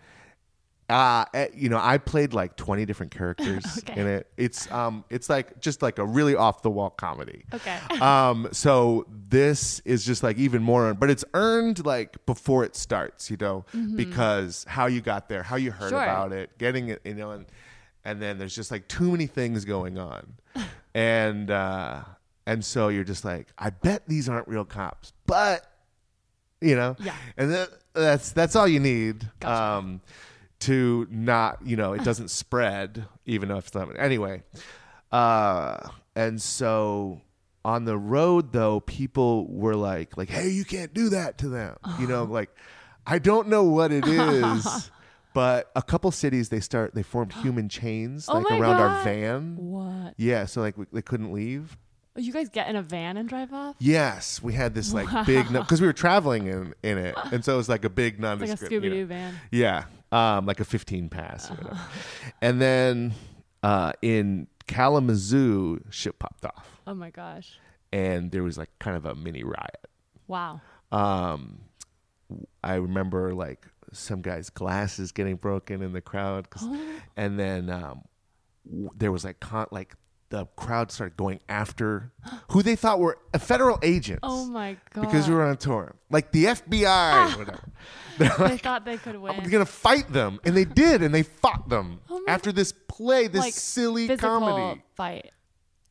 uh, 0.89 1.23
eh, 1.33 1.47
you 1.55 1.69
know, 1.69 1.79
I 1.81 1.97
played 1.97 2.33
like 2.33 2.57
twenty 2.57 2.85
different 2.85 3.13
characters 3.13 3.63
Okay. 3.89 4.01
in 4.01 4.07
it. 4.07 4.27
It's 4.35 4.69
um, 4.71 5.05
it's 5.09 5.29
like 5.29 5.61
just 5.61 5.81
like 5.81 5.99
a 5.99 6.05
really 6.05 6.35
off 6.35 6.63
the 6.63 6.69
wall 6.69 6.89
comedy. 6.89 7.45
Okay. 7.53 7.77
um, 8.01 8.49
so 8.51 9.05
this 9.29 9.79
is 9.85 10.05
just 10.05 10.21
like 10.21 10.37
even 10.37 10.61
more, 10.61 10.93
but 10.93 11.09
it's 11.09 11.23
earned 11.33 11.85
like 11.85 12.25
before 12.25 12.65
it 12.65 12.75
starts, 12.75 13.31
you 13.31 13.37
know, 13.39 13.63
because 13.95 14.65
how 14.67 14.87
you 14.87 14.99
got 14.99 15.29
there, 15.29 15.43
how 15.43 15.55
you 15.55 15.71
heard 15.71 15.91
Sure. 15.91 16.03
about 16.03 16.33
it, 16.33 16.57
getting 16.57 16.89
it, 16.89 16.99
you 17.05 17.13
know, 17.13 17.31
and 17.31 17.45
and 18.03 18.21
then 18.21 18.37
there's 18.37 18.53
just 18.55 18.69
like 18.69 18.85
too 18.89 19.11
many 19.11 19.27
things 19.27 19.63
going 19.63 19.97
on, 19.97 20.33
and 20.93 21.49
uh, 21.51 22.01
and 22.45 22.63
so 22.65 22.87
you're 22.89 23.03
just 23.03 23.23
like, 23.25 23.47
I 23.57 23.69
bet 23.69 24.03
these 24.07 24.27
aren't 24.29 24.47
real 24.47 24.65
cops, 24.65 25.13
but 25.25 25.65
you 26.59 26.75
know, 26.75 26.95
Yeah. 26.99 27.15
and 27.37 27.51
that, 27.51 27.69
that's 27.93 28.31
that's 28.31 28.55
all 28.55 28.67
you 28.67 28.79
need. 28.79 29.29
Gotcha. 29.39 29.63
Um, 29.77 30.01
to 30.59 31.07
not, 31.09 31.57
you 31.65 31.75
know, 31.75 31.93
it 31.93 32.03
doesn't 32.03 32.29
spread, 32.29 33.05
even 33.25 33.49
if 33.49 33.65
it's 33.67 33.73
not. 33.75 33.89
Anyway, 33.99 34.43
uh, 35.11 35.77
and 36.15 36.39
so 36.39 37.19
on 37.65 37.85
the 37.85 37.97
road 37.97 38.51
though, 38.51 38.79
people 38.79 39.47
were 39.47 39.75
like, 39.75 40.17
like, 40.17 40.29
hey, 40.29 40.49
you 40.49 40.63
can't 40.63 40.93
do 40.93 41.09
that 41.09 41.39
to 41.39 41.49
them. 41.49 41.75
You 41.99 42.05
know, 42.07 42.25
like, 42.25 42.49
I 43.07 43.17
don't 43.17 43.47
know 43.47 43.63
what 43.63 43.91
it 43.91 44.05
is. 44.07 44.91
But 45.33 45.71
a 45.75 45.81
couple 45.81 46.11
cities 46.11 46.49
they 46.49 46.59
start 46.59 46.93
they 46.93 47.03
formed 47.03 47.33
human 47.43 47.69
chains 47.69 48.27
Oh 48.29 48.33
like 48.39 48.49
my 48.49 48.59
around 48.59 48.75
our 48.75 48.89
God. 48.95 49.03
van. 49.03 49.55
what? 49.57 50.13
Yeah, 50.17 50.45
so 50.45 50.61
like 50.61 50.77
we, 50.77 50.85
they 50.91 51.01
couldn't 51.01 51.31
leave. 51.33 51.77
Oh, 52.15 52.19
You 52.19 52.33
guys 52.33 52.49
get 52.49 52.67
in 52.69 52.75
a 52.75 52.81
van 52.81 53.15
and 53.15 53.29
drive 53.29 53.53
off? 53.53 53.75
Yes, 53.79 54.43
we 54.43 54.51
had 54.53 54.73
this 54.75 54.93
like 54.93 55.07
big 55.25 55.51
because 55.51 55.79
we 55.79 55.87
were 55.87 55.93
traveling 55.93 56.47
in 56.47 56.73
in 56.83 56.97
it, 56.97 57.15
and 57.31 57.43
so 57.45 57.53
it 57.53 57.57
was 57.57 57.69
like 57.69 57.85
a 57.85 57.89
big 57.89 58.15
It's 58.15 58.23
like 58.23 58.33
a 58.33 58.37
nondescript. 58.39 58.73
Scooby 58.73 58.83
you 58.83 58.89
Doo 58.89 58.99
know. 59.01 59.05
van. 59.05 59.33
Yeah, 59.51 59.83
um, 60.11 60.45
like 60.45 60.59
a 60.59 60.65
15 60.65 61.07
pass 61.09 61.49
or 61.49 61.55
whatever. 61.55 61.79
and 62.41 62.61
then 62.61 63.13
uh, 63.63 63.93
in 64.01 64.47
Kalamazoo, 64.67 65.81
shit 65.89 66.19
popped 66.19 66.43
off, 66.45 66.81
Oh 66.85 66.93
my 66.93 67.09
gosh. 67.11 67.57
and 67.93 68.31
there 68.31 68.43
was 68.43 68.57
like 68.57 68.69
kind 68.79 68.97
of 68.97 69.05
a 69.05 69.15
mini 69.15 69.43
riot. 69.43 69.87
Wow. 70.27 70.59
Um, 70.91 71.61
I 72.63 72.75
remember 72.75 73.33
like 73.33 73.65
some 73.91 74.21
guy's 74.21 74.49
glasses 74.49 75.11
getting 75.11 75.35
broken 75.35 75.81
in 75.81 75.93
the 75.93 76.01
crowd, 76.01 76.49
'cause- 76.49 76.67
and 77.17 77.39
then 77.39 77.69
um, 77.69 78.01
w- 78.65 78.89
there 78.95 79.11
was 79.11 79.23
like 79.23 79.39
con- 79.39 79.67
like 79.71 79.95
the 80.29 80.45
crowd 80.55 80.89
started 80.91 81.17
going 81.17 81.41
after 81.49 82.13
who 82.51 82.63
they 82.63 82.75
thought 82.75 82.99
were 82.99 83.17
uh, 83.33 83.37
federal 83.37 83.77
agents. 83.83 84.21
Oh 84.23 84.45
my 84.45 84.77
god. 84.93 85.01
Because 85.01 85.27
we 85.27 85.35
were 85.35 85.43
on 85.43 85.57
tour, 85.57 85.95
like 86.09 86.31
the 86.31 86.45
FBI, 86.45 87.35
or 87.35 87.39
whatever. 87.39 87.59
They 88.17 88.57
thought 88.57 88.85
they 88.85 88.97
could 88.97 89.15
win. 89.17 89.33
I'm 89.39 89.49
gonna 89.49 89.65
fight 89.65 90.11
them, 90.13 90.39
and 90.45 90.55
they 90.55 90.65
did, 90.65 91.01
and 91.01 91.13
they 91.15 91.23
fought 91.23 91.69
them 91.69 92.01
Oh 92.09 92.23
after 92.27 92.51
this 92.51 92.71
play, 92.71 93.27
this 93.27 93.39
like 93.41 93.53
silly 93.53 94.15
comedy. 94.15 94.81
fight. 94.95 95.31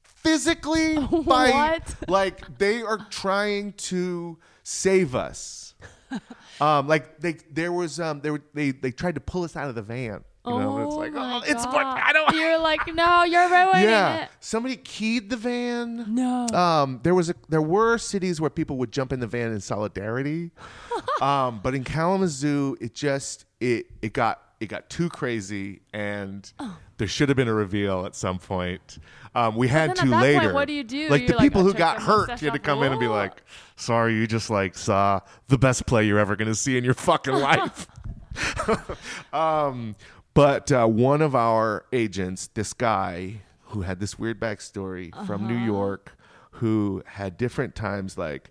Physically 0.03 0.95
fight, 1.25 1.55
What? 1.55 1.95
like 2.09 2.59
they 2.59 2.83
are 2.83 2.99
trying 3.11 3.73
to 3.75 4.39
save 4.63 5.15
us. 5.15 5.70
um, 6.61 6.87
like 6.87 7.21
they, 7.21 7.37
there 7.51 7.73
was, 7.73 8.01
um, 8.01 8.21
they 8.21 8.31
were, 8.31 8.43
they, 8.55 8.71
they 8.71 8.91
tried 8.91 9.15
to 9.15 9.21
pull 9.21 9.45
us 9.45 9.57
out 9.57 9.69
of 9.69 9.75
the 9.75 9.83
van. 9.83 10.25
You 10.47 10.59
know, 10.59 10.79
and 10.79 10.87
it's 10.87 10.97
like, 10.97 11.13
my 11.13 11.35
oh, 11.35 11.43
it's 11.45 11.67
what 11.67 11.83
God. 11.83 12.01
I 12.03 12.15
don't. 12.15 12.35
You're 12.35 12.59
like, 12.59 12.95
no, 12.95 13.25
you're 13.25 13.51
ruining 13.51 13.91
yeah, 13.91 14.23
it. 14.23 14.31
somebody 14.41 14.77
keyed 14.77 15.29
the 15.29 15.37
van. 15.37 16.15
No. 16.15 16.47
Um, 16.47 17.01
there 17.03 17.15
was 17.15 17.29
a 17.29 17.35
there 17.51 17.61
were 17.61 17.99
cities 17.99 18.41
where 18.41 18.49
people 18.49 18.79
would 18.79 18.91
jump 18.91 19.13
in 19.13 19.21
the 19.21 19.27
van 19.27 19.53
in 19.53 19.61
solidarity, 19.61 20.51
um, 21.21 21.61
but 21.63 21.75
in 21.75 21.85
Kalamazoo, 21.85 22.75
it 22.81 22.95
just 22.95 23.45
it 23.61 23.89
it 24.01 24.15
got 24.15 24.41
it 24.61 24.69
got 24.69 24.89
too 24.91 25.09
crazy, 25.09 25.81
and 25.93 26.53
Oh. 26.61 26.77
there 26.99 27.09
should 27.09 27.29
have 27.31 27.37
been 27.37 27.49
a 27.49 27.55
reveal 27.55 28.05
at 28.07 28.15
some 28.15 28.39
point. 28.39 28.99
Um, 29.35 29.57
we 29.57 29.69
had 29.69 29.97
to 29.97 30.07
later. 30.07 30.41
point, 30.41 30.55
what 30.55 30.69
do 30.69 30.75
you 30.75 30.85
do? 30.85 31.09
Like 31.09 31.23
You're 31.23 31.39
the 31.39 31.43
people 31.43 31.63
"I'll 31.63 31.69
who 31.69 31.75
got 31.75 32.03
hurt, 32.03 32.29
you 32.43 32.51
had 32.51 32.55
to 32.55 32.61
off." 32.61 32.63
come 32.63 32.83
in 32.83 32.93
and 32.93 33.01
be 33.01 33.09
like, 33.09 33.43
"Sorry, 33.77 34.15
you 34.15 34.27
just 34.27 34.51
like 34.51 34.77
saw 34.77 35.21
the 35.49 35.57
best 35.59 35.87
play 35.87 36.07
you're 36.07 36.19
ever 36.19 36.37
gonna 36.37 36.55
see 36.55 36.77
in 36.77 36.85
your 36.85 36.95
fucking 36.95 37.33
life." 37.49 37.87
um, 39.33 39.97
but 40.35 40.71
uh, 40.73 40.87
one 40.87 41.23
of 41.23 41.35
our 41.35 41.85
agents, 41.93 42.47
this 42.49 42.73
guy 42.73 43.43
who 43.65 43.83
had 43.83 44.01
this 44.01 44.19
weird 44.19 44.41
backstory 44.41 45.13
from 45.27 45.45
Uh-huh. 45.45 45.53
New 45.53 45.59
York, 45.65 46.17
who 46.53 47.03
had 47.07 47.37
different 47.37 47.75
times 47.75 48.19
like, 48.19 48.51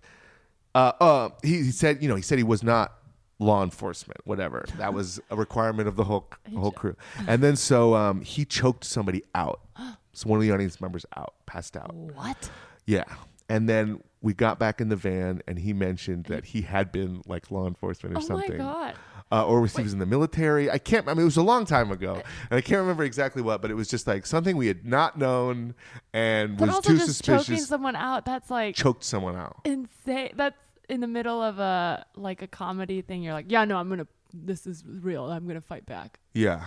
uh, 0.76 0.92
uh, 1.00 1.30
he, 1.44 1.64
he 1.64 1.72
said, 1.72 2.02
you 2.02 2.08
know, 2.10 2.16
he 2.16 2.22
said 2.22 2.38
he 2.38 2.44
was 2.44 2.64
not 2.64 2.94
law 3.40 3.64
enforcement, 3.64 4.20
whatever. 4.26 4.66
That 4.78 4.94
was 4.94 5.20
a 5.30 5.36
requirement 5.36 5.88
of 5.88 5.96
the 5.96 6.04
whole 6.04 6.28
whole 6.56 6.72
crew. 6.72 6.96
And 7.28 7.42
then 7.42 7.56
so 7.56 7.96
um, 7.96 8.22
he 8.22 8.46
choked 8.46 8.84
somebody 8.84 9.24
out. 9.36 9.62
So 10.12 10.28
one 10.28 10.38
of 10.40 10.44
the 10.44 10.52
audience 10.52 10.82
members 10.82 11.06
out, 11.16 11.36
passed 11.46 11.78
out. 11.78 11.94
what? 11.94 12.50
Yeah. 12.86 13.06
And 13.48 13.70
then 13.70 14.02
we 14.22 14.34
got 14.34 14.60
back 14.60 14.82
in 14.82 14.90
the 14.90 14.98
van, 14.98 15.42
and 15.48 15.58
he 15.60 15.72
mentioned 15.72 16.26
that 16.26 16.44
he 16.46 16.64
had 16.64 16.92
been 16.92 17.22
like 17.26 17.50
law 17.52 17.68
enforcement 17.68 18.16
or 18.16 18.18
Oh 18.18 18.22
my 18.22 18.28
something, 18.28 18.58
god. 18.58 18.96
uh, 19.32 19.46
or 19.46 19.66
he 19.66 19.82
was 19.82 19.94
in 19.94 20.00
the 20.00 20.06
military. 20.06 20.70
I 20.70 20.78
can't. 20.78 21.08
I 21.08 21.14
mean, 21.14 21.22
it 21.22 21.26
was 21.26 21.38
a 21.38 21.42
long 21.44 21.64
time 21.66 21.90
ago, 21.92 22.16
and 22.50 22.58
I 22.58 22.60
can't 22.60 22.82
remember 22.82 23.04
exactly 23.06 23.42
what. 23.42 23.62
But 23.62 23.72
it 23.72 23.76
was 23.76 23.88
just 23.88 24.08
like 24.08 24.26
something 24.26 24.58
we 24.58 24.68
had 24.68 24.84
not 24.86 25.18
known, 25.18 25.74
and 26.12 26.58
But 26.58 26.68
was 26.68 26.76
also 26.78 26.90
too 26.92 26.98
just 26.98 27.24
choking 27.24 27.40
suspicious. 27.46 27.68
someone 27.70 27.96
out, 27.96 28.26
that's 28.26 28.50
like 28.50 28.76
choked 28.76 29.06
someone 29.06 29.38
out. 29.38 29.58
insane. 29.64 30.32
That's 30.36 30.58
in 30.90 31.00
the 31.02 31.08
middle 31.08 31.42
of 31.42 31.60
a 31.60 32.06
like 32.16 32.42
a 32.42 32.48
comedy 32.48 33.02
thing. 33.02 33.24
You're 33.24 33.34
like, 33.34 33.46
yeah, 33.50 33.66
no, 33.66 33.78
I'm 33.78 33.90
gonna. 33.90 34.08
This 34.34 34.68
is 34.68 34.84
real. 34.86 35.26
I'm 35.32 35.48
gonna 35.48 35.62
fight 35.62 35.86
back. 35.86 36.20
Yeah. 36.34 36.66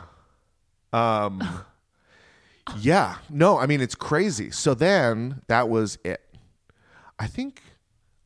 Um. 0.92 1.42
yeah. 2.78 3.16
No. 3.30 3.58
I 3.58 3.66
mean, 3.66 3.80
it's 3.80 3.94
crazy. 3.94 4.50
So 4.50 4.74
then 4.74 5.42
that 5.48 5.68
was 5.68 5.98
it. 6.04 6.20
I 7.18 7.26
think 7.26 7.62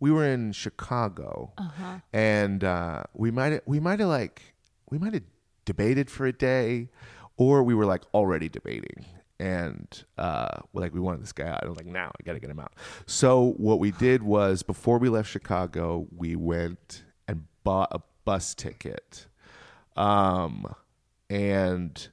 we 0.00 0.10
were 0.10 0.26
in 0.26 0.52
Chicago, 0.52 1.52
Uh-huh. 1.58 1.98
and 2.12 2.62
uh, 2.64 3.02
we 3.14 3.30
might 3.30 3.66
we 3.66 3.80
might 3.80 4.00
have 4.00 4.08
like 4.08 4.42
we 4.90 4.98
might 4.98 5.14
have 5.14 5.22
debated 5.64 6.10
for 6.10 6.26
a 6.26 6.32
day, 6.32 6.88
or 7.36 7.62
we 7.62 7.74
were 7.74 7.86
like 7.86 8.02
already 8.14 8.48
debating, 8.48 9.04
and 9.38 10.04
uh, 10.18 10.60
like 10.72 10.94
we 10.94 11.00
wanted 11.00 11.22
this 11.22 11.32
guy 11.32 11.48
out. 11.48 11.62
I 11.62 11.68
was 11.68 11.76
like, 11.76 11.86
now 11.86 12.10
I 12.18 12.22
got 12.24 12.34
to 12.34 12.40
get 12.40 12.50
him 12.50 12.60
out. 12.60 12.72
So 13.06 13.54
what 13.56 13.78
we 13.78 13.90
did 13.90 14.22
was 14.22 14.62
before 14.62 14.98
we 14.98 15.08
left 15.08 15.30
Chicago, 15.30 16.06
we 16.14 16.36
went 16.36 17.04
and 17.28 17.44
bought 17.64 17.88
a 17.92 18.00
bus 18.24 18.54
ticket, 18.54 19.26
um, 19.96 20.74
and 21.28 22.08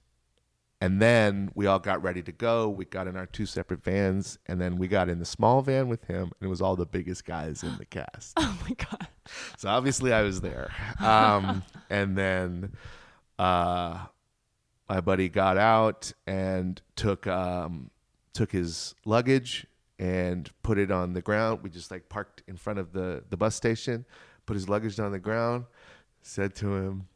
and 0.84 1.02
then 1.02 1.50
we 1.56 1.66
all 1.66 1.80
got 1.80 2.04
ready 2.04 2.22
to 2.24 2.34
go. 2.34 2.68
We 2.68 2.84
got 2.84 3.08
in 3.08 3.16
our 3.16 3.26
two 3.26 3.46
separate 3.46 3.82
vans, 3.82 4.38
and 4.48 4.60
then 4.60 4.78
we 4.78 4.90
got 4.90 5.08
in 5.08 5.20
the 5.20 5.26
small 5.26 5.62
van 5.62 5.88
with 5.88 6.04
him, 6.06 6.24
and 6.24 6.42
it 6.42 6.48
was 6.48 6.62
all 6.62 6.76
the 6.76 6.86
biggest 6.86 7.24
guys 7.24 7.64
in 7.64 7.78
the 7.78 7.86
cast. 7.86 8.34
Oh 8.38 8.60
my 8.68 8.76
god. 8.76 9.08
So 9.58 9.70
obviously 9.70 10.12
I 10.12 10.24
was 10.24 10.42
there. 10.42 10.72
Um, 11.00 11.64
and 11.90 12.18
then 12.18 12.74
uh, 13.40 14.06
my 14.90 15.02
buddy 15.02 15.30
got 15.30 15.58
out 15.58 16.12
and 16.28 16.82
took 16.96 17.26
um, 17.28 17.90
took 18.34 18.52
his 18.52 18.96
luggage 19.06 19.66
and 20.00 20.50
put 20.64 20.78
it 20.78 20.92
on 20.92 21.14
the 21.14 21.22
ground. 21.22 21.60
We 21.64 21.70
just 21.70 21.92
like 21.92 22.10
parked 22.10 22.44
in 22.48 22.58
front 22.58 22.80
of 22.80 22.92
the, 22.94 23.24
the 23.30 23.38
bus 23.38 23.56
station, 23.56 24.06
put 24.46 24.56
his 24.56 24.68
luggage 24.68 25.00
on 25.00 25.12
the 25.12 25.20
ground, 25.20 25.66
said 26.22 26.56
to 26.56 26.76
him 26.76 27.08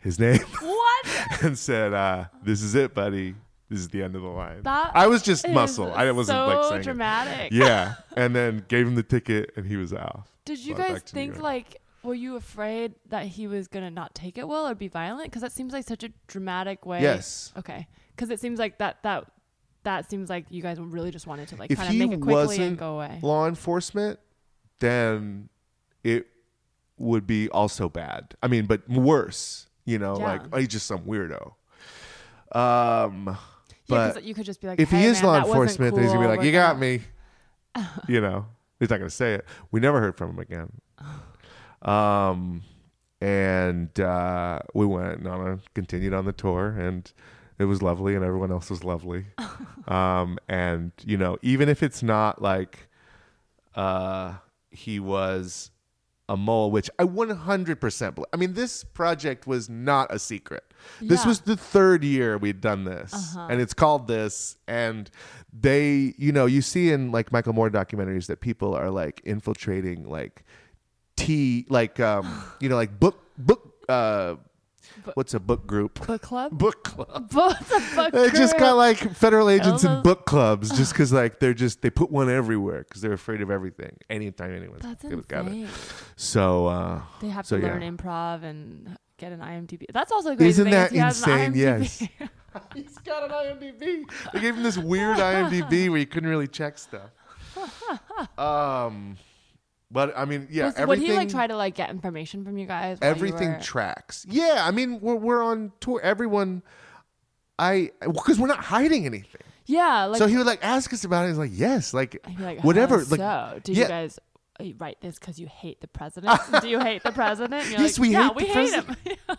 his 0.00 0.18
name, 0.20 0.38
What? 0.60 1.06
and 1.42 1.58
said, 1.58 1.92
uh, 1.92 2.26
"This 2.42 2.62
is 2.62 2.74
it, 2.74 2.94
buddy. 2.94 3.34
This 3.68 3.80
is 3.80 3.88
the 3.88 4.02
end 4.04 4.14
of 4.14 4.22
the 4.22 4.28
line. 4.28 4.62
That 4.62 4.92
I 4.94 5.08
was 5.08 5.22
just 5.22 5.48
muscle. 5.48 5.92
I 5.92 6.08
wasn't 6.12 6.36
so 6.36 6.46
like 6.46 6.64
saying 6.68 6.80
it. 6.82 6.84
dramatic. 6.84 7.52
Yeah, 7.52 7.94
and 8.16 8.34
then 8.36 8.64
gave 8.68 8.86
him 8.86 8.94
the 8.94 9.02
ticket, 9.02 9.50
and 9.56 9.66
he 9.66 9.76
was 9.76 9.92
out. 9.92 10.28
Did 10.44 10.60
you 10.60 10.76
guys 10.76 11.02
think 11.02 11.40
like 11.40 11.80
were 12.06 12.14
you 12.14 12.36
afraid 12.36 12.94
that 13.08 13.26
he 13.26 13.46
was 13.46 13.68
gonna 13.68 13.90
not 13.90 14.14
take 14.14 14.38
it 14.38 14.46
well 14.48 14.66
or 14.66 14.74
be 14.74 14.88
violent? 14.88 15.24
Because 15.24 15.42
that 15.42 15.52
seems 15.52 15.72
like 15.72 15.84
such 15.84 16.04
a 16.04 16.10
dramatic 16.26 16.86
way. 16.86 17.02
Yes. 17.02 17.52
Okay. 17.58 17.86
Because 18.14 18.30
it 18.30 18.40
seems 18.40 18.58
like 18.58 18.78
that 18.78 19.02
that 19.02 19.26
that 19.82 20.08
seems 20.08 20.30
like 20.30 20.46
you 20.50 20.62
guys 20.62 20.78
really 20.80 21.10
just 21.10 21.26
wanted 21.26 21.48
to 21.48 21.56
like 21.56 21.70
If 21.70 21.78
kind 21.78 21.90
of 21.90 21.96
make 21.96 22.12
it 22.12 22.20
quickly 22.20 22.34
wasn't 22.34 22.60
and 22.62 22.78
go 22.78 22.94
away. 22.94 23.18
Law 23.22 23.46
enforcement, 23.46 24.18
then 24.80 25.48
it 26.02 26.26
would 26.98 27.26
be 27.26 27.48
also 27.50 27.88
bad. 27.88 28.34
I 28.42 28.48
mean, 28.48 28.66
but 28.66 28.88
worse. 28.88 29.66
You 29.84 29.98
know, 29.98 30.18
Yeah. 30.18 30.24
like 30.24 30.42
oh, 30.52 30.58
he's 30.58 30.68
just 30.68 30.86
some 30.86 31.00
weirdo. 31.00 31.52
Um, 32.52 33.36
yeah, 33.86 34.12
but 34.14 34.24
you 34.24 34.34
could 34.34 34.46
just 34.46 34.60
be 34.60 34.66
like, 34.66 34.80
if 34.80 34.90
he 34.90 35.04
is 35.04 35.22
man, 35.22 35.32
law 35.32 35.38
enforcement, 35.38 35.94
then 35.94 36.04
he's 36.04 36.12
gonna 36.12 36.28
be 36.28 36.36
like, 36.36 36.44
"You 36.44 36.52
got 36.52 36.78
me." 36.78 37.02
you 38.08 38.20
know, 38.20 38.46
he's 38.80 38.90
not 38.90 38.98
gonna 38.98 39.10
say 39.10 39.34
it. 39.34 39.44
We 39.70 39.80
never 39.80 40.00
heard 40.00 40.16
from 40.16 40.30
him 40.30 40.38
again. 40.38 40.72
Um, 41.86 42.62
and 43.20 43.98
uh, 43.98 44.60
we 44.74 44.84
went 44.86 45.26
on 45.26 45.46
a 45.48 45.58
continued 45.74 46.12
on 46.12 46.24
the 46.26 46.32
tour, 46.32 46.68
and 46.78 47.10
it 47.58 47.64
was 47.64 47.80
lovely, 47.82 48.14
and 48.14 48.24
everyone 48.24 48.50
else 48.52 48.68
was 48.68 48.84
lovely. 48.84 49.26
um, 49.88 50.38
and 50.48 50.92
you 51.04 51.16
know, 51.16 51.38
even 51.42 51.68
if 51.68 51.82
it's 51.82 52.02
not 52.02 52.42
like 52.42 52.88
uh, 53.74 54.34
he 54.70 55.00
was 55.00 55.70
a 56.28 56.36
mole, 56.36 56.72
which 56.72 56.90
I 56.98 57.04
100% 57.04 58.14
believe. 58.16 58.26
I 58.32 58.36
mean, 58.36 58.54
this 58.54 58.82
project 58.82 59.46
was 59.46 59.68
not 59.70 60.12
a 60.12 60.18
secret. 60.18 60.64
This 61.00 61.20
Yeah. 61.22 61.28
was 61.28 61.40
the 61.42 61.56
third 61.56 62.02
year 62.02 62.36
we'd 62.36 62.60
done 62.60 62.82
this, 62.84 63.14
Uh-huh. 63.14 63.46
and 63.48 63.60
it's 63.60 63.72
called 63.74 64.08
this. 64.08 64.56
And 64.66 65.08
they, 65.52 66.14
you 66.18 66.32
know, 66.32 66.46
you 66.46 66.62
see 66.62 66.90
in 66.90 67.12
like 67.12 67.30
Michael 67.30 67.52
Moore 67.52 67.70
documentaries 67.70 68.26
that 68.26 68.40
people 68.40 68.74
are 68.74 68.90
like 68.90 69.20
infiltrating 69.24 70.08
like 70.08 70.44
tea, 71.16 71.66
like 71.68 71.98
um, 72.00 72.42
you 72.60 72.68
know, 72.68 72.76
like 72.76 72.98
book 72.98 73.18
book. 73.38 73.72
Uh, 73.88 74.36
what's 75.14 75.34
a 75.34 75.40
book 75.40 75.66
group? 75.66 76.04
book 76.06 76.22
club. 76.22 76.50
Book 76.58 76.82
club. 76.82 77.28
What's 77.32 77.70
a 77.70 77.94
book 77.94 78.12
They 78.12 78.30
just 78.30 78.58
got 78.58 78.76
like 78.76 78.98
federal 79.14 79.48
agents 79.50 79.84
in 79.84 80.02
book 80.02 80.26
clubs 80.26 80.76
just 80.76 80.92
because 80.94 81.12
like 81.12 81.38
they're 81.38 81.54
just 81.54 81.82
they 81.82 81.90
put 81.90 82.10
one 82.10 82.28
everywhere 82.30 82.84
because 82.88 83.02
they're 83.02 83.12
afraid 83.12 83.40
of 83.42 83.50
everything. 83.50 83.96
Anytime 84.10 84.52
anyone's 84.54 84.82
That's 84.82 85.04
got 85.26 85.46
it. 85.46 85.52
insane. 85.52 85.68
So 86.16 86.66
uh, 86.66 87.02
They 87.20 87.28
have 87.28 87.46
So, 87.46 87.58
to 87.60 87.66
yeah. 87.66 87.72
learn 87.74 87.96
improv 87.96 88.42
and 88.42 88.96
get 89.18 89.32
an 89.32 89.40
IMDb. 89.40 89.84
That's 89.92 90.10
also 90.10 90.30
the 90.30 90.36
crazy 90.36 90.48
Isn't 90.62 90.64
thing 90.64 90.72
that 90.72 90.90
he 90.92 90.98
has 90.98 91.22
an 91.22 91.30
insane? 91.40 91.52
IMDb. 91.52 92.10
Yes. 92.18 92.28
he's 92.74 92.98
got 92.98 93.24
an 93.24 93.30
IMDb. 93.30 94.10
They 94.32 94.40
gave 94.40 94.56
him 94.56 94.62
this 94.62 94.78
weird 94.78 95.18
IMDb 95.18 95.88
where 95.90 95.98
you 95.98 96.06
couldn't 96.06 96.28
really 96.30 96.48
check 96.48 96.78
stuff. 96.78 97.10
Um, 98.38 99.16
but 99.90 100.12
I 100.16 100.24
mean, 100.24 100.48
yeah, 100.50 100.72
Was- 100.78 100.86
would 100.88 100.98
he 100.98 101.12
like 101.12 101.28
try 101.28 101.46
to 101.46 101.56
like 101.56 101.74
get 101.74 101.90
information 101.90 102.44
from 102.44 102.58
you 102.58 102.66
guys? 102.66 102.98
while 103.00 103.08
you 103.10 103.14
everything 103.16 103.52
were- 103.54 103.60
tracks. 103.60 104.26
Yeah, 104.28 104.62
I 104.66 104.70
mean, 104.70 105.00
we're 105.00 105.14
we're 105.16 105.42
on 105.42 105.72
tour. 105.80 106.00
Everyone, 106.02 106.62
I 107.58 107.90
because 108.00 108.38
we're 108.38 108.48
not 108.48 108.64
hiding 108.64 109.06
anything. 109.06 109.40
yeah, 109.66 110.04
like 110.04 110.18
so 110.18 110.26
he 110.26 110.36
would 110.36 110.46
like 110.46 110.64
ask 110.64 110.92
us 110.92 111.04
about 111.04 111.24
it. 111.24 111.28
He's 111.28 111.38
like, 111.38 111.50
yes, 111.54 111.94
like 111.94 112.20
I'd 112.26 112.36
be 112.36 112.42
like, 112.42 112.64
whatever. 112.64 112.96
"Uh, 112.96 113.04
like, 113.10 113.20
so, 113.20 113.60
did 113.62 113.76
yeah. 113.76 113.82
you 113.84 113.88
guys 113.88 114.18
uh, 114.60 114.64
write 114.78 115.00
this 115.00 115.18
because 115.18 115.38
you 115.38 115.46
hate 115.46 115.80
the 115.80 115.88
president? 115.88 116.38
Do 116.62 116.68
you 116.68 116.80
hate 116.80 117.02
the 117.02 117.12
president? 117.12 117.62
And 117.62 117.70
you're 117.72 117.80
Yes, 117.80 117.98
like, 117.98 118.08
we 118.08 118.12
yeah, 118.12 118.28
hate 118.28 118.36
we 118.36 118.42
the 118.44 118.52
hate 118.52 118.74
him. 118.74 118.96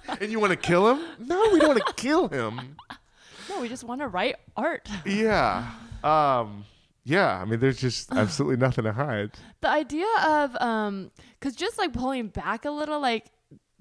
and 0.21 0.31
you 0.31 0.39
want 0.39 0.51
to 0.51 0.57
kill 0.57 0.89
him? 0.95 1.01
No, 1.19 1.49
we 1.53 1.59
don't 1.59 1.69
want 1.75 1.85
to 1.85 1.93
kill 1.93 2.27
him. 2.29 2.75
no, 3.49 3.59
we 3.61 3.67
just 3.69 3.83
want 3.83 4.01
to 4.01 4.07
write 4.07 4.35
art. 4.55 4.87
Yeah. 5.05 5.71
Um. 6.03 6.65
Yeah. 7.07 7.41
I 7.41 7.45
mean, 7.45 7.59
there's 7.59 7.79
just 7.79 8.11
absolutely 8.15 8.57
nothing 8.57 8.83
to 8.83 8.93
hide. 8.93 9.31
The 9.61 9.69
idea 9.69 10.07
of 10.25 10.55
um, 10.61 11.11
because 11.39 11.55
just 11.55 11.77
like 11.77 11.93
pulling 11.93 12.27
back 12.27 12.65
a 12.65 12.71
little, 12.71 12.99
like. 12.99 13.25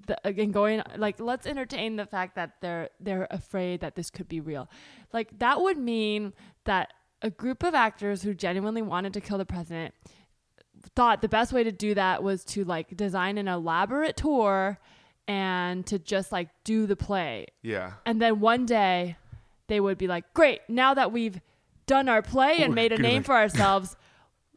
The, 0.07 0.17
again, 0.25 0.53
going 0.53 0.83
like 0.99 1.19
let's 1.19 1.49
entertain 1.49 1.97
the 1.97 2.07
fact 2.07 2.37
that 2.37 2.61
they're 2.61 2.91
they're 3.01 3.27
afraid 3.29 3.81
that 3.81 3.97
this 3.97 4.09
could 4.09 4.29
be 4.29 4.39
real, 4.39 4.71
like 5.13 5.37
that 5.41 5.61
would 5.61 5.79
mean 5.79 6.33
that 6.63 6.93
a 7.23 7.31
group 7.31 7.65
of 7.65 7.75
actors 7.75 8.23
who 8.23 8.33
genuinely 8.33 8.83
wanted 8.83 9.13
to 9.15 9.21
kill 9.21 9.37
the 9.37 9.45
president 9.45 9.95
thought 10.95 11.23
the 11.23 11.29
best 11.29 11.53
way 11.53 11.65
to 11.65 11.73
do 11.73 11.95
that 11.95 12.23
was 12.23 12.45
to 12.45 12.65
like 12.65 12.97
design 12.97 13.39
an 13.39 13.49
elaborate 13.49 14.17
tour 14.17 14.79
and 15.27 15.85
to 15.87 15.99
just 15.99 16.31
like 16.31 16.49
do 16.65 16.87
the 16.87 16.97
play 16.97 17.47
Yeah. 17.63 17.95
And 18.05 18.21
then 18.21 18.41
one 18.41 18.67
day 18.67 19.17
they 19.67 19.81
would 19.81 19.99
be 19.99 20.07
like, 20.07 20.33
great, 20.35 20.61
now 20.69 20.95
that 20.95 21.11
we've 21.11 21.41
done 21.87 22.09
our 22.09 22.23
play 22.23 22.57
and 22.59 22.71
We're 22.71 22.75
made 22.75 22.93
a 22.93 22.97
gonna- 22.97 23.09
name 23.09 23.23
for 23.23 23.35
ourselves, 23.35 23.97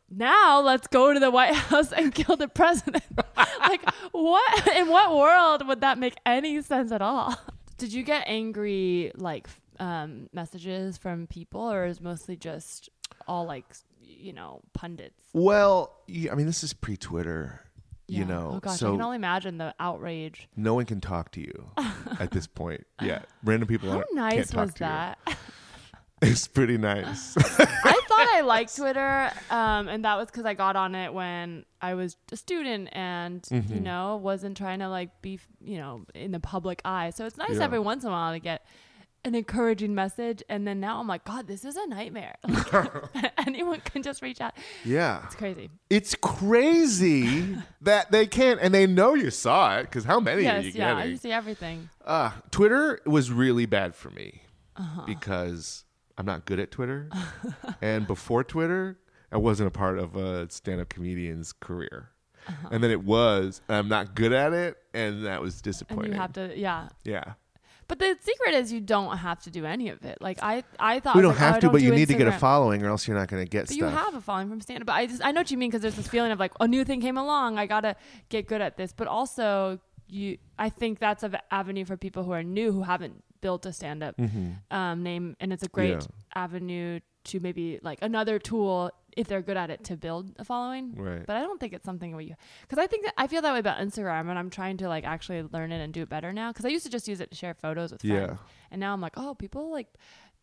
now 0.09 0.59
let's 0.61 0.87
go 0.87 1.13
to 1.13 1.19
the 1.19 1.29
White 1.31 1.53
House 1.55 1.91
and 1.93 2.13
kill 2.13 2.35
the 2.35 2.47
president. 2.47 3.03
like, 3.59 3.87
what? 4.11 4.67
In 4.75 4.87
what 4.89 5.15
world 5.15 5.67
would 5.67 5.81
that 5.81 5.97
make 5.97 6.15
any 6.25 6.61
sense 6.61 6.91
at 6.91 7.01
all? 7.01 7.35
Did 7.77 7.93
you 7.93 8.03
get 8.03 8.23
angry, 8.27 9.11
like, 9.15 9.47
um, 9.79 10.27
messages 10.33 10.97
from 10.97 11.27
people, 11.27 11.61
or 11.61 11.85
is 11.85 12.01
mostly 12.01 12.35
just 12.35 12.89
all 13.27 13.45
like, 13.45 13.65
you 14.01 14.33
know, 14.33 14.61
pundits? 14.73 15.23
Well, 15.33 15.95
yeah, 16.07 16.31
I 16.31 16.35
mean, 16.35 16.47
this 16.47 16.63
is 16.63 16.73
pre-Twitter. 16.73 17.61
You 18.11 18.25
know, 18.25 18.53
oh 18.55 18.59
gosh, 18.59 18.81
I 18.81 18.89
can 18.89 19.01
only 19.03 19.17
imagine 19.17 19.59
the 19.59 19.75
outrage. 19.79 20.49
no 20.55 20.73
one 20.73 20.85
can 20.85 20.99
talk 20.99 21.29
to 21.33 21.41
you 21.41 21.69
at 22.19 22.31
this 22.31 22.47
point. 22.47 22.87
Yeah, 23.03 23.21
random 23.43 23.67
people. 23.67 23.91
How 23.91 23.97
aren't- 23.97 24.15
nice 24.15 24.33
can't 24.33 24.49
talk 24.49 24.65
was 24.65 24.73
to 24.73 24.83
you. 24.83 24.89
that? 24.89 25.19
It's 26.31 26.47
pretty 26.47 26.77
nice. 26.77 27.37
I 27.37 28.01
thought 28.07 28.27
I 28.33 28.41
liked 28.41 28.75
Twitter, 28.75 29.31
um, 29.49 29.87
and 29.87 30.03
that 30.03 30.17
was 30.17 30.27
because 30.27 30.45
I 30.45 30.53
got 30.53 30.75
on 30.75 30.93
it 30.95 31.13
when 31.13 31.65
I 31.81 31.93
was 31.93 32.17
a 32.31 32.35
student 32.37 32.89
and 32.91 33.45
you 33.49 33.61
Mhm. 33.61 33.81
know 33.83 34.17
wasn't 34.17 34.57
trying 34.57 34.79
to 34.79 34.89
like 34.89 35.21
be 35.21 35.39
you 35.61 35.77
know 35.77 36.05
in 36.13 36.31
the 36.31 36.39
public 36.39 36.81
eye. 36.83 37.11
So 37.11 37.25
it's 37.25 37.37
nice 37.37 37.55
Yeah. 37.57 37.63
every 37.63 37.79
once 37.79 38.03
in 38.03 38.09
a 38.09 38.11
while 38.11 38.33
to 38.33 38.39
get 38.39 38.65
an 39.25 39.35
encouraging 39.35 39.93
message. 39.95 40.41
And 40.49 40.65
then 40.67 40.79
now 40.79 40.99
I'm 40.99 41.07
like, 41.07 41.25
God, 41.25 41.45
this 41.47 41.63
is 41.65 41.75
a 41.75 41.85
nightmare. 41.87 42.35
Anyone 43.37 43.81
can 43.81 44.01
just 44.01 44.21
reach 44.21 44.39
out. 44.41 44.53
yeah, 44.85 45.25
It's 45.25 45.35
crazy. 45.35 45.69
it's 45.89 46.15
crazy 46.15 47.55
that 47.81 48.11
they 48.11 48.25
can't, 48.27 48.59
and 48.61 48.73
they 48.73 48.87
know 48.87 49.13
you 49.15 49.31
saw 49.31 49.77
it 49.77 49.83
because 49.83 50.03
how 50.05 50.19
many 50.19 50.47
are 50.47 50.59
you 50.59 50.65
yes, 50.67 50.75
yeah, 50.75 50.95
getting? 50.95 51.11
you 51.11 51.17
see 51.17 51.31
everything. 51.31 51.89
Uh, 52.05 52.31
Twitter 52.51 52.99
was 53.05 53.31
really 53.31 53.65
bad 53.65 53.95
for 53.95 54.09
me 54.09 54.41
Uh-huh. 54.75 55.03
because 55.05 55.83
I'm 56.19 56.25
not 56.25 56.45
good 56.45 56.59
at 56.59 56.69
Twitter. 56.69 57.09
and 57.81 58.05
before 58.05 58.43
Twitter, 58.43 58.99
I 59.31 59.37
wasn't 59.37 59.67
a 59.67 59.71
part 59.71 59.97
of 59.97 60.15
a 60.17 60.49
stand 60.51 60.81
up 60.81 60.89
comedian's 60.89 61.53
career. 61.53 62.09
Uh-huh. 62.47 62.67
And 62.71 62.83
then 62.83 62.91
it 62.91 63.03
was, 63.03 63.61
and 63.69 63.77
I'm 63.77 63.87
not 63.87 64.15
good 64.15 64.33
at 64.33 64.51
it, 64.53 64.77
and 64.93 65.25
that 65.25 65.41
was 65.41 65.55
And 65.55 65.63
disappointing. 65.63 66.11
you 66.11 66.17
have 66.19 66.33
to, 66.33 66.57
yeah. 66.57 66.89
yeah. 67.05 67.33
But 67.87 67.99
the 67.99 68.17
secret 68.21 68.53
is 68.53 68.71
you 68.71 68.81
don't 68.81 69.17
have 69.17 69.41
to 69.43 69.49
do 69.51 69.65
any 69.65 69.89
of 69.89 70.03
it. 70.03 70.17
Like 70.21 70.39
I, 70.43 70.63
I 70.77 70.99
thought 70.99 71.15
We 71.15 71.21
don't 71.21 71.31
like, 71.31 71.41
oh, 71.41 71.45
have 71.45 71.55
I 71.55 71.59
to, 71.61 71.69
but 71.69 71.79
do 71.79 71.85
you 71.85 71.91
need 71.95 72.09
to 72.09 72.13
get 72.15 72.27
a 72.27 72.33
following, 72.33 72.83
or 72.83 72.89
else 72.89 73.07
you're 73.07 73.17
not 73.17 73.29
going 73.29 73.43
to 73.43 73.49
get 73.49 73.61
But 73.61 73.69
stuff. 73.69 73.77
you 73.77 73.85
have 73.85 74.13
a 74.13 74.21
following 74.21 74.49
from 74.49 74.61
stand 74.61 74.81
up. 74.81 74.87
But 74.87 74.93
I 74.93 75.07
just 75.07 75.23
I 75.25 75.31
know 75.31 75.39
what 75.39 75.49
you 75.49 75.57
mean 75.57 75.69
because 75.71 75.81
there's 75.81 75.95
this 75.95 76.07
feeling 76.07 76.31
of 76.31 76.39
like 76.39 76.51
a 76.59 76.67
new 76.67 76.83
thing 76.83 77.01
came 77.01 77.17
along. 77.17 77.57
I 77.57 77.65
gotta 77.65 77.95
get 78.29 78.47
good 78.47 78.61
at 78.61 78.77
this. 78.77 78.93
But 78.93 79.07
also 79.07 79.79
you 80.07 80.37
I 80.59 80.69
think 80.69 80.99
that's 80.99 81.23
an 81.23 81.37
avenue 81.49 81.83
for 81.85 81.97
people 81.97 82.23
who 82.23 82.31
are 82.31 82.43
new 82.43 82.71
who 82.71 82.83
haven't 82.83 83.23
built 83.41 83.65
a 83.65 83.73
stand 83.73 84.03
up 84.03 84.17
Mhm. 84.17 84.57
um, 84.71 85.03
name 85.03 85.35
and 85.39 85.51
it's 85.53 85.63
a 85.63 85.67
great 85.69 86.01
Yeah. 86.01 86.07
avenue 86.43 86.99
to 87.25 87.39
maybe 87.39 87.79
like 87.81 87.99
another 88.01 88.39
tool 88.39 88.91
if 89.17 89.27
they're 89.27 89.41
good 89.41 89.57
at 89.57 89.69
it 89.69 89.83
to 89.85 89.97
build 89.97 90.33
a 90.39 90.45
following. 90.45 90.95
Right. 90.95 91.25
But 91.25 91.35
I 91.35 91.41
don't 91.41 91.59
think 91.59 91.73
it's 91.73 91.83
something 91.85 92.11
where 92.13 92.21
you, 92.21 92.35
because 92.61 92.77
I 92.77 92.87
think 92.87 93.03
that 93.05 93.13
I 93.17 93.27
feel 93.27 93.41
that 93.41 93.51
way 93.53 93.59
about 93.59 93.79
Instagram, 93.79 94.29
and 94.29 94.39
I'm 94.39 94.49
trying 94.49 94.77
to 94.77 94.87
like 94.87 95.03
actually 95.03 95.41
learn 95.43 95.71
it 95.71 95.81
and 95.83 95.93
do 95.93 96.01
it 96.03 96.09
better 96.09 96.31
now. 96.31 96.51
Because 96.51 96.65
I 96.65 96.69
used 96.69 96.85
to 96.85 96.91
just 96.91 97.07
use 97.07 97.19
it 97.19 97.29
to 97.31 97.35
share 97.35 97.53
photos 97.53 97.91
with 97.91 98.01
friends, 98.01 98.37
Yeah. 98.41 98.47
and 98.71 98.79
now 98.79 98.93
I'm 98.93 99.01
like, 99.01 99.13
oh, 99.17 99.35
people 99.35 99.69
like 99.71 99.87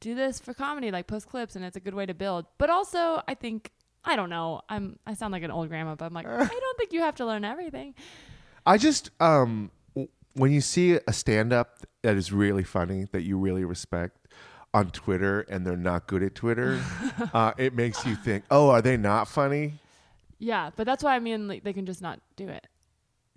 do 0.00 0.14
this 0.14 0.38
for 0.38 0.52
comedy, 0.52 0.90
like 0.90 1.06
post 1.06 1.26
clips, 1.28 1.56
and 1.56 1.64
it's 1.64 1.76
a 1.76 1.80
good 1.80 1.94
way 1.94 2.04
to 2.06 2.12
build. 2.14 2.44
But 2.58 2.68
also, 2.68 3.22
I 3.26 3.34
think 3.34 3.72
I 4.04 4.14
don't 4.14 4.30
know. 4.30 4.60
I'm 4.68 4.98
I 5.06 5.14
sound 5.14 5.32
like 5.32 5.42
an 5.42 5.50
old 5.50 5.68
grandma, 5.68 5.94
but 5.94 6.04
I'm 6.04 6.12
like, 6.12 6.26
I 6.26 6.46
don't 6.46 6.78
think 6.78 6.92
you 6.92 7.00
have 7.00 7.14
to 7.16 7.24
learn 7.26 7.44
everything. 7.44 7.94
I 8.66 8.76
just 8.78 9.10
um 9.20 9.70
when 10.36 10.52
you 10.52 10.60
see 10.60 10.98
a 11.06 11.12
stand 11.12 11.52
up 11.52 11.80
that 12.02 12.16
is 12.16 12.32
really 12.32 12.64
funny 12.64 13.06
that 13.12 13.22
you 13.22 13.38
really 13.38 13.64
respect 13.64 14.28
on 14.74 14.90
Twitter 14.90 15.40
and 15.48 15.66
they're 15.66 15.76
not 15.76 16.06
good 16.06 16.22
at 16.22 16.34
Twitter, 16.34 16.80
uh, 17.34 17.52
it 17.56 17.74
makes 17.74 18.04
you 18.04 18.14
think, 18.14 18.44
oh, 18.50 18.70
are 18.70 18.82
they 18.82 18.96
not 18.96 19.28
funny? 19.28 19.74
Yeah, 20.38 20.70
but 20.76 20.84
that's 20.84 21.02
why 21.02 21.16
I 21.16 21.18
mean, 21.18 21.48
like, 21.48 21.64
they 21.64 21.72
can 21.72 21.86
just 21.86 22.02
not 22.02 22.20
do 22.36 22.48
it. 22.48 22.66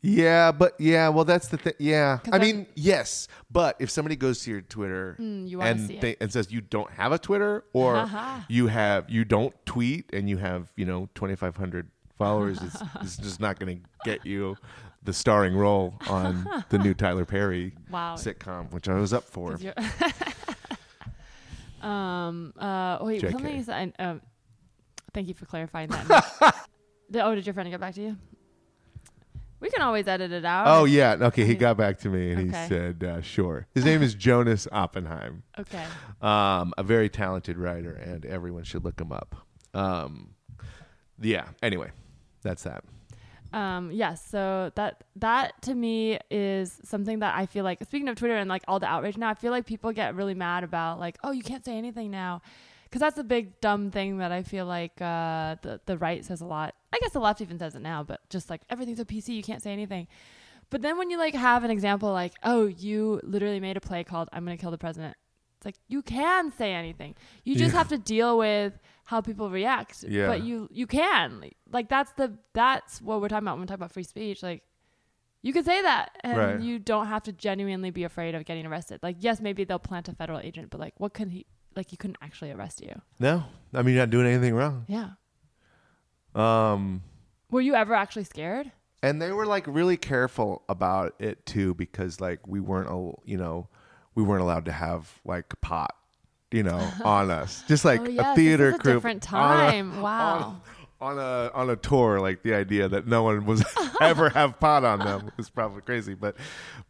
Yeah, 0.01 0.51
but 0.53 0.79
yeah, 0.79 1.09
well, 1.09 1.25
that's 1.25 1.49
the 1.49 1.57
thing. 1.57 1.73
Yeah, 1.77 2.19
I 2.31 2.39
mean, 2.39 2.67
yes, 2.75 3.27
but 3.51 3.75
if 3.79 3.89
somebody 3.89 4.15
goes 4.15 4.43
to 4.43 4.51
your 4.51 4.61
Twitter 4.61 5.17
Mm, 5.19 5.49
you 5.49 5.61
and 5.61 5.89
they, 5.89 6.15
and 6.21 6.31
says 6.31 6.51
you 6.51 6.61
don't 6.61 6.89
have 6.91 7.11
a 7.11 7.17
Twitter 7.19 7.65
or 7.73 8.09
you 8.47 8.67
have 8.67 9.09
you 9.09 9.25
don't 9.25 9.53
tweet 9.65 10.09
and 10.13 10.29
you 10.29 10.37
have 10.37 10.71
you 10.77 10.85
know 10.85 11.09
twenty 11.15 11.35
five 11.35 11.57
hundred 11.57 11.89
followers, 12.17 12.61
it's, 12.61 12.81
it's 13.01 13.17
just 13.17 13.39
not 13.39 13.59
going 13.59 13.77
to 13.77 13.83
get 14.05 14.25
you 14.25 14.57
the 15.03 15.13
starring 15.13 15.55
role 15.55 15.95
on 16.07 16.47
the 16.69 16.77
new 16.77 16.93
Tyler 17.03 17.25
Perry 17.25 17.73
Wow. 17.89 18.15
sitcom, 18.15 18.71
which 18.71 18.87
I 18.89 18.95
was 18.95 19.13
up 19.13 19.23
for. 19.23 19.57
Um. 21.81 22.53
Uh. 22.59 22.97
Wait. 23.01 23.21
JK. 23.21 23.31
Something. 23.31 23.55
is- 23.55 23.69
Um. 23.99 24.21
Thank 25.13 25.27
you 25.27 25.33
for 25.33 25.45
clarifying 25.45 25.89
that. 25.89 26.67
Did- 27.11 27.21
oh, 27.21 27.33
did 27.33 27.45
your 27.47 27.53
friend 27.53 27.69
get 27.71 27.79
back 27.79 27.95
to 27.95 28.01
you? 28.01 28.17
We 29.61 29.69
can 29.69 29.81
always 29.81 30.07
edit 30.07 30.31
it 30.31 30.45
out. 30.45 30.67
Oh 30.67 30.85
yeah, 30.85 31.17
okay. 31.19 31.45
He 31.45 31.55
got 31.55 31.75
back 31.77 31.97
to 31.99 32.09
me 32.09 32.31
and 32.31 32.49
Okay. 32.49 32.61
he 32.63 32.67
said, 32.69 33.03
uh, 33.03 33.21
"Sure." 33.21 33.65
His 33.73 33.83
name 33.85 34.01
is 34.01 34.13
Jonas 34.13 34.67
Oppenheim. 34.71 35.43
Okay. 35.57 35.83
um, 36.21 36.73
a 36.77 36.83
very 36.83 37.09
talented 37.09 37.57
writer, 37.57 37.91
and 37.93 38.25
everyone 38.25 38.63
should 38.63 38.85
look 38.85 38.99
him 39.01 39.11
up. 39.11 39.35
Um, 39.73 40.31
yeah. 41.19 41.47
Anyway, 41.63 41.91
that's 42.41 42.63
that. 42.63 42.83
Um, 43.51 43.91
yes, 43.91 44.23
so 44.29 44.71
that 44.75 45.03
that 45.15 45.61
to 45.63 45.73
me 45.73 46.19
is 46.29 46.79
something 46.83 47.19
that 47.19 47.35
I 47.35 47.45
feel 47.47 47.63
like 47.63 47.83
speaking 47.83 48.07
of 48.07 48.15
Twitter 48.15 48.35
and 48.37 48.47
like 48.49 48.63
all 48.67 48.79
the 48.79 48.85
outrage 48.85 49.17
now, 49.17 49.29
I 49.29 49.33
feel 49.33 49.51
like 49.51 49.65
people 49.65 49.91
get 49.91 50.15
really 50.15 50.35
mad 50.35 50.63
about 50.63 50.99
like, 50.99 51.17
oh, 51.23 51.31
you 51.31 51.41
can't 51.43 51.65
say 51.65 51.77
anything 51.77 52.11
now. 52.11 52.41
Cause 52.91 52.99
that's 53.01 53.19
a 53.19 53.23
big 53.23 53.59
dumb 53.61 53.91
thing 53.91 54.17
that 54.17 54.31
I 54.31 54.41
feel 54.41 54.65
like 54.65 54.99
uh, 54.99 55.55
the 55.61 55.79
the 55.85 55.97
right 55.97 56.25
says 56.25 56.41
a 56.41 56.45
lot. 56.45 56.73
I 56.91 56.97
guess 56.99 57.11
the 57.11 57.19
left 57.19 57.39
even 57.39 57.59
says 57.59 57.75
it 57.75 57.81
now, 57.81 58.01
but 58.03 58.19
just 58.29 58.49
like 58.49 58.61
everything's 58.69 58.99
a 58.99 59.05
PC, 59.05 59.29
you 59.29 59.43
can't 59.43 59.61
say 59.61 59.71
anything. 59.71 60.07
But 60.71 60.81
then 60.81 60.97
when 60.97 61.09
you 61.11 61.17
like 61.19 61.35
have 61.35 61.63
an 61.63 61.69
example 61.71 62.11
like, 62.11 62.33
oh, 62.43 62.65
you 62.65 63.19
literally 63.23 63.59
made 63.59 63.77
a 63.77 63.81
play 63.81 64.03
called 64.03 64.27
"I'm 64.33 64.43
gonna 64.43 64.57
kill 64.57 64.71
the 64.71 64.77
president," 64.79 65.15
it's 65.57 65.65
like 65.65 65.75
you 65.87 66.01
can 66.01 66.51
say 66.51 66.73
anything. 66.73 67.15
You 67.43 67.55
just 67.55 67.73
Yeah. 67.73 67.77
have 67.79 67.89
to 67.89 67.97
deal 67.99 68.37
with 68.39 68.73
how 69.09 69.21
people 69.21 69.49
react. 69.49 70.03
Yeah. 70.07 70.27
But 70.27 70.43
you 70.43 70.67
you 70.71 70.85
can 70.85 71.49
like 71.71 71.89
that's 71.89 72.11
the 72.13 72.27
that's 72.53 73.01
what 73.01 73.21
we're 73.21 73.27
talking 73.27 73.45
about 73.47 73.55
when 73.55 73.61
we 73.61 73.67
talk 73.67 73.75
about 73.81 73.91
free 73.91 74.03
speech. 74.03 74.43
Like 74.43 74.61
you 75.41 75.51
could 75.53 75.65
say 75.65 75.81
that, 75.81 76.09
and 76.23 76.37
Right. 76.37 76.59
you 76.59 76.79
don't 76.79 77.07
have 77.07 77.23
to 77.23 77.31
genuinely 77.31 77.89
be 77.91 78.03
afraid 78.03 78.35
of 78.35 78.45
getting 78.45 78.65
arrested. 78.67 78.99
Like 79.01 79.15
yes, 79.19 79.39
maybe 79.41 79.63
they'll 79.63 79.79
plant 79.79 80.07
a 80.09 80.13
federal 80.13 80.39
agent, 80.39 80.69
but 80.69 80.79
like 80.79 80.93
what 80.97 81.13
can 81.13 81.29
he? 81.29 81.45
Like 81.75 81.89
he 81.89 81.97
couldn't 81.97 82.17
actually 82.21 82.51
arrest 82.51 82.81
you. 82.81 83.01
No, 83.19 83.43
I 83.73 83.81
mean 83.81 83.95
you're 83.95 84.03
not 84.03 84.09
doing 84.11 84.27
anything 84.27 84.53
wrong. 84.53 84.85
Yeah. 84.87 85.11
Um, 86.35 87.01
Were 87.49 87.61
you 87.61 87.73
ever 87.75 87.93
actually 87.93 88.25
scared? 88.25 88.71
and 89.01 89.21
they 89.21 89.31
were 89.31 89.45
like 89.45 89.65
really 89.65 89.95
careful 89.95 90.61
about 90.67 91.15
it 91.19 91.45
too 91.45 91.73
because 91.73 92.19
like 92.19 92.45
we 92.45 92.59
weren't, 92.59 92.89
you 93.23 93.37
know, 93.37 93.69
we 94.13 94.21
weren't 94.23 94.41
allowed 94.41 94.65
to 94.65 94.73
have 94.73 95.19
like 95.23 95.59
pot, 95.61 95.95
you 96.51 96.63
know, 96.63 96.77
on 97.03 97.29
us. 97.31 97.63
Just 97.67 97.85
like 97.85 98.01
oh, 98.01 98.15
a 98.31 98.35
theater 98.35 98.71
this 98.71 98.75
is 98.75 98.79
a 98.79 98.83
group 98.83 98.95
different 98.97 99.33
on 99.33 99.59
a- 99.59 99.71
time. 99.71 100.01
wow. 100.01 100.61
on 101.01 101.17
a 101.17 101.49
on 101.53 101.69
a 101.69 101.75
tour 101.77 102.19
like 102.19 102.43
the 102.43 102.53
idea 102.53 102.89
that 102.89 103.07
no 103.07 103.23
one 103.23 103.45
was 103.45 103.63
ever 104.01 104.29
have 104.29 104.59
pot 104.59 104.83
on 104.83 104.99
them 104.99 105.31
was 105.37 105.49
probably 105.49 105.81
crazy 105.81 106.13
but 106.13 106.35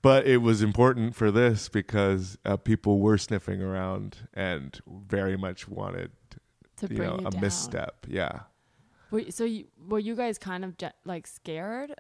but 0.02 0.26
it 0.26 0.38
was 0.38 0.64
important 0.64 1.14
for 1.16 1.30
this 1.30 1.70
because 1.70 2.36
uh, 2.44 2.58
people 2.58 3.00
were 3.00 3.20
sniffing 3.20 3.62
around 3.62 4.18
and 4.34 4.80
very 4.88 5.38
much 5.38 5.68
wanted 5.68 6.10
to 6.78 6.88
you 6.90 6.96
bring 6.98 7.08
know 7.10 7.18
you 7.20 7.28
a 7.28 7.30
down. 7.30 7.42
misstep 7.42 8.08
yeah 8.10 8.40
Were 9.12 9.30
so 9.30 9.44
you, 9.44 9.66
were 9.88 10.00
you 10.00 10.16
guys 10.16 10.40
kind 10.40 10.66
of 10.66 10.74
like 11.06 11.28
scared? 11.28 11.94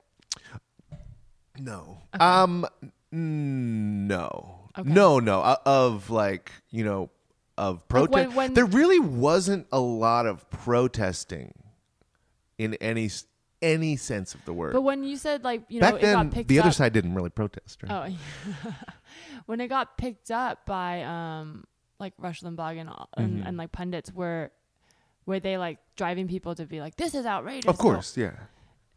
no 1.60 2.01
um 2.20 2.66
no 3.12 4.55
Okay. 4.78 4.89
no 4.89 5.20
no 5.20 5.41
uh, 5.41 5.57
of 5.66 6.10
like 6.10 6.51
you 6.70 6.84
know 6.84 7.10
of 7.60 7.88
protest 7.88 8.34
when- 8.36 8.53
there 8.53 8.66
really 8.66 8.99
wasn't 8.99 9.68
a 9.72 9.80
lot 9.80 10.26
of 10.26 10.49
protesting 10.49 11.53
in 12.57 12.74
any 12.76 13.10
any 13.62 13.97
sense 13.97 14.34
of 14.34 14.43
the 14.45 14.53
word 14.53 14.72
But 14.72 14.82
when 14.84 15.03
you 15.03 15.18
said 15.18 15.43
like 15.43 15.64
you 15.68 15.82
know 15.82 15.88
back 15.91 15.95
it 15.95 16.01
then 16.01 16.14
got 16.28 16.32
picked 16.34 16.47
the 16.47 16.60
other 16.60 16.70
up, 16.70 16.76
side 16.76 16.93
didn't 16.93 17.14
really 17.14 17.30
protest 17.30 17.84
right? 17.84 17.91
Oh, 17.91 18.72
when 19.47 19.60
it 19.60 19.68
got 19.68 19.97
picked 19.97 20.32
up 20.32 20.66
by 20.66 21.03
um 21.03 21.66
like 21.99 22.14
Rush 22.18 22.39
Limbaugh 22.41 22.80
and, 22.80 22.89
all- 22.89 23.10
and, 23.18 23.43
Mhm. 23.43 23.47
and 23.47 23.57
like 23.57 23.72
pundits 23.74 24.14
were 24.14 24.51
were 25.26 25.41
they 25.41 25.57
like 25.57 25.78
driving 25.97 26.28
people 26.30 26.55
to 26.55 26.66
be 26.66 26.80
like 26.80 26.95
this 26.95 27.14
is 27.14 27.26
outrageous? 27.26 27.68
Of 27.70 27.78
course, 27.78 28.16
yeah. 28.16 28.32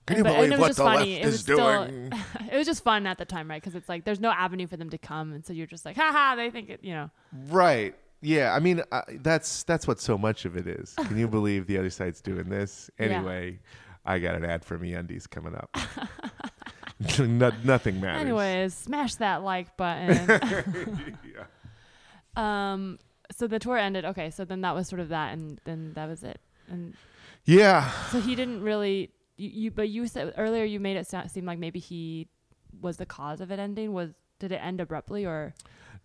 Can 0.07 0.19
you 0.19 0.25
but- 0.25 0.37
believe 0.37 0.59
what 0.59 0.69
the 0.77 0.83
funny. 0.83 1.15
left 1.15 1.25
It 1.27 1.29
is 1.35 1.41
still- 1.41 1.87
doing? 1.87 2.13
it 2.53 2.57
was 2.57 2.67
just 2.67 2.83
fun 2.85 3.07
at 3.07 3.19
the 3.19 3.25
time, 3.25 3.51
right? 3.51 3.61
Because 3.61 3.75
it's 3.75 3.89
like 3.89 4.05
there's 4.05 4.21
no 4.21 4.31
avenue 4.31 4.67
for 4.69 4.77
them 4.77 4.91
to 4.91 4.99
come, 4.99 5.33
and 5.33 5.45
so 5.45 5.53
you're 5.53 5.67
just 5.67 5.85
like, 5.85 5.97
haha, 5.97 6.37
they 6.37 6.51
think 6.51 6.71
it, 6.71 6.81
you 6.85 6.93
know. 6.95 7.11
right. 7.49 7.95
Yeah. 8.23 8.55
I 8.55 8.61
mean, 8.61 8.83
uh, 8.91 9.03
that's 9.21 9.65
that's 9.65 9.87
what 9.87 10.01
so 10.01 10.17
much 10.17 10.45
of 10.47 10.57
it 10.57 10.67
is. 10.67 10.95
Can 10.95 11.19
you 11.19 11.29
believe 11.39 11.67
the 11.67 11.77
other 11.77 11.91
side's 11.91 12.21
doing 12.23 12.49
this? 12.49 12.89
Anyway, 12.99 13.59
I 14.07 14.19
got 14.19 14.35
an 14.35 14.45
ad 14.45 14.65
for 14.65 14.79
MeUndies 14.79 15.29
coming 15.29 15.55
up. 15.55 15.77
no, 17.19 17.53
nothing 17.65 18.01
matters. 18.01 18.21
Anyways, 18.23 18.75
smash 18.75 19.17
that 19.17 19.43
like 19.43 19.77
button. 19.77 20.15
yeah. 21.25 21.45
um, 22.73 22.99
so 23.31 23.47
the 23.47 23.59
tour 23.59 23.77
ended. 23.77 24.05
Okay, 24.05 24.31
so 24.31 24.45
then 24.45 24.61
that 24.63 24.75
was 24.75 24.89
sort 24.89 25.01
of 25.01 25.09
that, 25.11 25.33
and 25.33 25.61
then 25.65 25.93
that 25.95 26.09
was 26.09 26.23
it. 26.23 26.41
And 26.69 26.95
Yeah. 27.45 27.91
so 28.11 28.21
he 28.21 28.35
didn't 28.35 28.63
really. 28.63 29.11
You, 29.37 29.49
you 29.49 29.71
but 29.71 29.89
you 29.89 30.07
said 30.07 30.35
earlier 30.37 30.65
you 30.65 30.79
made 30.79 30.97
it 30.97 31.07
sound, 31.07 31.31
seem 31.31 31.45
like 31.47 31.59
maybe 31.59 31.79
he 31.81 32.29
was 32.81 32.97
the 32.99 33.07
cause 33.07 33.41
of 33.41 33.51
it 33.51 33.59
ending. 33.59 33.93
Was 33.93 34.11
did 34.39 34.53
it 34.53 34.57
end 34.57 34.81
abruptly 34.81 35.25
or 35.25 35.55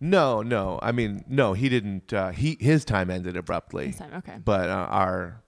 No, 0.00 0.42
no. 0.42 0.78
I 0.82 0.92
mean, 0.92 1.24
no. 1.28 1.52
He 1.54 1.68
didn't. 1.68 2.12
Uh, 2.12 2.30
he 2.30 2.56
his 2.60 2.84
time 2.84 3.10
ended 3.10 3.36
abruptly, 3.36 3.92
time? 3.92 4.14
Okay. 4.14 4.36
but 4.44 4.70
uh, 4.70 4.86
our 4.90 5.42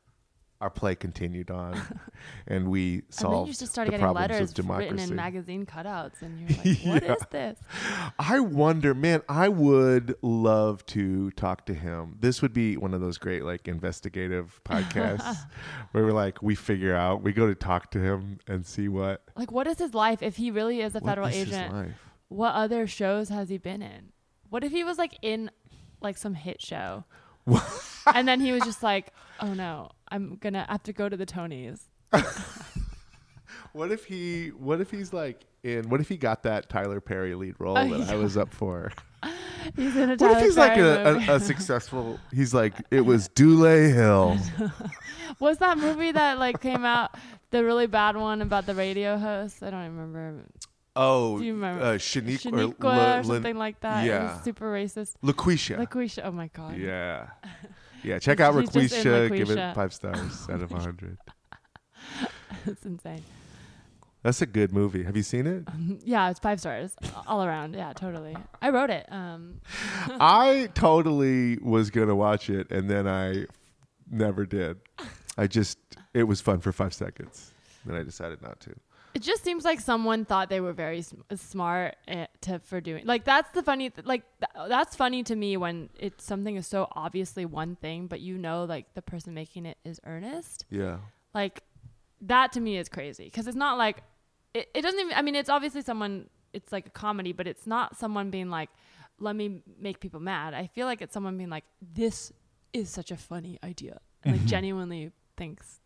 our 0.61 0.69
play 0.69 0.95
continued 0.95 1.51
on, 1.51 1.81
and 2.47 2.69
we 2.69 2.93
And 2.95 3.03
then 3.03 3.11
solved 3.11 3.49
you 3.49 3.55
just 3.55 3.73
started 3.73 3.93
getting 3.93 4.07
letters 4.13 4.53
written 4.59 4.99
in 4.99 5.15
magazine 5.15 5.65
cutouts, 5.65 6.21
and 6.21 6.39
you're 6.39 6.49
like, 6.65 6.81
"What 6.85 7.03
is 7.03 7.09
Yeah. 7.21 7.25
this?" 7.31 7.59
I 8.19 8.41
wonder, 8.41 8.93
man, 8.93 9.23
I 9.29 9.49
would 9.49 10.17
love 10.21 10.85
to 10.87 11.31
talk 11.31 11.65
to 11.67 11.75
him. 11.75 12.17
This 12.21 12.43
would 12.43 12.53
be 12.53 12.77
one 12.77 12.93
of 12.93 13.01
those 13.01 13.17
great 13.19 13.45
like 13.45 13.69
investigative 13.69 14.61
podcasts 14.67 15.47
where 15.93 16.05
we're 16.05 16.13
like 16.13 16.43
we 16.43 16.55
figure 16.57 16.95
out, 16.95 17.23
we 17.23 17.33
go 17.33 17.47
to 17.47 17.55
talk 17.55 17.91
to 17.93 18.01
him 18.01 18.39
and 18.47 18.67
see 18.67 18.89
what 18.89 19.23
Like, 19.37 19.53
what 19.53 19.67
is 19.67 19.79
his 19.79 19.95
life 19.95 20.23
if 20.23 20.37
he 20.37 20.51
really 20.51 20.81
is 20.83 20.95
a 20.95 20.99
what 20.99 21.09
federal 21.09 21.29
is 21.29 21.37
agent? 21.37 21.95
What 22.29 22.55
other 22.55 22.87
shows 22.87 23.29
has 23.31 23.49
he 23.49 23.57
been 23.59 23.81
in? 23.81 24.13
What 24.51 24.63
if 24.65 24.71
he 24.73 24.85
was 24.85 24.99
like 24.99 25.17
in 25.23 25.51
like 26.01 26.17
some 26.17 26.35
hit 26.35 26.61
show, 26.61 27.05
and 28.15 28.29
then 28.29 28.41
he 28.41 28.53
was 28.53 28.63
just 28.63 28.83
like, 28.83 29.13
"Oh 29.41 29.55
no, 29.55 29.91
I'm 30.09 30.37
gonna 30.37 30.67
have 30.69 30.83
to 30.85 30.93
go 30.93 31.09
to 31.09 31.17
the 31.17 31.27
Tonys." 31.27 31.81
What 33.73 33.93
if 33.93 34.05
he 34.05 34.49
what 34.49 34.81
if 34.81 34.91
he's 34.91 35.13
like 35.13 35.45
in 35.63 35.89
what 35.89 36.01
if 36.01 36.09
he 36.09 36.17
got 36.17 36.43
that 36.43 36.69
Tyler 36.69 37.01
Perry 37.01 37.35
lead 37.35 37.55
role 37.59 37.79
Oh, 37.79 37.99
that 37.99 38.11
I 38.11 38.17
was 38.17 38.37
up 38.37 38.53
for? 38.53 38.93
He's 39.77 39.95
in 39.95 40.11
a 40.11 40.17
What 40.17 40.39
if 40.39 40.43
he's 40.43 40.57
like 40.57 40.79
a, 40.79 41.05
a, 41.29 41.35
a 41.37 41.41
successful 41.41 42.19
he's 42.33 42.55
like 42.55 42.73
it 42.91 43.03
was 43.03 43.29
Dule 43.29 43.65
Hill. 43.93 44.39
Was 45.39 45.59
that 45.59 45.79
movie 45.79 46.13
that 46.13 46.39
like 46.39 46.61
came 46.61 46.85
out 46.85 47.15
the 47.51 47.63
really 47.65 47.87
bad 47.87 48.17
one 48.17 48.43
about 48.43 48.67
the 48.67 48.75
radio 48.75 49.17
host? 49.19 49.63
I 49.63 49.71
don't 49.71 49.85
remember. 49.85 50.45
Oh, 51.03 51.39
Do 51.39 51.45
you 51.45 51.55
remember? 51.55 51.83
uh, 51.83 51.95
Shaniqua, 51.95 52.75
Shaniqua 52.75 53.17
or, 53.17 53.21
or, 53.21 53.25
something 53.25 53.57
like 53.57 53.81
that. 53.81 54.05
Yeah. 54.05 54.35
was 54.35 54.45
super 54.45 54.71
racist. 54.71 55.15
LaQuisha. 55.25 55.79
Laquisha. 55.79 56.21
Oh 56.25 56.31
my 56.31 56.49
god. 56.49 56.77
Yeah. 56.77 57.29
Yeah, 58.03 58.19
check 58.19 58.41
out 58.41 58.55
LaQuisha. 58.55 59.37
Give 59.37 59.51
it 59.51 59.75
five 59.75 59.93
stars 59.93 60.49
out 60.49 60.63
of 60.63 60.73
a 60.73 60.79
hundred. 60.79 61.19
That's 62.65 62.87
insane. 62.87 63.23
That's 64.23 64.41
a 64.41 64.47
good 64.47 64.73
movie. 64.73 65.03
Have 65.05 65.19
you 65.19 65.23
seen 65.23 65.47
it? 65.47 65.65
Yeah, 66.03 66.31
it's 66.31 66.41
five 66.41 66.61
stars 66.61 66.95
all 67.27 67.45
around. 67.45 67.75
Yeah, 67.75 67.93
totally. 67.93 68.37
I 68.63 68.71
wrote 68.71 68.89
it. 68.89 69.07
Um, 69.13 69.61
I 70.19 70.71
totally 70.75 71.59
was 71.59 71.91
gonna 71.91 72.17
watch 72.17 72.49
it, 72.49 72.71
and 72.71 72.89
then 72.89 73.07
I 73.07 73.45
never 74.11 74.47
did. 74.47 74.79
I 75.37 75.47
just 75.47 75.77
it 76.15 76.25
was 76.25 76.41
fun 76.41 76.61
for 76.61 76.73
five 76.73 76.95
seconds. 76.95 77.53
Then 77.85 77.97
I 77.97 78.03
decided 78.03 78.41
not 78.41 78.61
to. 78.61 78.75
It 79.15 79.23
just 79.23 79.43
seems 79.43 79.65
like 79.65 79.81
someone 79.81 80.25
thought 80.25 80.49
they 80.49 80.61
were 80.61 80.73
very 80.73 81.03
sm- 81.03 81.21
smart 81.35 81.97
eh, 82.09 82.27
to 82.43 82.59
for 82.61 82.81
doing 82.81 83.07
like 83.07 83.25
that's 83.25 83.51
the 83.51 83.63
funny 83.63 83.91
th- 83.91 84.07
like 84.07 84.23
th- 84.39 84.69
that's 84.69 84.95
funny 84.97 85.23
to 85.25 85.35
me 85.37 85.57
when 85.57 85.91
it's 85.99 86.25
something 86.25 86.57
is 86.57 86.67
so 86.67 86.89
obviously 86.93 87.45
one 87.45 87.77
thing, 87.77 88.07
but 88.07 88.21
you 88.21 88.39
know 88.39 88.65
like 88.65 88.95
the 88.95 89.03
person 89.03 89.35
making 89.35 89.67
it 89.67 89.79
is 89.85 90.01
earnest. 90.05 90.65
Yeah. 90.71 90.99
Like 91.35 91.63
that 92.23 92.53
to 92.53 92.61
me 92.61 92.77
is 92.77 92.89
crazy 92.89 93.25
because 93.25 93.47
it's 93.47 93.57
not 93.57 93.79
like 93.79 94.03
it, 94.55 94.69
it 94.75 94.83
doesn't 94.83 95.01
even. 95.01 95.13
I 95.15 95.23
mean, 95.23 95.35
it's 95.37 95.49
obviously 95.49 95.83
someone. 95.83 96.29
It's 96.53 96.73
like 96.73 96.87
a 96.87 96.91
comedy, 96.91 97.33
but 97.33 97.47
it's 97.47 97.67
not 97.67 97.97
someone 97.97 98.31
being 98.31 98.51
like, 98.51 98.71
"Let 99.19 99.37
me 99.37 99.63
make 99.79 100.01
people 100.01 100.21
mad." 100.21 100.55
I 100.55 100.67
feel 100.67 100.87
like 100.87 101.01
it's 101.01 101.15
someone 101.15 101.37
being 101.37 101.51
like, 101.51 101.65
"This 101.81 102.33
is 102.73 102.91
such 102.91 103.11
a 103.11 103.17
funny 103.17 103.59
idea," 103.63 104.01
and 104.25 104.37
like 104.37 104.45
genuinely 104.55 105.13
thinks. 105.37 105.80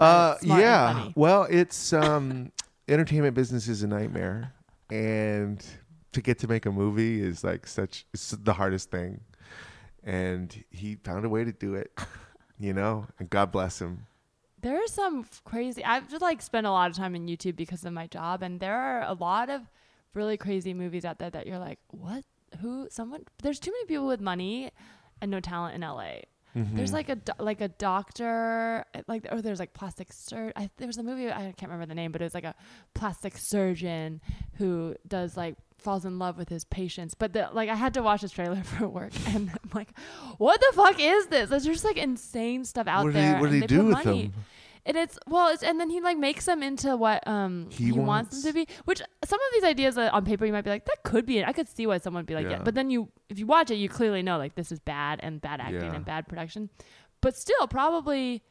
Uh, 0.00 0.36
yeah. 0.42 1.10
Well, 1.14 1.46
it's 1.48 1.92
um, 1.92 2.52
entertainment 2.88 3.34
business 3.34 3.68
is 3.68 3.82
a 3.82 3.86
nightmare, 3.86 4.52
and 4.90 5.64
to 6.12 6.22
get 6.22 6.38
to 6.40 6.48
make 6.48 6.66
a 6.66 6.72
movie 6.72 7.20
is 7.20 7.44
like 7.44 7.66
such 7.66 8.06
it's 8.12 8.30
the 8.30 8.52
hardest 8.52 8.90
thing. 8.90 9.20
And 10.04 10.64
he 10.70 10.96
found 10.96 11.24
a 11.24 11.28
way 11.28 11.44
to 11.44 11.52
do 11.52 11.74
it, 11.74 11.98
you 12.58 12.72
know. 12.72 13.06
And 13.18 13.28
God 13.28 13.50
bless 13.50 13.80
him. 13.80 14.06
There 14.60 14.76
are 14.76 14.86
some 14.86 15.26
crazy. 15.44 15.84
I've 15.84 16.08
just 16.08 16.22
like 16.22 16.42
spent 16.42 16.66
a 16.66 16.70
lot 16.70 16.90
of 16.90 16.96
time 16.96 17.14
in 17.14 17.26
YouTube 17.26 17.56
because 17.56 17.84
of 17.84 17.92
my 17.92 18.06
job, 18.06 18.42
and 18.42 18.60
there 18.60 18.76
are 18.76 19.02
a 19.02 19.14
lot 19.14 19.50
of 19.50 19.62
really 20.14 20.36
crazy 20.36 20.74
movies 20.74 21.04
out 21.04 21.18
there 21.18 21.30
that 21.30 21.46
you're 21.46 21.58
like, 21.58 21.78
what? 21.88 22.24
Who? 22.60 22.88
Someone? 22.90 23.24
There's 23.42 23.60
too 23.60 23.70
many 23.70 23.86
people 23.86 24.06
with 24.06 24.20
money 24.20 24.70
and 25.20 25.30
no 25.30 25.40
talent 25.40 25.74
in 25.74 25.80
LA. 25.82 26.20
Mm-hmm. 26.56 26.76
There's 26.76 26.92
like 26.92 27.08
a 27.10 27.16
do- 27.16 27.32
like 27.38 27.60
a 27.60 27.68
doctor 27.68 28.84
like 29.08 29.26
or 29.30 29.42
there's 29.42 29.58
like 29.60 29.74
plastic 29.74 30.10
sur- 30.12 30.52
I, 30.56 30.70
there 30.78 30.86
was 30.86 30.96
a 30.96 31.02
movie 31.02 31.30
I 31.30 31.52
can't 31.56 31.70
remember 31.70 31.84
the 31.86 31.94
name 31.94 32.12
but 32.12 32.22
it 32.22 32.24
was 32.24 32.34
like 32.34 32.44
a 32.44 32.54
plastic 32.94 33.36
surgeon 33.36 34.20
who 34.54 34.96
does 35.06 35.36
like 35.36 35.56
falls 35.78 36.06
in 36.06 36.18
love 36.18 36.38
with 36.38 36.48
his 36.48 36.64
patients 36.64 37.14
but 37.14 37.34
the 37.34 37.50
like 37.52 37.68
I 37.68 37.74
had 37.74 37.92
to 37.94 38.02
watch 38.02 38.22
this 38.22 38.30
trailer 38.32 38.62
for 38.64 38.88
work 38.88 39.12
and 39.28 39.50
I'm 39.50 39.70
like 39.74 39.90
what 40.38 40.58
the 40.60 40.72
fuck 40.74 40.96
is 40.98 41.26
this 41.26 41.50
there's 41.50 41.64
just 41.66 41.84
like 41.84 41.98
insane 41.98 42.64
stuff 42.64 42.86
out 42.86 43.04
what 43.04 43.12
there 43.12 43.36
he, 43.36 43.40
what 43.40 43.50
did 43.50 43.54
he 43.56 43.60
they 43.60 43.66
do 43.66 43.84
with 43.84 43.92
money. 44.04 44.22
them? 44.28 44.34
And 44.88 44.96
it's 44.96 45.18
well, 45.26 45.48
it's, 45.52 45.62
and 45.64 45.80
then 45.80 45.90
he 45.90 46.00
like 46.00 46.16
makes 46.16 46.46
them 46.46 46.62
into 46.62 46.96
what 46.96 47.26
um 47.26 47.66
He 47.70 47.86
he, 47.86 47.92
wants. 47.92 48.06
wants. 48.06 48.42
them 48.42 48.52
to 48.52 48.54
be. 48.54 48.68
Which 48.84 49.02
some 49.24 49.40
of 49.40 49.46
these 49.52 49.64
ideas 49.64 49.98
uh, 49.98 50.10
on 50.12 50.24
paper 50.24 50.46
you 50.46 50.52
might 50.52 50.62
be 50.62 50.70
like 50.70 50.84
that 50.86 51.02
could 51.02 51.26
be 51.26 51.38
it. 51.38 51.46
I 51.48 51.52
could 51.52 51.68
see 51.68 51.86
why 51.86 51.98
someone 51.98 52.20
would 52.20 52.26
be 52.26 52.34
like 52.34 52.44
Yeah. 52.44 52.58
yeah. 52.58 52.62
But 52.62 52.74
then 52.76 52.88
you, 52.90 53.08
if 53.28 53.38
you 53.38 53.46
watch 53.46 53.70
it, 53.72 53.76
you 53.76 53.88
clearly 53.88 54.22
know 54.22 54.38
like 54.38 54.54
this 54.54 54.70
is 54.70 54.78
bad 54.78 55.18
and 55.22 55.40
bad 55.40 55.60
acting 55.60 55.80
Yeah. 55.82 55.94
and 55.94 56.04
bad 56.04 56.28
production. 56.28 56.70
But 57.20 57.34
still, 57.34 57.66
probably 57.66 58.42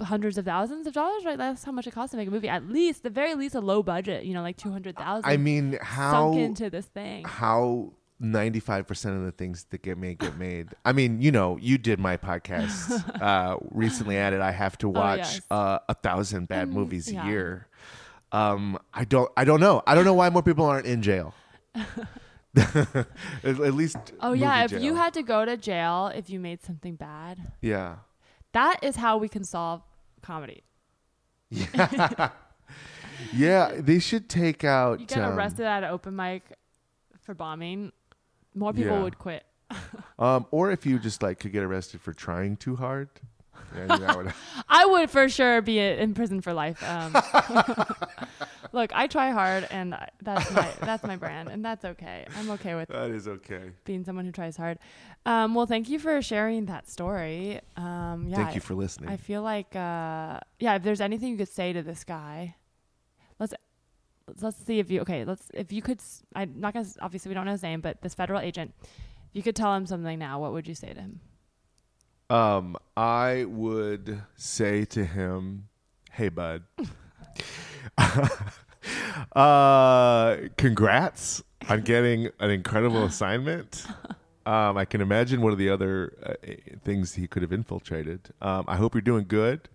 hundreds 0.00 0.36
of 0.38 0.44
thousands 0.44 0.88
of 0.88 0.92
dollars. 0.92 1.24
Right? 1.24 1.38
That's 1.38 1.62
how 1.62 1.70
much 1.72 1.86
it 1.86 1.92
costs 1.92 2.10
to 2.10 2.16
make 2.16 2.26
a 2.26 2.30
movie. 2.32 2.48
At 2.48 2.66
least, 2.68 3.04
the 3.04 3.10
very 3.10 3.34
least, 3.36 3.54
a 3.54 3.60
low 3.60 3.82
budget. 3.82 4.24
You 4.24 4.34
know, 4.34 4.42
like 4.42 4.56
two 4.56 4.72
hundred 4.72 4.96
thousand. 4.96 5.30
I 5.30 5.36
mean, 5.36 5.78
how 5.80 6.32
sunk 6.32 6.38
into 6.38 6.68
this 6.70 6.86
thing. 6.86 7.24
how 7.24 7.92
95% 8.24 9.16
of 9.16 9.24
the 9.24 9.32
things 9.32 9.64
that 9.70 9.82
get 9.82 9.98
made 9.98 10.18
get 10.18 10.36
made. 10.36 10.68
I 10.84 10.92
mean, 10.92 11.20
you 11.20 11.30
know, 11.30 11.56
you 11.60 11.78
did 11.78 11.98
my 11.98 12.16
podcast 12.16 13.20
uh, 13.22 13.56
recently 13.70 14.16
added 14.16 14.40
I 14.40 14.50
have 14.50 14.76
to 14.78 14.88
watch 14.88 15.18
yes. 15.18 15.40
uh, 15.50 15.78
a 15.88 15.94
thousand 15.94 16.48
bad 16.48 16.68
Mm, 16.68 16.72
movies 16.72 17.12
yeah. 17.12 17.24
a 17.24 17.28
year. 17.28 17.68
Um, 18.32 18.78
I 18.92 19.04
don't 19.04 19.30
I 19.36 19.44
don't 19.44 19.60
know. 19.60 19.82
I 19.86 19.94
don't 19.94 20.04
know 20.04 20.14
why 20.14 20.28
more 20.30 20.42
people 20.42 20.64
aren't 20.64 20.86
in 20.86 21.02
jail. 21.02 21.34
at, 22.56 23.06
at 23.44 23.74
least 23.74 23.96
Oh 24.20 24.32
yeah, 24.32 24.64
if 24.64 24.72
you 24.72 24.94
had 24.94 25.14
to 25.14 25.22
go 25.22 25.44
to 25.44 25.56
jail 25.56 26.10
if 26.14 26.30
you 26.30 26.40
made 26.40 26.62
something 26.62 26.94
bad, 26.96 27.38
Yeah. 27.60 27.96
that 28.52 28.78
is 28.82 28.96
how 28.96 29.18
we 29.18 29.28
can 29.28 29.44
solve 29.44 29.82
comedy. 30.22 30.62
Yeah, 31.50 32.30
yeah, 33.32 33.72
they 33.78 33.98
should 33.98 34.28
take 34.28 34.64
out 34.64 35.00
You 35.00 35.06
get 35.06 35.18
um, 35.18 35.34
arrested 35.36 35.66
at 35.66 35.82
an 35.84 35.90
open 35.90 36.16
mic 36.16 36.42
for 37.20 37.34
bombing, 37.34 37.92
more 38.54 38.72
people 38.72 38.96
Yeah. 38.96 39.02
would 39.02 39.18
quit. 39.18 39.44
Um, 40.18 40.46
or 40.52 40.70
if 40.70 40.86
you 40.86 41.00
just 41.00 41.22
like 41.24 41.40
could 41.40 41.50
get 41.50 41.64
arrested 41.64 42.00
for 42.00 42.12
trying 42.12 42.56
too 42.56 42.76
hard. 42.76 43.08
Yeah, 43.76 43.86
I 43.94 43.98
that 43.98 44.16
would 44.16 44.32
I 44.68 44.86
would 44.86 45.10
for 45.10 45.28
sure 45.28 45.60
be 45.60 45.80
in 45.80 46.14
prison 46.14 46.40
for 46.40 46.54
life. 46.54 46.80
Um, 46.88 47.12
look, 48.72 48.90
I 48.94 49.06
try 49.08 49.30
hard, 49.30 49.66
and 49.70 49.94
I- 49.94 50.10
that's 50.22 50.50
my 50.52 50.70
that's 50.80 51.02
my 51.02 51.16
brand, 51.16 51.48
and 51.48 51.64
that's 51.64 51.84
okay. 51.84 52.26
I'm 52.38 52.50
okay 52.52 52.74
with 52.76 52.88
that 52.90 53.10
is 53.10 53.26
okay. 53.26 53.72
being 53.84 54.04
someone 54.04 54.24
who 54.24 54.30
tries 54.32 54.56
hard. 54.56 54.78
Um, 55.26 55.54
well, 55.56 55.66
thank 55.66 55.88
you 55.88 55.98
for 55.98 56.22
sharing 56.22 56.66
that 56.66 56.88
story. 56.88 57.60
Um, 57.76 58.26
yeah, 58.28 58.36
Thank 58.36 58.54
you 58.54 58.60
for 58.60 58.74
listening. 58.74 59.10
I 59.10 59.16
feel 59.16 59.42
like 59.42 59.74
uh, 59.74 60.38
yeah, 60.60 60.76
if 60.76 60.82
there's 60.84 61.00
anything 61.00 61.30
you 61.30 61.36
could 61.38 61.48
say 61.48 61.72
to 61.72 61.82
this 61.82 62.04
guy, 62.04 62.54
let's 63.40 63.54
let's 64.40 64.56
see 64.64 64.78
if 64.78 64.90
you 64.90 65.00
okay. 65.02 65.24
Let's 65.24 65.50
if 65.54 65.72
you 65.72 65.82
could. 65.82 65.98
s- 65.98 66.22
I'm 66.34 66.54
not 66.58 66.74
gonna 66.74 66.86
obviously 67.00 67.28
we 67.30 67.34
don't 67.34 67.44
know 67.46 67.52
his 67.52 67.62
name, 67.62 67.80
but 67.80 68.00
this 68.02 68.14
federal 68.14 68.40
agent, 68.40 68.74
if 68.82 68.90
you 69.34 69.42
could 69.42 69.56
tell 69.56 69.74
him 69.74 69.86
something 69.86 70.18
now, 70.18 70.40
what 70.40 70.52
would 70.52 70.66
you 70.68 70.74
say 70.74 70.92
to 70.92 71.00
him? 71.00 71.20
Um, 72.30 72.76
I 72.96 73.44
would 73.46 74.22
say 74.36 74.84
to 74.86 75.04
him, 75.04 75.68
"Hey, 76.12 76.28
bud. 76.30 76.62
uh, 79.34 80.36
congrats 80.56 81.42
on 81.68 81.82
getting 81.82 82.30
an 82.40 82.50
incredible 82.50 83.04
assignment. 83.12 83.86
Um, 84.46 84.76
I 84.76 84.84
can 84.84 85.00
imagine 85.00 85.40
one 85.40 85.52
of 85.52 85.58
the 85.58 85.70
other 85.70 86.12
uh, 86.24 86.34
things 86.82 87.14
he 87.14 87.26
could 87.26 87.42
have 87.42 87.52
infiltrated. 87.52 88.30
Um, 88.42 88.64
I 88.68 88.76
hope 88.76 88.94
you're 88.94 89.00
doing 89.02 89.24
good. 89.26 89.68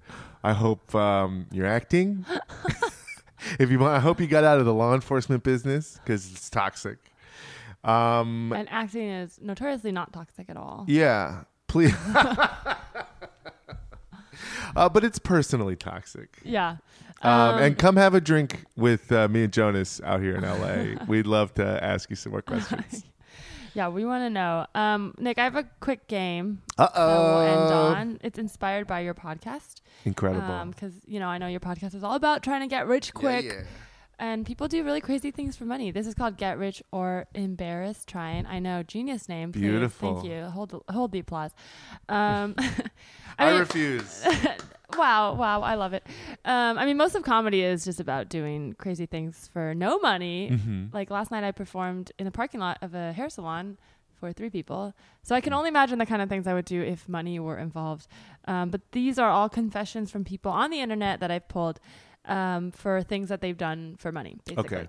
I 0.44 0.54
hope 0.54 0.94
um, 0.94 1.48
you're 1.52 1.66
acting. 1.66 2.26
if 3.60 3.70
you 3.72 3.80
want, 3.80 3.94
I 3.96 4.00
hope 4.00 4.20
you 4.20 4.28
got 4.28 4.44
out 4.44 4.60
of 4.60 4.66
the 4.66 4.74
law 4.74 4.94
enforcement 4.94 5.44
business 5.44 6.00
because 6.04 6.32
it's 6.32 6.50
toxic. 6.50 6.98
Um, 7.84 8.52
And 8.54 8.68
acting 8.70 9.08
is 9.10 9.40
notoriously 9.42 9.92
not 9.92 10.12
toxic 10.14 10.50
at 10.50 10.58
all. 10.58 10.86
yeah, 10.88 11.44
please. 11.68 11.96
uh, 14.76 14.90
but 14.90 15.04
it's 15.04 15.20
personally 15.20 15.76
toxic. 15.76 16.38
Yeah. 16.44 16.78
Um, 17.22 17.32
Um, 17.32 17.62
and 17.62 17.78
come 17.78 17.96
have 17.98 18.14
a 18.14 18.22
drink 18.22 18.64
with 18.78 19.12
uh, 19.12 19.28
me 19.28 19.44
and 19.44 19.52
Jonas 19.54 20.00
out 20.04 20.22
here 20.22 20.36
in 20.36 20.42
LA. 20.44 21.04
We'd 21.06 21.28
love 21.28 21.54
to 21.56 21.84
ask 21.84 22.10
you 22.10 22.16
some 22.16 22.32
more 22.32 22.42
questions. 22.42 23.04
Yeah, 23.74 23.90
we 23.90 24.06
want 24.06 24.24
to 24.24 24.30
know. 24.30 24.66
Um, 24.76 25.14
Nick, 25.18 25.38
I 25.38 25.44
have 25.44 25.56
a 25.56 25.66
quick 25.80 26.08
game 26.08 26.62
Uh 26.78 26.88
that 26.88 27.20
we'll 27.20 27.40
end 27.42 27.74
oh. 27.74 27.94
on. 27.96 28.20
It's 28.24 28.40
inspired 28.40 28.88
by 28.88 29.02
your 29.02 29.14
podcast. 29.14 29.82
Incredible. 30.06 30.66
Because, 30.66 30.94
you 31.06 31.20
know, 31.20 31.28
I 31.28 31.38
know 31.38 31.48
your 31.48 31.60
podcast 31.60 31.96
is 31.96 32.04
all 32.04 32.16
about 32.16 32.44
trying 32.44 32.62
to 32.62 32.68
get 32.68 32.88
rich 32.88 33.14
quick. 33.14 33.46
Yeah, 33.46 33.52
yeah. 33.54 33.64
And 34.20 34.46
people 34.46 34.68
do 34.68 34.84
really 34.84 35.00
crazy 35.00 35.32
things 35.32 35.56
for 35.56 35.64
money. 35.64 35.92
This 35.92 36.06
is 36.06 36.14
called 36.14 36.36
Get 36.36 36.58
Rich 36.58 36.84
or 36.92 37.26
Embarrass 37.34 38.04
Trying. 38.06 38.46
I 38.46 38.60
know, 38.60 38.84
genius 38.84 39.30
name. 39.30 39.54
please. 39.54 39.62
Beautiful. 39.62 40.16
Thank 40.16 40.26
you. 40.30 40.44
Hold 40.48 40.70
the, 40.72 40.94
hold 40.94 41.12
the 41.14 41.20
applause. 41.20 41.52
Um, 42.10 42.56
I, 43.40 43.48
I 43.48 43.52
mean, 43.52 43.60
refuse. 43.62 44.26
wow, 44.98 45.34
wow, 45.34 45.62
I 45.62 45.76
love 45.76 45.94
it. 45.94 46.06
Um, 46.44 46.78
I 46.78 46.86
mean, 46.86 46.98
most 46.98 47.16
of 47.16 47.24
comedy 47.24 47.62
is 47.64 47.86
just 47.86 48.02
about 48.02 48.28
doing 48.28 48.74
crazy 48.74 49.06
things 49.06 49.50
for 49.54 49.74
no 49.74 49.98
money. 50.00 50.50
hmm 50.50 50.88
Like 50.92 51.10
last 51.10 51.32
night, 51.32 51.46
I 51.46 51.52
performed 51.52 52.12
in 52.20 52.26
the 52.26 52.32
parking 52.32 52.60
lot 52.60 52.78
of 52.82 52.94
a 52.94 53.14
hair 53.14 53.30
salon 53.30 53.78
for 54.20 54.34
three 54.34 54.50
people. 54.50 54.94
So 55.24 55.34
I 55.36 55.40
can 55.40 55.54
only 55.54 55.70
imagine 55.70 56.00
the 56.00 56.06
kind 56.06 56.22
of 56.22 56.28
things 56.28 56.46
I 56.48 56.54
would 56.54 56.66
do 56.66 56.82
if 56.82 57.08
money 57.08 57.40
were 57.40 57.58
involved. 57.58 58.08
Um, 58.46 58.70
but 58.70 58.82
these 58.92 59.18
are 59.18 59.30
all 59.30 59.48
confessions 59.48 60.12
from 60.12 60.26
people 60.26 60.52
on 60.52 60.70
the 60.72 60.82
internet 60.82 61.22
that 61.22 61.32
I've 61.32 61.48
pulled 61.48 61.80
um, 62.26 62.72
for 62.72 63.02
things 63.02 63.30
that 63.30 63.42
they've 63.42 63.58
done 63.58 63.96
for 63.98 64.12
money, 64.12 64.38
basically. 64.46 64.78
Okay. 64.78 64.88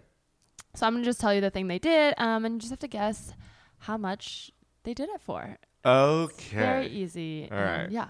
So 0.74 0.86
I'm 0.86 0.94
gonna 0.94 1.04
just 1.04 1.20
tell 1.20 1.34
you 1.34 1.40
the 1.40 1.50
thing 1.50 1.68
they 1.68 1.78
did, 1.78 2.14
um, 2.18 2.44
and 2.44 2.54
you 2.54 2.60
just 2.60 2.70
have 2.70 2.78
to 2.80 2.88
guess 2.88 3.32
how 3.78 3.96
much 3.96 4.50
they 4.84 4.94
did 4.94 5.08
it 5.08 5.20
for. 5.20 5.56
Okay. 5.84 6.56
Very 6.56 6.88
easy. 6.88 7.48
All 7.50 7.58
um. 7.58 7.90
Yeah. 7.90 8.08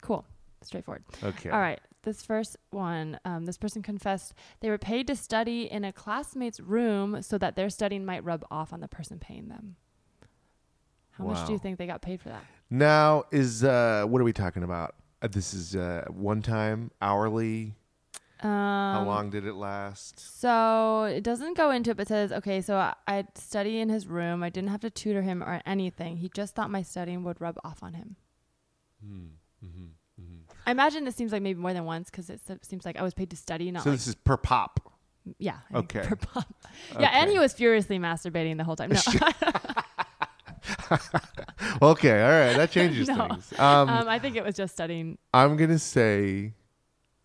Cool. 0.00 0.24
Straightforward. 0.62 1.04
Okay. 1.22 1.50
All 1.50 1.60
right. 1.60 1.80
This 2.02 2.22
first 2.22 2.56
one, 2.70 3.20
um, 3.24 3.44
this 3.44 3.56
person 3.56 3.80
confessed 3.80 4.34
they 4.60 4.70
were 4.70 4.78
paid 4.78 5.06
to 5.06 5.14
study 5.14 5.70
in 5.70 5.84
a 5.84 5.92
classmate's 5.92 6.58
room 6.58 7.22
so 7.22 7.38
that 7.38 7.54
their 7.54 7.70
studying 7.70 8.04
might 8.04 8.24
rub 8.24 8.44
off 8.50 8.72
on 8.72 8.80
the 8.80 8.88
person 8.88 9.20
paying 9.20 9.48
them. 9.48 9.76
How 11.12 11.24
much 11.24 11.46
do 11.46 11.52
you 11.52 11.58
think 11.58 11.78
they 11.78 11.86
got 11.86 12.02
paid 12.02 12.20
for 12.20 12.30
that? 12.30 12.44
Now 12.70 13.24
is 13.30 13.62
uh, 13.62 14.04
what 14.08 14.20
are 14.20 14.24
we 14.24 14.32
talking 14.32 14.64
about? 14.64 14.96
Uh, 15.20 15.28
this 15.28 15.54
is 15.54 15.76
uh, 15.76 16.06
one 16.08 16.42
time, 16.42 16.90
hourly. 17.00 17.74
Um, 18.42 18.48
How 18.50 19.04
long 19.06 19.30
did 19.30 19.46
it 19.46 19.54
last? 19.54 20.18
So 20.40 21.04
it 21.04 21.22
doesn't 21.22 21.56
go 21.56 21.70
into 21.70 21.90
it, 21.92 21.96
but 21.96 22.08
says, 22.08 22.32
okay, 22.32 22.60
so 22.60 22.76
I, 22.76 22.94
I'd 23.06 23.38
study 23.38 23.78
in 23.78 23.88
his 23.88 24.06
room. 24.06 24.42
I 24.42 24.50
didn't 24.50 24.70
have 24.70 24.80
to 24.80 24.90
tutor 24.90 25.22
him 25.22 25.42
or 25.42 25.62
anything. 25.64 26.16
He 26.16 26.28
just 26.28 26.54
thought 26.54 26.70
my 26.70 26.82
studying 26.82 27.22
would 27.24 27.40
rub 27.40 27.56
off 27.64 27.82
on 27.82 27.94
him. 27.94 28.16
Mm-hmm. 29.06 29.86
I 30.66 30.70
imagine 30.70 31.04
this 31.04 31.16
seems 31.16 31.32
like 31.32 31.42
maybe 31.42 31.58
more 31.58 31.72
than 31.72 31.84
once 31.84 32.08
because 32.10 32.30
it 32.30 32.40
se- 32.46 32.58
seems 32.62 32.84
like 32.84 32.96
I 32.96 33.02
was 33.02 33.14
paid 33.14 33.30
to 33.30 33.36
study, 33.36 33.70
not 33.72 33.82
So 33.82 33.90
like 33.90 33.98
this 33.98 34.06
is 34.06 34.14
per 34.14 34.36
pop. 34.36 34.92
Yeah. 35.38 35.56
I 35.70 35.74
think 35.74 35.96
Okay. 35.96 36.08
per 36.08 36.16
pop. 36.16 36.46
Yeah, 37.00 37.10
and 37.12 37.30
he 37.30 37.38
was 37.38 37.52
furiously 37.52 37.98
masturbating 37.98 38.58
the 38.58 38.64
whole 38.64 38.76
time. 38.76 38.92
No. 40.90 40.98
Okay, 41.82 42.22
all 42.22 42.30
right, 42.30 42.56
that 42.56 42.70
changes 42.70 43.08
No. 43.08 43.26
things. 43.28 43.52
Um, 43.58 43.88
um, 43.88 44.08
I 44.08 44.18
think 44.18 44.36
it 44.36 44.44
was 44.44 44.54
just 44.54 44.74
studying. 44.74 45.18
I'm 45.34 45.56
gonna 45.56 45.78
say, 45.78 46.52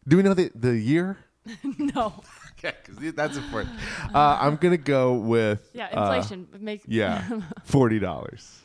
do 0.07 0.17
we 0.17 0.23
know 0.23 0.33
the 0.33 0.51
the 0.55 0.77
year? 0.77 1.17
no. 1.77 2.13
Okay, 2.59 2.73
because 2.83 3.13
that's 3.13 3.37
important. 3.37 3.75
Uh, 4.15 4.35
I'm 4.41 4.55
gonna 4.55 4.77
go 4.77 5.13
with 5.13 5.69
Yeah, 5.73 5.89
uh, 5.93 6.05
inflation 6.05 6.47
make 6.59 6.81
yeah, 6.87 7.41
forty 7.65 7.99
dollars. 7.99 8.61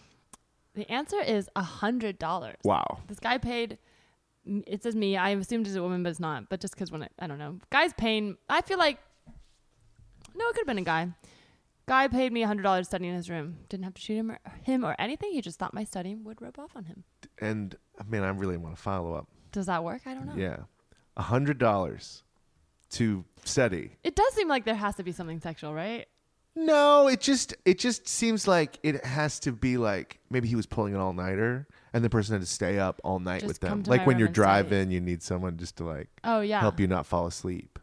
The 0.72 0.90
answer 0.90 1.20
is 1.20 1.50
a 1.54 1.62
hundred 1.62 2.18
dollars. 2.18 2.56
Wow. 2.64 3.00
This 3.06 3.20
guy 3.20 3.36
paid. 3.36 3.76
It 4.46 4.82
says 4.82 4.96
me. 4.96 5.18
I 5.18 5.30
assumed 5.30 5.66
it's 5.66 5.76
a 5.76 5.82
woman, 5.82 6.02
but 6.02 6.08
it's 6.08 6.20
not. 6.20 6.48
But 6.48 6.60
just 6.60 6.74
because 6.74 6.90
when 6.90 7.02
it, 7.02 7.12
I 7.18 7.26
don't 7.26 7.36
know, 7.38 7.58
guys 7.68 7.92
paying. 7.92 8.38
I 8.48 8.62
feel 8.62 8.78
like 8.78 8.98
no, 10.34 10.48
it 10.48 10.54
could 10.54 10.60
have 10.60 10.66
been 10.66 10.78
a 10.78 10.82
guy. 10.82 11.08
Guy 11.86 12.08
paid 12.08 12.32
me 12.32 12.42
a 12.42 12.46
hundred 12.46 12.62
dollars 12.62 12.86
studying 12.86 13.10
in 13.10 13.16
his 13.16 13.28
room. 13.28 13.58
Didn't 13.68 13.84
have 13.84 13.94
to 13.94 14.00
shoot 14.00 14.16
him 14.16 14.30
or, 14.30 14.38
him 14.62 14.84
or 14.84 14.96
anything. 14.98 15.32
He 15.32 15.40
just 15.40 15.58
thought 15.58 15.74
my 15.74 15.84
studying 15.84 16.24
would 16.24 16.40
rub 16.40 16.58
off 16.58 16.76
on 16.76 16.84
him. 16.84 17.04
And 17.40 17.76
I 18.00 18.04
mean, 18.04 18.22
I 18.22 18.30
really 18.30 18.56
want 18.56 18.76
to 18.76 18.80
follow 18.80 19.14
up. 19.14 19.28
Does 19.50 19.66
that 19.66 19.84
work? 19.84 20.02
I 20.06 20.14
don't 20.14 20.26
know. 20.26 20.36
Yeah, 20.36 20.54
a 20.54 20.64
hundred 21.16 21.58
dollars 21.58 22.22
to 22.90 23.24
study. 23.44 23.96
It 24.04 24.14
does 24.14 24.32
seem 24.34 24.48
like 24.48 24.64
there 24.64 24.74
has 24.74 24.94
to 24.96 25.02
be 25.02 25.12
something 25.12 25.40
sexual, 25.40 25.74
right? 25.74 26.06
No, 26.54 27.08
it 27.08 27.20
just 27.20 27.54
it 27.64 27.78
just 27.78 28.06
seems 28.06 28.46
like 28.46 28.78
it 28.82 29.04
has 29.06 29.40
to 29.40 29.52
be 29.52 29.78
like 29.78 30.18
maybe 30.30 30.48
he 30.48 30.54
was 30.54 30.66
pulling 30.66 30.94
an 30.94 31.00
all 31.00 31.14
nighter 31.14 31.66
and 31.94 32.04
the 32.04 32.10
person 32.10 32.34
had 32.34 32.42
to 32.42 32.46
stay 32.46 32.78
up 32.78 33.00
all 33.04 33.18
night 33.18 33.40
Just 33.40 33.48
with 33.48 33.60
come 33.60 33.70
them. 33.78 33.82
to 33.84 33.90
Like 33.90 34.06
when 34.06 34.16
room 34.16 34.20
you're 34.20 34.26
and 34.26 34.34
driving, 34.34 34.90
you 34.90 35.00
need 35.00 35.22
someone 35.22 35.56
just 35.56 35.76
to 35.78 35.84
like 35.84 36.08
Oh 36.24 36.40
yeah. 36.42 36.60
help 36.60 36.78
you 36.78 36.86
not 36.86 37.06
fall 37.06 37.26
asleep. 37.26 37.78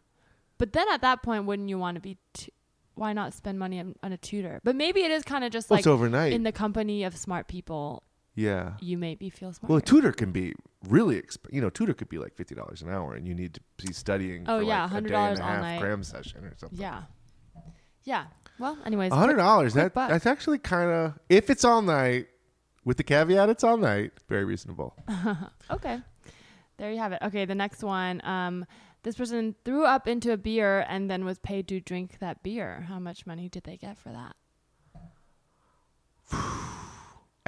But 0.58 0.72
then 0.72 0.86
at 0.88 1.00
that 1.02 1.22
point, 1.22 1.46
wouldn't 1.46 1.68
you 1.68 1.78
want 1.78 1.96
to 1.96 2.00
be? 2.00 2.16
T- 2.34 2.52
why 2.94 3.12
not 3.14 3.32
spend 3.32 3.58
money 3.58 3.80
on, 3.80 3.94
on 4.02 4.12
a 4.12 4.18
tutor? 4.18 4.60
But 4.62 4.76
maybe 4.76 5.00
it 5.00 5.10
is 5.10 5.24
kind 5.24 5.42
of 5.42 5.50
just 5.50 5.70
Well, 5.70 5.76
like 5.76 5.80
it's 5.80 5.86
overnight. 5.86 6.32
in 6.32 6.42
the 6.44 6.52
company 6.52 7.02
of 7.04 7.16
smart 7.16 7.48
people. 7.48 8.02
Yeah. 8.34 8.74
you 8.80 8.96
maybe 8.96 9.28
feel 9.30 9.52
smarter. 9.52 9.70
Well, 9.72 9.78
a 9.78 9.82
tutor 9.82 10.12
can 10.12 10.32
be 10.32 10.54
really, 10.88 11.20
exp- 11.20 11.52
you 11.52 11.60
know, 11.60 11.70
tutor 11.70 11.94
could 11.94 12.08
be 12.08 12.18
like 12.18 12.34
fifty 12.34 12.54
dollars 12.54 12.82
an 12.82 12.88
hour, 12.90 13.14
and 13.14 13.26
you 13.26 13.34
need 13.34 13.54
to 13.54 13.60
be 13.84 13.92
studying. 13.92 14.44
Oh, 14.48 14.60
for 14.60 14.64
yeah, 14.64 14.84
like 14.84 14.92
$100 14.92 14.96
and 15.04 15.10
a 15.10 15.16
all 15.16 15.36
half 15.36 15.62
night. 15.62 15.80
cram 15.80 16.02
session 16.02 16.44
or 16.44 16.54
something. 16.56 16.78
yeah, 16.78 17.02
yeah. 18.04 18.26
Well, 18.58 18.78
anyways, 18.84 19.12
hundred 19.12 19.36
dollars. 19.36 19.74
That 19.74 19.94
buck. 19.94 20.10
that's 20.10 20.26
actually 20.26 20.58
kind 20.58 20.90
of 20.90 21.18
if 21.28 21.50
it's 21.50 21.64
all 21.64 21.82
night, 21.82 22.28
with 22.84 22.96
the 22.96 23.02
caveat 23.02 23.48
it's 23.48 23.64
all 23.64 23.76
night, 23.76 24.12
very 24.28 24.44
reasonable. 24.44 24.94
Okay. 25.70 26.00
There 26.78 26.90
you 26.90 26.98
have 26.98 27.12
it. 27.12 27.18
Okay, 27.22 27.44
the 27.44 27.54
next 27.54 27.82
one. 27.84 28.22
Um, 28.24 28.64
this 29.02 29.14
person 29.14 29.54
threw 29.66 29.84
up 29.84 30.08
into 30.08 30.32
a 30.32 30.38
beer 30.38 30.84
and 30.88 31.10
then 31.10 31.26
was 31.26 31.38
paid 31.38 31.68
to 31.68 31.78
drink 31.78 32.18
that 32.20 32.42
beer. 32.42 32.86
How 32.88 32.98
much 32.98 33.26
money 33.26 33.50
did 33.50 33.64
they 33.64 33.76
get 33.76 33.98
for 33.98 34.08
that? 34.08 34.34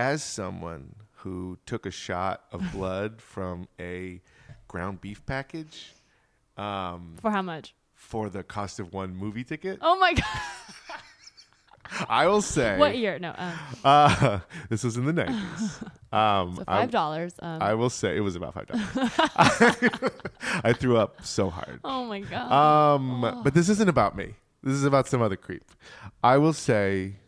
As 0.03 0.25
someone 0.25 0.97
who 1.19 1.59
took 1.65 1.87
a 1.87 1.93
shot 1.93 2.43
of 2.51 2.61
blood 2.73 3.23
from 3.23 3.69
a 3.79 4.21
ground 4.67 5.01
beef 5.01 5.25
package, 5.27 5.93
um, 6.57 7.15
For 7.23 7.31
how 7.31 7.41
much? 7.43 7.73
for 7.95 8.29
the 8.29 8.43
cost 8.43 8.81
of 8.81 8.93
one 8.93 9.15
movie 9.15 9.45
ticket, 9.45 9.79
Oh 9.81 9.97
my 10.01 10.13
god! 10.13 10.27
I 12.09 12.27
will 12.27 12.43
say. 12.43 12.79
What 12.79 12.97
year? 12.97 13.21
No, 13.21 13.33
um, 13.39 13.53
Uh, 13.85 14.41
this 14.69 14.83
was 14.83 14.97
in 14.97 15.05
the 15.05 15.13
nineties. 15.13 15.79
Um, 16.11 16.57
so 16.57 16.65
five 16.65 16.91
dollars. 16.91 17.35
Um, 17.39 17.63
I 17.63 17.75
will 17.75 17.91
say 17.91 18.17
it 18.17 18.21
was 18.23 18.35
about 18.35 18.55
five 18.55 18.67
dollars. 18.67 19.13
I 20.65 20.73
threw 20.73 20.97
up 20.97 21.25
so 21.25 21.49
hard. 21.49 21.79
oh 21.85 22.07
my 22.07 22.19
god! 22.21 22.51
Um, 22.51 23.43
but 23.45 23.55
this 23.55 23.69
isn't 23.69 23.89
about 23.89 24.17
me. 24.17 24.35
This 24.65 24.75
is 24.75 24.83
about 24.85 25.07
some 25.07 25.23
other 25.23 25.37
creep. 25.37 25.65
I 26.25 26.39
will 26.39 26.53
say, 26.55 27.19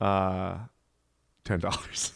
uh, 0.00 0.58
ten 1.46 1.60
dollars. 1.60 2.12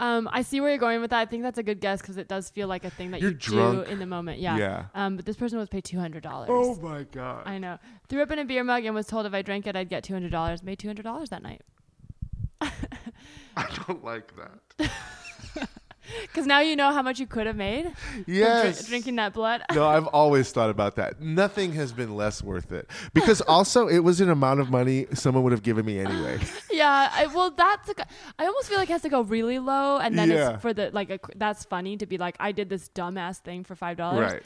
Um, 0.00 0.28
I 0.30 0.42
see 0.42 0.60
where 0.60 0.70
you're 0.70 0.78
going 0.78 1.00
with 1.00 1.10
that. 1.10 1.18
I 1.18 1.26
think 1.26 1.42
that's 1.42 1.58
a 1.58 1.62
good 1.62 1.80
guess 1.80 2.00
because 2.00 2.18
it 2.18 2.28
does 2.28 2.50
feel 2.50 2.68
like 2.68 2.84
a 2.84 2.90
thing 2.90 3.10
that 3.10 3.20
You're 3.20 3.32
you 3.32 3.36
drunk. 3.36 3.86
do 3.86 3.90
in 3.90 3.98
the 3.98 4.06
moment. 4.06 4.38
Yeah. 4.38 4.56
Yeah. 4.56 4.84
Um, 4.94 5.16
but 5.16 5.26
this 5.26 5.36
person 5.36 5.58
was 5.58 5.68
paid 5.68 5.82
two 5.84 5.98
hundred 5.98 6.22
dollars. 6.22 6.48
Oh 6.52 6.76
my 6.80 7.02
god! 7.02 7.42
I 7.46 7.58
know. 7.58 7.78
Threw 8.08 8.22
up 8.22 8.30
in 8.30 8.38
a 8.38 8.44
beer 8.44 8.62
mug 8.62 8.84
and 8.84 8.94
was 8.94 9.06
told 9.08 9.26
if 9.26 9.34
I 9.34 9.42
drank 9.42 9.66
it, 9.66 9.74
I'd 9.74 9.88
get 9.88 10.04
two 10.04 10.12
hundred 10.12 10.30
dollars. 10.30 10.62
Made 10.62 10.78
two 10.78 10.88
hundred 10.88 11.02
dollars 11.02 11.30
that 11.30 11.42
night. 11.42 11.62
I 12.60 13.66
don't 13.86 14.04
like 14.04 14.32
that. 14.36 14.90
Because 16.22 16.46
now 16.46 16.60
you 16.60 16.76
know 16.76 16.92
how 16.92 17.02
much 17.02 17.18
you 17.20 17.26
could 17.26 17.46
have 17.46 17.56
made. 17.56 17.92
Yes. 18.26 18.86
drinking 18.86 19.16
that 19.16 19.32
blood. 19.34 19.62
no, 19.74 19.86
I've 19.86 20.06
always 20.22 20.50
thought 20.52 20.70
about 20.70 20.96
that. 20.96 21.20
Nothing 21.20 21.72
has 21.72 21.92
been 21.92 22.16
less 22.16 22.42
worth 22.42 22.72
it 22.72 22.88
because 23.14 23.40
also 23.42 23.88
it 23.88 24.00
was 24.00 24.20
an 24.20 24.30
amount 24.30 24.60
of 24.60 24.70
money 24.70 25.06
someone 25.14 25.42
would 25.44 25.52
have 25.52 25.62
given 25.62 25.84
me 25.86 25.98
anyway. 26.00 26.38
yeah. 26.70 27.10
I, 27.12 27.26
well, 27.26 27.50
that's. 27.50 27.88
A, 27.90 27.94
I 28.38 28.46
almost 28.46 28.68
feel 28.68 28.78
like 28.78 28.88
it 28.88 28.92
has 28.92 29.02
to 29.02 29.08
go 29.08 29.22
really 29.22 29.58
low, 29.58 29.98
and 29.98 30.18
then 30.18 30.30
Yeah. 30.30 30.54
it's 30.54 30.62
for 30.62 30.72
the 30.72 30.90
like. 30.92 31.10
A, 31.10 31.18
that's 31.36 31.64
funny 31.64 31.96
to 31.96 32.06
be 32.06 32.18
like, 32.18 32.36
I 32.40 32.52
did 32.52 32.68
this 32.68 32.88
dumbass 32.88 33.38
thing 33.38 33.64
for 33.64 33.74
five 33.74 33.96
dollars. 33.96 34.32
right. 34.32 34.42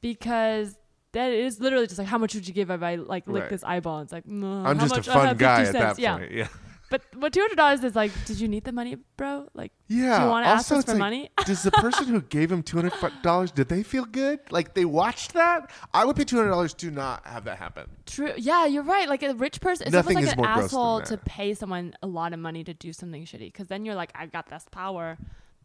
Because 0.00 0.76
that 1.12 1.30
is 1.32 1.60
literally 1.60 1.86
just 1.86 1.98
like, 1.98 2.08
how 2.08 2.18
much 2.18 2.34
would 2.34 2.46
you 2.48 2.54
give 2.54 2.70
if 2.70 2.82
I 2.82 2.96
like 2.96 3.26
lick 3.28 3.42
Right. 3.42 3.50
this 3.50 3.62
eyeball? 3.64 3.98
And 3.98 4.06
It's 4.06 4.12
like, 4.12 4.26
mm, 4.26 4.66
I'm 4.66 4.78
how 4.78 4.86
just 4.86 4.92
a 4.94 4.96
much? 4.98 5.08
I 5.08 5.12
fun 5.14 5.26
have 5.28 5.38
guy 5.38 5.64
50 5.64 5.78
at 5.78 5.82
that 5.96 5.98
yeah. 6.02 6.16
point. 6.18 6.32
Yeah. 6.32 6.48
But 6.92 7.00
what 7.14 7.32
two 7.32 7.40
hundred 7.40 7.56
dollars 7.56 7.82
is 7.84 7.96
like? 7.96 8.12
Did 8.26 8.38
you 8.38 8.48
need 8.48 8.64
the 8.64 8.72
money, 8.72 8.98
bro? 9.16 9.48
Like, 9.54 9.72
Yeah. 9.88 10.18
do 10.18 10.24
you 10.24 10.30
want 10.30 10.44
to 10.44 10.50
ask 10.50 10.70
us 10.70 10.84
for 10.84 10.90
like, 10.90 10.98
money? 10.98 11.30
does 11.46 11.62
the 11.62 11.70
person 11.70 12.04
who 12.04 12.20
gave 12.20 12.52
him 12.52 12.62
two 12.62 12.76
hundred 12.76 12.92
dollars 13.22 13.50
did 13.50 13.70
they 13.70 13.82
feel 13.82 14.04
good? 14.04 14.40
Like 14.50 14.74
they 14.74 14.84
watched 14.84 15.32
that? 15.32 15.70
I 15.94 16.04
would 16.04 16.16
pay 16.16 16.24
two 16.24 16.36
hundred 16.36 16.50
dollars 16.50 16.74
to 16.74 16.90
not 16.90 17.26
have 17.26 17.44
that 17.44 17.56
happen. 17.56 17.86
True. 18.04 18.34
Yeah, 18.36 18.66
you're 18.66 18.82
right. 18.82 19.08
Like 19.08 19.22
a 19.22 19.32
rich 19.32 19.62
person, 19.62 19.86
it's 19.86 19.94
Nothing 19.94 20.18
almost 20.18 20.32
is 20.34 20.36
like 20.36 20.38
an 20.38 20.44
more 20.44 20.54
gross 20.54 20.70
than 20.70 20.80
asshole 20.80 21.00
to 21.00 21.16
pay 21.16 21.54
someone 21.54 21.94
a 22.02 22.06
lot 22.06 22.34
of 22.34 22.40
money 22.40 22.62
to 22.62 22.74
do 22.74 22.92
something 22.92 23.24
shitty. 23.24 23.50
Because 23.50 23.68
then 23.68 23.86
you're 23.86 23.94
like, 23.94 24.12
I 24.14 24.26
got 24.26 24.50
this 24.50 24.66
power. 24.70 25.16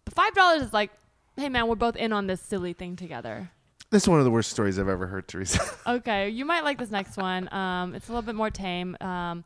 But 0.05 0.13
five 0.13 0.34
dollars 0.34 0.61
is 0.61 0.71
like, 0.71 0.91
hey 1.36 1.49
man, 1.49 1.67
we're 1.67 1.75
both 1.75 1.97
in 1.97 2.13
on 2.13 2.28
this 2.28 2.39
silly 2.39 2.71
thing 2.71 2.95
together. 2.95 3.51
This 3.89 4.03
is 4.03 4.09
one 4.09 4.19
of 4.19 4.25
the 4.25 4.32
worst 4.32 4.49
stories 4.49 4.80
I've 4.80 4.88
ever 4.88 5.07
heard, 5.07 5.28
Teresa. 5.28 5.59
Okay, 5.88 6.30
you 6.30 6.45
might 6.45 6.63
like 6.63 6.78
this 6.78 6.91
next 6.91 7.17
one. 7.17 7.51
Um, 7.53 7.95
it's 7.95 8.07
a 8.07 8.11
little 8.13 8.21
bit 8.21 8.36
more 8.36 8.49
tame. 8.49 8.95
Um, 9.01 9.43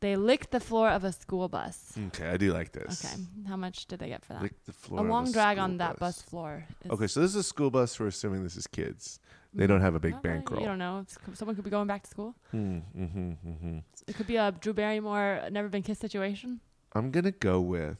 they 0.00 0.16
licked 0.16 0.50
the 0.50 0.60
floor 0.60 0.88
of 0.90 1.04
a 1.04 1.12
school 1.12 1.48
bus. 1.48 1.92
okay, 2.08 2.28
I 2.28 2.36
do 2.36 2.52
like 2.52 2.72
this. 2.72 3.04
Okay, 3.04 3.14
how 3.48 3.56
much 3.56 3.86
did 3.86 3.98
they 3.98 4.08
get 4.08 4.24
for 4.24 4.34
that? 4.34 4.42
Lick 4.42 4.64
the 4.64 4.72
floor 4.72 5.00
a 5.00 5.02
of 5.02 5.08
long 5.08 5.30
drag 5.32 5.56
school 5.56 5.64
on 5.64 5.78
that 5.78 5.98
bus 5.98 6.22
floor. 6.22 6.64
is- 6.84 6.90
Okay, 6.90 7.06
so 7.06 7.20
this 7.20 7.30
is 7.30 7.36
a 7.36 7.42
school 7.42 7.70
bus. 7.70 7.98
We're 7.98 8.06
assuming 8.08 8.42
this 8.44 8.56
is 8.56 8.66
kids. 8.66 9.20
They 9.54 9.66
don't 9.66 9.80
have 9.80 9.94
a 9.94 10.00
big 10.00 10.20
bankroll. 10.22 10.60
You 10.60 10.66
don't 10.66 10.78
know. 10.78 11.00
It's- 11.00 11.16
someone 11.38 11.54
could 11.56 11.64
be 11.64 11.70
going 11.70 11.86
back 11.88 12.02
to 12.04 12.10
school. 12.10 12.34
Hmm, 12.50 12.78
mm-hmm, 12.96 13.30
mm-hmm. 13.48 13.78
It 14.06 14.14
could 14.14 14.26
be 14.26 14.36
a 14.36 14.52
Drew 14.52 14.72
Barrymore 14.74 15.42
never 15.50 15.68
been 15.68 15.82
kissed 15.82 16.00
situation. 16.00 16.60
I'm 16.92 17.10
gonna 17.10 17.32
go 17.32 17.60
with 17.60 17.96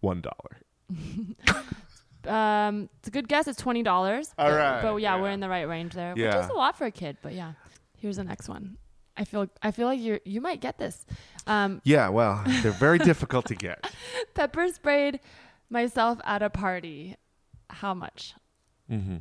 one 0.00 0.22
dollar. 0.22 0.60
Um, 2.26 2.88
it's 2.98 3.06
a 3.06 3.10
good 3.12 3.28
guess. 3.28 3.46
It's 3.46 3.60
twenty 3.60 3.84
dollars. 3.84 4.34
All 4.36 4.50
but, 4.50 4.56
right, 4.56 4.82
but 4.82 4.96
yeah, 4.96 5.20
we're 5.20 5.30
in 5.30 5.38
the 5.38 5.48
right 5.48 5.68
range 5.68 5.94
there, 5.94 6.12
which 6.12 6.22
Yeah. 6.22 6.42
is 6.44 6.50
a 6.50 6.54
lot 6.54 6.76
for 6.76 6.84
a 6.84 6.90
kid. 6.90 7.18
But 7.22 7.34
yeah, 7.34 7.52
here's 7.98 8.16
the 8.16 8.24
next 8.24 8.48
one. 8.48 8.78
I 9.16 9.24
feel 9.24 9.48
I 9.62 9.70
feel 9.70 9.86
like 9.86 10.00
you 10.00 10.20
you 10.24 10.40
might 10.40 10.60
get 10.60 10.78
this. 10.78 11.06
Um, 11.46 11.80
Yeah, 11.84 12.08
well, 12.08 12.42
they're 12.62 12.72
very 12.72 12.98
difficult 12.98 13.46
to 13.46 13.54
get. 13.54 13.90
pepper 14.34 14.68
sprayed 14.68 15.20
myself 15.70 16.18
at 16.24 16.42
a 16.42 16.50
party. 16.50 17.16
How 17.70 17.94
much? 17.94 18.34
Mm-hmm. 18.90 19.16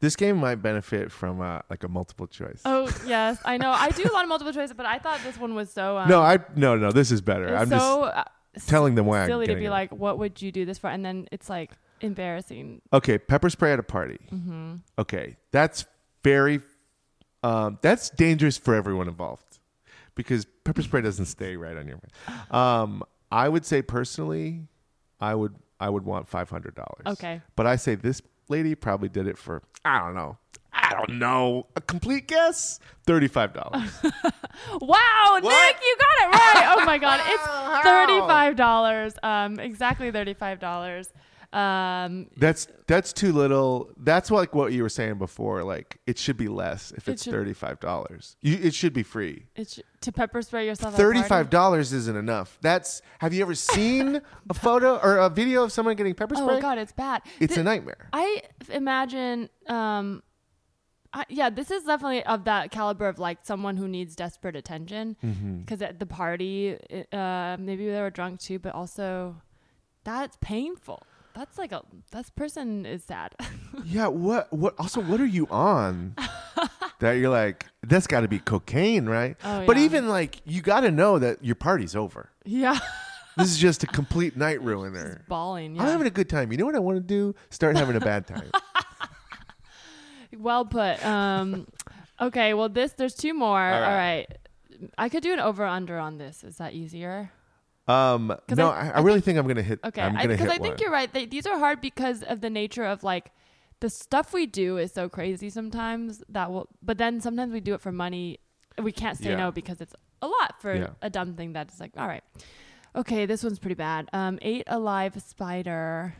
This 0.00 0.14
game 0.14 0.36
might 0.36 0.56
benefit 0.56 1.10
from 1.10 1.40
uh, 1.40 1.60
like 1.68 1.82
a 1.82 1.88
multiple 1.88 2.26
choice. 2.26 2.60
Oh 2.64 2.88
yes, 3.06 3.38
I 3.44 3.56
know. 3.56 3.70
I 3.70 3.90
do 3.90 4.04
a 4.04 4.12
lot 4.12 4.22
of 4.22 4.28
multiple 4.28 4.52
choice, 4.52 4.72
but 4.72 4.86
I 4.86 4.98
thought 4.98 5.20
this 5.24 5.38
one 5.38 5.54
was 5.54 5.70
so. 5.70 5.98
Um, 5.98 6.08
no, 6.08 6.20
I 6.20 6.38
no 6.54 6.76
no. 6.76 6.92
This 6.92 7.10
is 7.10 7.20
better. 7.20 7.56
I'm 7.56 7.68
so 7.68 8.04
uh, 8.04 8.24
just 8.54 8.68
telling 8.68 8.94
them 8.94 9.06
why 9.06 9.22
I'm 9.22 9.28
silly 9.28 9.46
to 9.46 9.54
be 9.56 9.66
it. 9.66 9.70
like, 9.70 9.92
what 9.92 10.18
would 10.18 10.40
you 10.40 10.52
do 10.52 10.64
this 10.64 10.78
for? 10.78 10.88
And 10.88 11.04
then 11.04 11.26
it's 11.32 11.48
like 11.48 11.72
embarrassing. 12.00 12.82
Okay, 12.92 13.18
pepper 13.18 13.50
spray 13.50 13.72
at 13.72 13.78
a 13.78 13.82
party. 13.84 14.18
Mm-hmm. 14.32 14.76
Okay, 14.98 15.36
that's 15.50 15.84
very, 16.22 16.60
um, 17.42 17.78
that's 17.82 18.10
dangerous 18.10 18.56
for 18.58 18.74
everyone 18.74 19.08
involved 19.08 19.58
because 20.14 20.46
pepper 20.64 20.82
spray 20.82 21.02
doesn't 21.02 21.26
stay 21.26 21.56
right 21.56 21.76
on 21.76 21.86
your. 21.88 21.98
Um, 22.50 23.02
I 23.30 23.48
would 23.48 23.64
say 23.64 23.82
personally, 23.82 24.62
I 25.20 25.34
would 25.34 25.54
I 25.80 25.88
would 25.90 26.04
want 26.04 26.28
five 26.28 26.50
hundred 26.50 26.74
dollars. 26.74 27.02
Okay. 27.06 27.40
but 27.56 27.66
I 27.66 27.76
say 27.76 27.94
this 27.94 28.20
lady 28.48 28.74
probably 28.74 29.08
did 29.08 29.26
it 29.26 29.38
for 29.38 29.62
I 29.84 29.98
don't 30.00 30.14
know. 30.14 30.36
I 30.72 30.92
don't 30.94 31.18
know. 31.18 31.66
A 31.76 31.80
complete 31.80 32.28
guess, 32.28 32.78
thirty-five 33.06 33.52
dollars. 33.54 33.90
Wow, 34.80 35.38
What? 35.40 35.42
Nick, 35.44 35.82
you 35.82 35.96
got 35.98 36.28
it 36.28 36.34
right. 36.36 36.76
Oh 36.78 36.84
my 36.84 36.98
god, 36.98 37.20
it's 37.26 37.84
thirty-five 37.84 38.56
dollars. 38.56 39.14
Um, 39.22 39.58
exactly 39.60 40.10
thirty-five 40.10 40.58
dollars. 40.58 41.12
Um, 41.50 42.26
That's 42.36 42.68
that's 42.86 43.12
too 43.14 43.32
little. 43.32 43.90
That's 43.96 44.30
like 44.30 44.54
what 44.54 44.72
you 44.74 44.82
were 44.82 44.90
saying 44.90 45.14
before. 45.16 45.64
Like 45.64 45.98
it 46.06 46.18
should 46.18 46.36
be 46.36 46.46
less 46.48 46.90
if 46.92 47.08
It 47.08 47.12
it's 47.12 47.22
should- 47.24 47.32
thirty-five 47.32 47.80
dollars. 47.80 48.36
It 48.42 48.74
should 48.74 48.92
be 48.92 49.02
free. 49.02 49.46
it's 49.56 49.80
to 50.02 50.12
pepper 50.12 50.42
spray 50.42 50.66
yourself. 50.66 50.92
at 50.94 51.00
a 51.00 51.02
party? 51.02 51.18
Thirty-five 51.20 51.48
dollars 51.48 51.92
isn't 51.94 52.16
enough. 52.16 52.58
That's. 52.60 53.00
Have 53.20 53.32
you 53.32 53.40
ever 53.40 53.54
seen 53.54 54.20
a 54.50 54.54
photo 54.54 54.98
or 54.98 55.16
a 55.16 55.30
video 55.30 55.62
of 55.64 55.72
someone 55.72 55.96
getting 55.96 56.14
pepper 56.14 56.34
spray? 56.34 56.56
Oh 56.56 56.60
god, 56.60 56.76
it's 56.76 56.92
bad. 56.92 57.22
It's 57.40 57.56
a 57.56 57.62
nightmare. 57.62 58.08
I 58.12 58.42
imagine. 58.70 59.48
Um, 59.68 60.22
I, 61.14 61.24
yeah, 61.30 61.48
this 61.48 61.70
is 61.70 61.84
definitely 61.84 62.22
of 62.24 62.44
that 62.44 62.70
caliber 62.70 63.08
of 63.08 63.18
like 63.18 63.38
someone 63.42 63.78
who 63.78 63.88
needs 63.88 64.14
desperate 64.14 64.54
attention. 64.54 65.16
Mm-hmm. 65.24 65.60
Because 65.60 65.80
at 65.80 65.98
the 65.98 66.04
party, 66.04 66.76
it, 66.90 67.08
uh, 67.14 67.56
maybe 67.58 67.88
they 67.88 68.00
were 68.02 68.10
drunk 68.10 68.40
too, 68.40 68.58
but 68.58 68.74
also 68.74 69.40
that's 70.04 70.36
painful. 70.42 71.02
That's 71.38 71.56
like 71.56 71.70
a 71.70 71.82
that 72.10 72.34
person 72.34 72.84
is 72.84 73.04
sad. 73.04 73.34
Yeah. 73.84 74.08
What? 74.08 74.52
What? 74.52 74.74
Also, 74.78 75.00
what 75.00 75.20
are 75.20 75.26
you 75.26 75.46
on? 75.50 76.16
that 76.98 77.12
you're 77.12 77.30
like, 77.30 77.66
that's 77.86 78.08
got 78.08 78.22
to 78.22 78.28
be 78.28 78.40
cocaine, 78.40 79.06
right? 79.06 79.36
Oh, 79.44 79.64
But 79.66 79.76
yeah. 79.76 79.84
even 79.84 80.08
like, 80.08 80.40
you 80.44 80.62
got 80.62 80.80
to 80.80 80.90
know 80.90 81.18
that 81.20 81.44
your 81.44 81.54
party's 81.54 81.94
over. 81.94 82.28
yeah, 82.44 82.76
This 83.36 83.48
is 83.52 83.56
just 83.58 83.84
a 83.84 83.86
complete 84.00 84.36
night 84.36 84.60
ruiner. 84.62 85.22
bawling. 85.28 85.76
Yeah. 85.76 85.82
I'm 85.82 85.88
having 85.88 86.08
a 86.08 86.10
good 86.10 86.28
time. 86.28 86.50
You 86.50 86.58
know 86.58 86.66
what 86.66 86.74
I 86.74 86.80
want 86.80 86.96
to 86.96 87.02
do? 87.04 87.36
Start 87.50 87.76
having 87.76 87.94
a 87.94 88.00
bad 88.00 88.26
time. 88.26 88.50
Well 90.36 90.64
put. 90.64 91.04
Um, 91.06 91.66
okay, 92.20 92.54
well 92.54 92.68
this 92.68 92.92
there's 92.92 93.14
two 93.14 93.32
more. 93.32 93.60
All 93.62 93.74
All 93.74 93.80
right. 93.80 94.26
right. 94.28 94.38
I 94.98 95.08
could 95.08 95.22
do 95.22 95.32
an 95.32 95.40
over 95.40 95.64
under 95.64 95.98
on 95.98 96.18
this. 96.18 96.42
Is 96.44 96.56
that 96.58 96.72
easier? 96.74 97.30
Um, 97.88 98.36
no, 98.50 98.68
I- 98.68 98.80
I, 98.80 98.86
I, 98.88 98.90
I 98.96 99.00
really 99.00 99.20
think, 99.20 99.38
I'm 99.38 99.46
gonna 99.48 99.62
hit. 99.62 99.80
Okay, 99.84 100.02
I, 100.02 100.26
because 100.26 100.40
hit 100.40 100.48
I 100.50 100.58
think 100.58 100.74
one. 100.74 100.76
you're 100.80 100.90
right. 100.90 101.12
They, 101.12 101.24
these 101.26 101.46
are 101.46 101.58
hard 101.58 101.80
because 101.80 102.22
of 102.22 102.40
the 102.42 102.50
nature 102.50 102.84
of 102.84 103.02
like 103.02 103.32
the 103.80 103.88
stuff 103.88 104.32
we 104.32 104.44
do 104.46 104.76
is 104.76 104.92
so 104.92 105.08
crazy 105.08 105.48
sometimes 105.50 106.22
that 106.28 106.50
will. 106.52 106.68
But 106.82 106.98
then 106.98 107.20
sometimes 107.20 107.52
we 107.52 107.60
do 107.60 107.74
it 107.74 107.80
for 107.80 107.90
money. 107.92 108.40
We 108.82 108.92
can't 108.92 109.16
say 109.16 109.30
Yeah. 109.30 109.36
no 109.36 109.50
because 109.52 109.80
it's 109.80 109.94
a 110.20 110.26
lot 110.28 110.60
for 110.60 110.74
Yeah. 110.74 110.90
a 111.00 111.08
dumb 111.08 111.34
thing 111.34 111.52
that's 111.52 111.80
like, 111.80 111.92
all 111.96 112.06
right, 112.06 112.22
okay, 112.94 113.24
this 113.24 113.42
one's 113.42 113.58
pretty 113.58 113.74
bad. 113.76 114.08
Um, 114.12 114.38
ate 114.42 114.64
a 114.66 114.78
live 114.78 115.20
spider, 115.22 116.14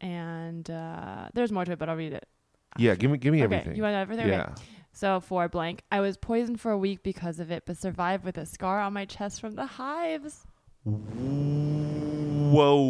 and 0.00 0.68
uh, 0.70 1.28
there's 1.34 1.52
more 1.52 1.64
to 1.64 1.72
it, 1.72 1.78
but 1.78 1.88
I'll 1.88 1.96
read 1.96 2.12
it. 2.12 2.26
Yeah, 2.78 2.94
give 2.94 3.10
me, 3.10 3.18
give 3.18 3.32
me 3.32 3.42
okay, 3.42 3.56
everything. 3.56 3.76
you 3.76 3.82
want 3.82 3.96
everything? 3.96 4.30
Okay. 4.30 4.52
So 4.92 5.20
for 5.20 5.48
blank, 5.48 5.82
I 5.90 6.00
was 6.00 6.16
poisoned 6.16 6.60
for 6.60 6.70
a 6.72 6.78
week 6.78 7.02
because 7.02 7.40
of 7.40 7.50
it, 7.50 7.64
but 7.66 7.76
survived 7.76 8.24
with 8.24 8.36
a 8.36 8.46
scar 8.46 8.80
on 8.80 8.92
my 8.92 9.04
chest 9.04 9.40
from 9.40 9.54
the 9.54 9.66
hives. 9.66 10.46
Whoa. 12.50 12.80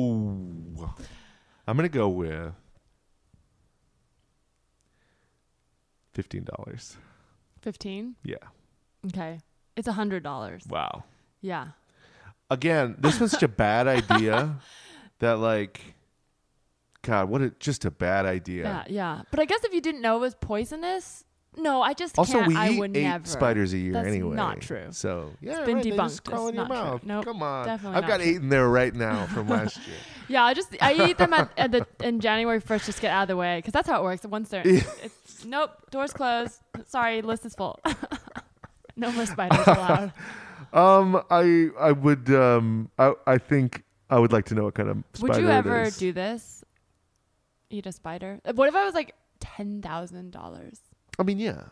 I'm 1.66 1.76
gonna 1.76 1.88
go 1.88 2.08
with 2.08 2.52
fifteen 6.12 6.44
dollars. 6.44 6.96
Fifteen. 7.60 8.16
Yeah. 8.24 8.36
Okay. 9.06 9.40
It's 9.76 9.88
a 9.88 9.92
hundred 9.92 10.22
dollars. 10.22 10.64
Wow. 10.68 11.04
Yeah. 11.40 11.68
Again, 12.50 12.96
this 12.98 13.20
was 13.20 13.30
such 13.32 13.42
a 13.42 13.48
bad 13.48 13.86
idea 14.12 14.58
that 15.18 15.38
like 15.38 15.94
God, 17.02 17.28
what 17.28 17.42
a 17.42 17.50
just 17.60 17.84
a 17.84 17.90
bad 17.90 18.26
idea. 18.26 18.64
Yeah. 18.64 18.84
Yeah. 18.88 19.22
But 19.30 19.40
I 19.40 19.44
guess 19.44 19.62
if 19.64 19.72
you 19.72 19.80
didn't 19.80 20.00
know 20.02 20.16
it 20.16 20.20
was 20.20 20.34
poisonous, 20.34 21.24
no, 21.56 21.82
I 21.82 21.92
just 21.94 22.18
Also, 22.18 22.34
can't. 22.34 22.46
we 22.48 22.56
I 22.56 22.68
eat 22.70 22.78
would 22.78 22.96
eight 22.96 23.02
never. 23.02 23.26
spiders 23.26 23.72
a 23.72 23.78
year 23.78 23.92
That's 23.94 24.08
anyway. 24.08 24.36
not 24.36 24.60
true. 24.60 24.86
So 24.90 25.32
yeah, 25.40 25.64
been 25.64 25.76
right, 25.76 25.84
they 25.84 25.90
just 25.90 26.22
debunked. 26.24 26.30
crawl 26.30 26.48
It's 26.48 26.56
your 26.56 26.68
not 26.68 26.74
true. 26.74 26.90
mouth. 26.90 27.04
Nope, 27.04 27.24
Come 27.24 27.42
on, 27.42 27.66
definitely 27.66 27.96
I've 27.96 28.02
not 28.02 28.08
got 28.08 28.20
true. 28.20 28.30
eight 28.30 28.36
in 28.36 28.48
there 28.48 28.68
right 28.68 28.94
now 28.94 29.26
from 29.26 29.48
last 29.56 29.76
year. 29.86 29.96
Yeah, 30.28 30.44
I 30.44 30.54
just 30.54 30.76
I 30.80 30.94
eat 31.10 31.18
them 31.18 31.32
at, 31.32 31.50
at 31.58 31.72
the 31.72 31.86
in 32.02 32.20
January 32.20 32.60
first, 32.60 32.86
just 32.86 33.00
get 33.00 33.10
out 33.10 33.22
of 33.22 33.28
the 33.28 33.36
way 33.36 33.58
because 33.58 33.72
that's 33.72 33.88
how 33.88 34.00
it 34.00 34.04
works. 34.04 34.24
Once 34.24 34.48
they're 34.50 34.62
it's, 34.64 35.44
nope, 35.44 35.70
doors 35.90 36.12
closed. 36.12 36.60
Sorry, 36.86 37.20
list 37.22 37.44
is 37.44 37.54
full. 37.54 37.80
no 38.96 39.10
more 39.12 39.26
spiders 39.26 39.66
allowed. 39.66 40.12
Um, 40.72 41.20
I 41.30 41.68
I 41.80 41.90
would 41.92 42.30
um 42.30 42.90
I 42.98 43.12
I 43.26 43.38
think 43.38 43.82
I 44.08 44.18
would 44.20 44.32
like 44.32 44.44
to 44.46 44.54
know 44.54 44.64
what 44.64 44.74
kind 44.74 44.88
of 44.88 44.98
spider 45.14 45.32
Would 45.32 45.42
you 45.42 45.48
it 45.48 45.52
ever 45.52 45.82
is. 45.82 45.96
do 45.98 46.12
this? 46.12 46.64
Eat 47.70 47.86
a 47.86 47.92
spider? 47.92 48.40
What 48.54 48.68
if 48.68 48.74
I 48.76 48.84
was 48.84 48.94
like 48.94 49.14
ten 49.40 49.82
thousand 49.82 50.30
dollars? 50.30 50.78
I 51.20 51.22
mean, 51.22 51.38
yeah, 51.38 51.64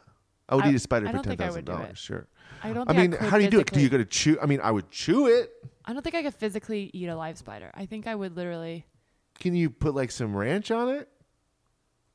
I 0.49 0.55
would 0.55 0.65
I- 0.67 0.71
eat 0.71 0.77
a 0.77 0.79
spider 0.79 1.09
I 1.09 1.13
for 1.13 1.19
ten 1.19 1.33
I 1.33 1.37
thousand 1.37 1.65
dollars. 1.65 1.99
Sure. 1.99 2.27
I 2.63 2.73
don't. 2.73 2.89
I 2.89 2.93
mean, 2.93 3.13
could 3.13 3.21
how 3.29 3.39
do 3.39 3.45
you 3.45 3.51
do 3.51 3.61
it? 3.61 3.73
Do 3.73 3.81
you 3.81 3.89
got 3.89 3.99
to 3.99 4.05
chew? 4.05 4.39
I 4.41 4.47
mean, 4.47 4.61
I 4.61 4.71
would 4.71 4.91
chew 4.91 5.27
it. 5.27 5.51
I 5.85 5.93
don't 5.93 6.03
think 6.03 6.15
I 6.15 6.23
could 6.23 6.35
physically 6.35 6.91
eat 6.93 7.07
a 7.09 7.17
live 7.17 7.39
spider. 7.39 7.71
I 7.75 7.87
think 7.87 8.07
I 8.07 8.15
would 8.15 8.37
literally. 8.37 8.85
Can 9.39 9.55
you 9.55 9.71
put 9.71 9.95
like 9.95 10.11
some 10.11 10.37
ranch 10.37 10.71
on 10.71 10.89
it? 10.91 11.09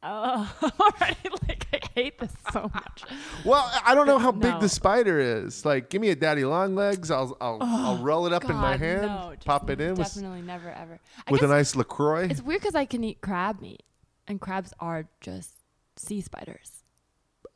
Oh, 0.04 0.54
I'm 0.62 0.72
already 0.80 1.30
like 1.48 1.68
I 1.74 1.80
hate 1.96 2.20
this 2.20 2.34
so 2.52 2.70
much. 2.74 3.04
Well, 3.46 3.72
I 3.86 3.96
don't 3.96 4.06
know 4.06 4.20
how 4.20 4.34
big 4.34 4.60
the 4.60 4.68
spider 4.68 5.20
is. 5.20 5.64
Like, 5.64 5.90
give 5.90 6.02
me 6.02 6.10
a 6.10 6.16
daddy 6.16 6.44
long 6.44 6.76
legs. 6.76 7.10
I'll 7.10 7.38
I'll 7.40 7.60
oh, 7.62 7.86
I'll 7.86 8.04
roll 8.04 8.26
it 8.28 8.34
up 8.34 8.44
in 8.44 8.56
my 8.56 8.76
hand, 8.76 9.04
no, 9.04 9.34
pop 9.46 9.70
it 9.70 9.80
in 9.80 9.92
with 9.92 10.00
Definitely 10.00 10.42
never 10.42 10.70
ever. 10.70 11.00
I 11.26 11.32
with 11.32 11.42
a 11.42 11.48
nice 11.48 11.76
Lacroix. 11.76 12.28
It's 12.30 12.42
weird 12.42 12.60
because 12.62 12.76
I 12.76 12.84
can 12.86 13.04
eat 13.04 13.22
crab 13.22 13.62
meat, 13.62 13.84
and 14.28 14.42
crabs 14.42 14.74
are 14.80 15.06
just 15.22 15.54
sea 15.96 16.20
spiders, 16.20 16.83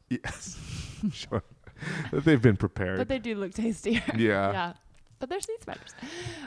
Yes, 0.09 0.57
sure. 1.11 1.43
They've 2.11 2.41
been 2.41 2.57
prepared. 2.57 2.97
but 2.97 3.07
they 3.07 3.19
do 3.19 3.35
look 3.35 3.53
tastier. 3.53 4.01
Yeah. 4.17 4.51
yeah. 4.51 4.73
But 5.19 5.29
they're 5.29 5.41
sea 5.41 5.55
spiders. 5.59 5.95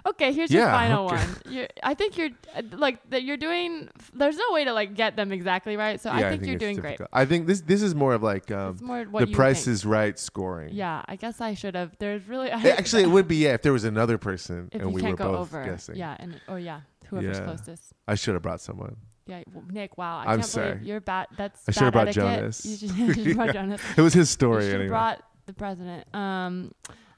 Okay, 0.07 0.33
here's 0.33 0.49
your 0.53 0.65
final 0.67 1.07
okay. 1.07 1.17
one. 1.17 1.37
You're, 1.49 1.67
I 1.83 1.95
think 1.95 2.17
you're 2.17 2.29
uh, 2.55 2.63
like 2.77 2.99
that. 3.11 3.25
You're 3.25 3.37
doing. 3.37 3.89
There's 4.15 4.37
no 4.37 4.45
way 4.53 4.63
to 4.65 4.73
like 4.73 4.95
get 4.95 5.17
them 5.17 5.33
exactly 5.33 5.77
right. 5.77 6.01
So 6.01 6.09
I 6.09 6.21
Yeah, 6.21 6.31
think, 6.31 6.47
you're 6.47 6.57
doing 6.57 6.77
great. 6.77 7.01
I 7.13 7.25
think 7.25 7.49
this 7.49 7.63
this 7.63 7.83
is 7.83 7.97
more 7.97 8.15
of 8.15 8.23
like 8.23 8.49
um, 8.53 8.79
more 8.81 9.05
the 9.05 9.27
Price 9.27 9.65
think. 9.65 9.75
is 9.75 9.85
Right 9.85 10.17
scoring. 10.17 10.73
Yeah, 10.73 11.03
I 11.09 11.17
guess 11.17 11.41
I 11.41 11.55
should 11.55 11.75
have. 11.75 11.97
There's 11.99 12.29
really. 12.29 12.53
I, 12.53 12.61
Actually, 12.79 13.03
it 13.03 13.11
would 13.11 13.27
be 13.27 13.39
yeah 13.39 13.55
if 13.55 13.63
there 13.63 13.73
was 13.73 13.83
another 13.83 14.19
person 14.19 14.69
if 14.71 14.81
and 14.83 14.93
we 14.95 15.01
can't 15.01 15.13
were 15.19 15.25
go 15.25 15.33
both 15.33 15.53
over. 15.53 15.65
guessing. 15.65 15.97
Yeah, 15.97 16.17
and 16.21 16.41
or 16.47 16.61
yeah, 16.61 16.83
whoever's 17.09 17.39
Yeah. 17.39 17.45
closest. 17.47 17.93
I 18.07 18.15
should 18.15 18.35
have 18.35 18.43
brought 18.43 18.61
someone. 18.61 18.95
Yeah, 19.31 19.43
well, 19.53 19.65
Nick. 19.71 19.97
Wow, 19.97 20.19
I 20.19 20.33
I'm 20.33 20.41
can't 20.41 20.45
sorry. 20.45 20.73
believe 20.73 20.87
you're 20.87 21.01
bad. 21.01 21.29
That's 21.37 21.69
I 21.69 21.73
should 21.73 21.83
have 21.85 21.93
brought 21.93 22.09
etiquette. 22.09 22.39
Jonas. 22.39 22.65
You 22.67 22.77
should, 22.77 22.91
you 22.99 23.15
should 23.15 23.27
have 23.29 23.37
brought 23.37 23.53
Jonas. 23.55 23.81
It 23.97 24.01
was 24.03 24.13
his 24.13 24.29
story 24.31 24.65
have 24.67 24.75
anyway. 24.75 24.89
brought 24.89 25.23
the 25.47 25.53
president. 25.53 26.15
Um, 26.15 26.73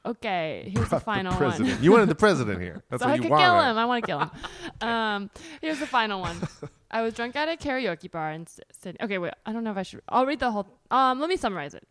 okay, 0.06 0.70
here's 0.74 0.88
the 0.90 1.00
final 1.00 1.32
the 1.38 1.44
one. 1.44 1.82
You 1.82 1.90
wanted 1.92 2.08
the 2.08 2.14
president 2.14 2.60
here. 2.60 2.82
That's 2.90 3.02
so 3.02 3.08
what 3.08 3.12
I 3.12 3.16
you 3.16 3.22
could 3.22 3.30
wanted. 3.30 3.44
kill 3.44 3.60
him. 3.70 3.78
I 3.78 3.84
want 3.86 4.04
to 4.04 4.06
kill 4.06 4.18
him. 4.20 4.30
Um, 4.88 5.30
here's 5.60 5.78
the 5.80 5.86
final 5.86 6.20
one. 6.20 6.36
I 6.90 7.00
was 7.02 7.14
drunk 7.14 7.34
at 7.36 7.48
a 7.48 7.56
karaoke 7.56 8.10
bar 8.10 8.32
in 8.32 8.46
Sydney. 8.46 8.98
Okay, 9.02 9.18
wait. 9.18 9.32
I 9.46 9.52
don't 9.52 9.64
know 9.64 9.70
if 9.72 9.78
I 9.78 9.82
should. 9.82 10.02
I'll 10.08 10.26
read 10.26 10.40
the 10.40 10.50
whole. 10.50 10.66
Um, 10.90 11.18
let 11.20 11.28
me 11.28 11.36
summarize 11.36 11.74
it. 11.74 11.86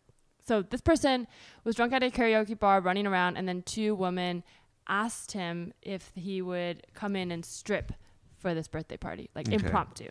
So 0.46 0.62
this 0.62 0.80
person 0.80 1.26
was 1.64 1.74
drunk 1.76 1.92
at 1.92 2.02
a 2.02 2.10
karaoke 2.10 2.58
bar, 2.58 2.80
running 2.80 3.06
around, 3.06 3.36
and 3.36 3.48
then 3.48 3.62
two 3.62 3.94
women 3.94 4.42
asked 4.88 5.32
him 5.32 5.72
if 5.82 6.10
he 6.14 6.42
would 6.42 6.84
come 6.94 7.14
in 7.16 7.30
and 7.30 7.44
strip 7.44 7.92
for 8.42 8.52
this 8.54 8.68
birthday 8.68 8.96
party, 8.98 9.30
like 9.34 9.46
Okay. 9.48 9.54
impromptu. 9.54 10.08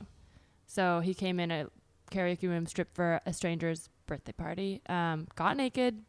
So 0.65 1.01
he 1.01 1.13
came 1.13 1.39
in 1.39 1.51
a 1.51 1.67
karaoke 2.11 2.47
room, 2.47 2.65
stripped 2.65 2.95
for 2.95 3.19
a 3.25 3.33
stranger's 3.33 3.89
birthday 4.07 4.31
party, 4.31 4.81
um, 4.87 5.27
got 5.35 5.57
naked, 5.57 6.01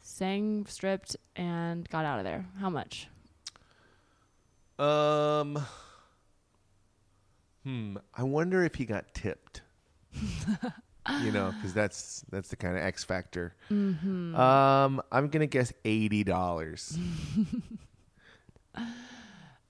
sang, 0.00 0.66
stripped, 0.66 1.16
and 1.36 1.88
got 1.88 2.04
out 2.04 2.18
of 2.18 2.24
there. 2.24 2.46
How 2.60 2.68
much? 2.70 3.08
Um. 4.78 5.64
Hmm. 7.64 7.96
I 8.14 8.22
wonder 8.22 8.64
if 8.64 8.74
he 8.76 8.84
got 8.84 9.12
tipped. 9.14 9.62
you 11.22 11.32
know, 11.32 11.52
because 11.56 11.72
that's 11.74 12.24
that's 12.30 12.48
the 12.48 12.56
kind 12.56 12.76
of 12.76 12.82
X 12.82 13.02
factor. 13.04 13.54
Mm-hmm. 13.70 14.34
Um, 14.36 15.00
I'm 15.10 15.28
gonna 15.28 15.46
guess 15.46 15.72
eighty 15.84 16.22
dollars. 16.24 16.98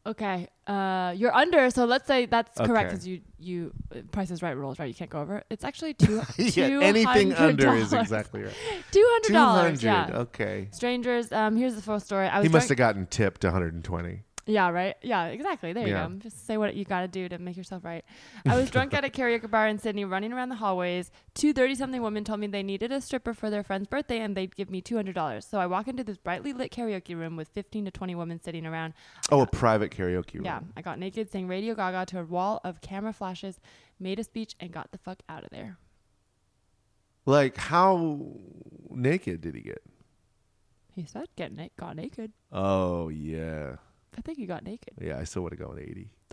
Okay, 0.09 0.49
uh, 0.67 1.13
you're 1.15 1.35
under. 1.35 1.69
So 1.69 1.85
let's 1.85 2.07
say 2.07 2.25
that's 2.25 2.59
correct 2.59 2.91
because 2.91 3.07
you 3.07 3.21
you 3.39 3.73
uh, 3.95 4.01
Price 4.11 4.31
is 4.31 4.43
Right 4.43 4.57
rules, 4.57 4.79
right? 4.79 4.89
You 4.89 4.95
can't 4.95 5.11
go 5.11 5.21
over. 5.21 5.43
It's 5.51 5.65
actually 5.65 5.93
two. 5.93 6.23
yeah, 6.39 6.81
anything 6.81 7.35
under 7.35 7.75
is 7.75 7.93
exactly 7.93 8.43
right. 8.45 8.55
Two 8.91 9.05
hundred 9.07 9.33
dollars. 9.35 9.83
hundred. 9.83 9.83
Yeah. 9.83 10.19
Okay. 10.21 10.69
Strangers. 10.71 11.31
Um, 11.31 11.57
here's 11.57 11.75
the 11.75 11.83
full 11.83 12.01
story. 12.01 12.27
I 12.27 12.39
was 12.39 12.47
He 12.47 12.53
must 12.53 12.69
drunk- 12.69 12.79
have 12.79 12.95
gotten 12.95 13.07
tipped 13.07 13.45
120. 13.45 14.23
Yeah, 14.49 14.71
right. 14.71 14.97
Yeah, 15.03 15.27
exactly. 15.27 15.75
There 15.75 15.87
Yeah. 15.87 16.05
you 16.09 16.15
go. 16.15 16.21
Just 16.21 16.47
say 16.47 16.57
what 16.57 16.75
you 16.75 16.87
got 16.87 17.03
to 17.03 17.09
do 17.09 17.29
to 17.29 17.39
make 17.39 17.55
yourself 17.57 17.85
right. 17.85 18.03
I 18.47 18.57
was 18.57 18.71
drunk 18.71 18.95
at 18.95 19.05
a 19.05 19.09
karaoke 19.11 19.51
bar 19.51 19.69
in 19.69 19.79
Sydney, 19.79 20.07
running 20.07 20.33
around 20.33 20.49
the 20.49 20.55
hallways. 20.55 21.11
Two 21.35 21.53
30 21.53 21.75
something 21.75 22.01
women 22.01 22.25
told 22.25 22.41
me 22.41 22.47
they 22.47 22.63
needed 22.63 22.91
a 22.91 23.03
stripper 23.03 23.35
for 23.35 23.51
their 23.51 23.63
friend's 23.63 23.87
birthday 23.87 24.21
and 24.21 24.35
they'd 24.35 24.57
give 24.57 24.71
me 24.71 24.81
$200. 24.81 25.45
So 25.45 25.61
I 25.61 25.67
walk 25.67 25.87
into 25.87 26.03
this 26.03 26.17
brightly 26.17 26.55
lit 26.55 26.73
karaoke 26.73 27.15
room 27.15 27.37
with 27.37 27.49
15 27.49 27.85
to 27.85 27.91
20 27.91 28.15
women 28.15 28.41
sitting 28.43 28.65
around. 28.65 28.95
Oh, 29.31 29.43
a 29.43 29.47
private 29.47 29.91
karaoke 29.91 30.37
room. 30.37 30.47
Yeah, 30.47 30.61
I 30.77 30.81
got 30.81 30.99
naked, 30.99 31.31
sang 31.31 31.47
Radio 31.47 31.75
Gaga 31.75 32.07
to 32.07 32.21
a 32.21 32.25
wall 32.25 32.61
of 32.65 32.81
camera 32.81 33.13
flashes, 33.13 33.61
made 34.01 34.19
a 34.19 34.25
speech, 34.25 34.55
and 34.59 34.73
got 34.73 34.93
the 34.93 34.99
fuck 34.99 35.19
out 35.29 35.45
of 35.45 35.51
there. 35.51 35.77
Like 37.27 37.59
how 37.59 38.31
naked 38.91 39.43
did 39.43 39.55
he 39.55 39.61
get? 39.61 39.83
He 40.95 41.05
said, 41.05 41.27
"Get 41.37 41.53
naked, 41.53 41.77
got 41.77 41.95
naked." 41.97 42.33
Oh 42.51 43.09
yeah, 43.11 43.77
I 44.19 44.21
think 44.21 44.39
you 44.39 44.47
got 44.49 44.65
naked. 44.65 44.95
yeah. 45.01 45.17
I 45.19 45.25
still 45.25 45.43
would 45.45 45.53
have 45.53 45.61
gone 45.61 45.79
80. 45.79 46.11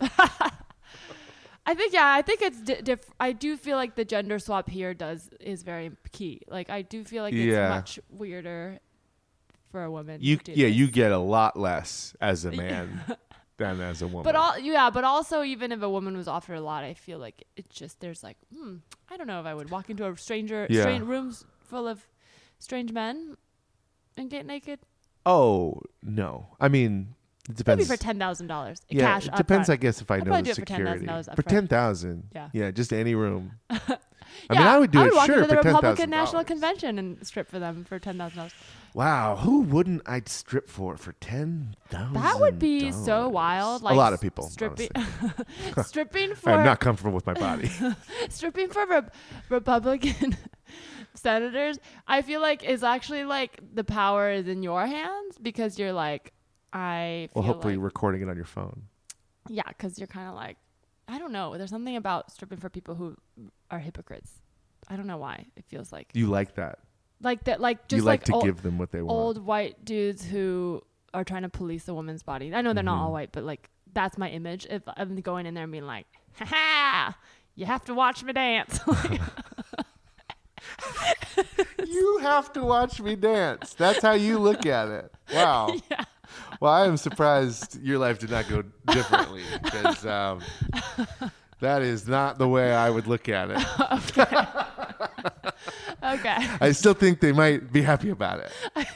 I 1.68 1.74
think 1.74 1.92
yeah, 1.92 2.12
I 2.12 2.22
think 2.22 2.42
it's 2.42 2.60
di- 2.60 2.80
diff- 2.82 3.10
I 3.18 3.32
do 3.32 3.56
feel 3.56 3.76
like 3.76 3.96
the 3.96 4.04
gender 4.04 4.38
swap 4.38 4.68
here 4.70 4.94
does 4.94 5.28
is 5.40 5.62
very 5.64 5.90
key. 6.12 6.42
Like 6.48 6.70
I 6.70 6.82
do 6.82 7.02
feel 7.04 7.22
like 7.24 7.34
it's 7.34 7.44
Yeah. 7.52 7.68
much 7.70 7.98
weirder 8.10 8.78
for 9.72 9.82
a 9.82 9.90
woman. 9.90 10.18
You 10.20 10.36
to 10.36 10.44
do 10.44 10.52
yeah, 10.52 10.68
this. 10.68 10.76
you 10.76 10.86
get 10.88 11.10
a 11.10 11.18
lot 11.18 11.58
less 11.58 12.14
as 12.20 12.44
a 12.44 12.52
man 12.62 13.02
than 13.56 13.80
as 13.80 14.00
a 14.00 14.06
woman. 14.06 14.22
But 14.22 14.36
all 14.36 14.56
yeah, 14.58 14.90
but 14.90 15.02
also 15.02 15.42
even 15.42 15.72
if 15.72 15.82
a 15.82 15.90
woman 15.90 16.16
was 16.16 16.28
offered 16.28 16.54
a 16.54 16.60
lot, 16.60 16.84
I 16.84 16.94
feel 16.94 17.18
like 17.18 17.42
it's 17.56 17.74
just 17.74 17.98
there's 17.98 18.22
like, 18.22 18.36
hmm, 18.54 18.76
I 19.10 19.16
don't 19.16 19.26
know 19.26 19.40
if 19.40 19.46
I 19.46 19.54
would 19.54 19.70
walk 19.70 19.90
into 19.90 20.06
a 20.06 20.16
stranger 20.16 20.68
Yeah. 20.70 20.82
strange 20.82 21.04
rooms 21.04 21.44
full 21.64 21.88
of 21.88 22.06
strange 22.60 22.92
men 22.92 23.36
and 24.16 24.30
get 24.30 24.46
naked. 24.46 24.78
oh 25.26 25.80
no, 26.00 26.54
I 26.60 26.68
mean 26.68 27.15
it 27.48 27.56
depends. 27.56 27.88
Maybe 27.88 27.96
for 27.96 28.02
ten 28.02 28.18
thousand 28.18 28.46
dollars 28.48 28.80
yeah, 28.88 29.02
cash. 29.02 29.26
it 29.26 29.34
depends. 29.36 29.68
upfront. 29.68 29.72
I 29.72 29.76
guess 29.76 30.00
if 30.00 30.10
I 30.10 30.16
I'd 30.16 30.18
know 30.24 30.30
probably 30.32 30.42
the 30.42 30.44
do 30.46 30.50
it 30.50 30.54
for 30.54 30.74
security 30.74 31.06
$10,000 31.06 31.36
for 31.36 31.42
upfront. 31.42 31.48
ten 31.48 31.68
thousand. 31.68 32.28
Yeah. 32.34 32.48
yeah, 32.52 32.70
just 32.70 32.92
any 32.92 33.14
room. 33.14 33.52
I 34.50 34.58
mean, 34.58 34.62
I 34.62 34.78
would 34.78 34.90
do 34.90 35.02
it 35.02 35.14
walk 35.14 35.26
sure 35.26 35.36
into 35.36 35.48
the 35.48 35.56
for 35.56 35.62
ten 35.62 35.74
Republican 35.74 36.10
thousand 36.10 36.10
National 36.10 36.44
Convention 36.44 36.98
and 36.98 37.26
strip 37.26 37.48
for 37.48 37.58
them 37.58 37.84
for 37.84 37.98
ten 37.98 38.18
thousand 38.18 38.36
dollars. 38.36 38.54
Wow, 38.94 39.36
who 39.36 39.60
wouldn't 39.62 40.02
I 40.06 40.22
strip 40.26 40.68
for 40.68 40.96
for 40.96 41.12
ten 41.14 41.74
thousand? 41.88 42.14
That 42.14 42.40
would 42.40 42.58
be 42.58 42.92
so 42.92 43.28
wild. 43.28 43.82
Like 43.82 43.94
a 43.94 43.98
lot 43.98 44.12
of 44.12 44.20
people. 44.20 44.44
stripping, 44.48 44.90
honestly. 44.94 45.44
stripping 45.84 46.34
for 46.34 46.50
I'm 46.50 46.64
not 46.64 46.80
comfortable 46.80 47.12
with 47.12 47.26
my 47.26 47.34
body. 47.34 47.70
stripping 48.28 48.68
for 48.68 48.86
re- 48.86 49.02
Republican 49.48 50.36
senators. 51.14 51.78
I 52.06 52.22
feel 52.22 52.40
like 52.40 52.64
is 52.64 52.82
actually 52.82 53.24
like 53.24 53.60
the 53.74 53.84
power 53.84 54.30
is 54.30 54.48
in 54.48 54.62
your 54.62 54.86
hands 54.86 55.38
because 55.40 55.78
you're 55.78 55.92
like, 55.92 56.32
I 56.78 57.28
feel 57.32 57.42
well, 57.42 57.52
hopefully, 57.52 57.76
like, 57.76 57.84
recording 57.84 58.22
it 58.22 58.28
on 58.28 58.36
your 58.36 58.44
phone. 58.44 58.82
yeah, 59.48 59.62
because 59.68 59.98
you're 59.98 60.06
kind 60.08 60.28
of 60.28 60.34
like, 60.34 60.56
I 61.08 61.18
don't 61.18 61.32
know. 61.32 61.56
There's 61.56 61.70
something 61.70 61.96
about 61.96 62.30
stripping 62.32 62.58
for 62.58 62.68
people 62.68 62.94
who 62.94 63.16
are 63.70 63.78
hypocrites. 63.78 64.30
I 64.88 64.96
don't 64.96 65.06
know 65.06 65.16
why 65.16 65.46
it 65.56 65.64
feels 65.68 65.90
like 65.92 66.10
You 66.14 66.26
like 66.26 66.54
that? 66.56 66.78
like 67.22 67.44
that, 67.44 67.60
like 67.60 67.88
just 67.88 68.00
you 68.00 68.04
like, 68.04 68.20
like, 68.20 68.24
to 68.26 68.32
ol- 68.34 68.42
give 68.42 68.62
them 68.62 68.76
what 68.78 68.90
they 68.92 69.00
want. 69.02 69.10
old 69.10 69.38
white 69.44 69.84
dudes 69.84 70.24
who 70.24 70.82
are 71.14 71.24
trying 71.24 71.42
to 71.42 71.48
police 71.48 71.88
a 71.88 71.94
woman's 71.94 72.22
body. 72.22 72.54
I 72.54 72.60
know 72.60 72.72
they're 72.74 72.82
not 72.82 73.00
all 73.00 73.08
Mhm. 73.08 73.12
white, 73.12 73.32
but 73.32 73.42
like 73.44 73.70
that's 73.94 74.18
my 74.18 74.28
image. 74.28 74.66
If 74.68 74.82
I'm 74.86 75.16
going 75.22 75.46
in 75.46 75.54
there 75.54 75.62
and 75.64 75.72
being 75.72 75.86
like, 75.86 76.06
ha 76.34 76.44
ha, 76.44 77.18
you 77.54 77.64
have 77.64 77.84
to 77.86 77.94
watch 77.94 78.22
me 78.22 78.32
dance. 78.34 78.80
You 81.86 82.18
have 82.22 82.52
to 82.54 82.64
watch 82.64 83.00
me 83.00 83.14
dance. 83.14 83.74
That's 83.74 84.02
how 84.02 84.12
you 84.12 84.38
look 84.38 84.66
at 84.66 84.88
it. 84.88 85.12
Wow. 85.32 85.72
yeah. 85.90 86.04
Well, 86.60 86.72
I 86.72 86.86
am 86.86 86.96
surprised 86.96 87.80
your 87.82 87.98
life 87.98 88.18
did 88.18 88.30
not 88.30 88.48
go 88.48 88.62
differently 88.92 89.42
because 89.62 90.04
um, 90.06 90.40
that 91.60 91.82
is 91.82 92.06
not 92.08 92.38
the 92.38 92.48
way 92.48 92.72
I 92.74 92.90
would 92.90 93.06
look 93.06 93.28
at 93.28 93.50
it. 93.50 93.64
Okay. 96.02 96.36
I 96.60 96.70
still 96.72 96.94
think 96.94 97.20
they 97.20 97.32
might 97.32 97.72
be 97.72 97.82
happy 97.82 98.10
about 98.10 98.38
it. 98.40 98.52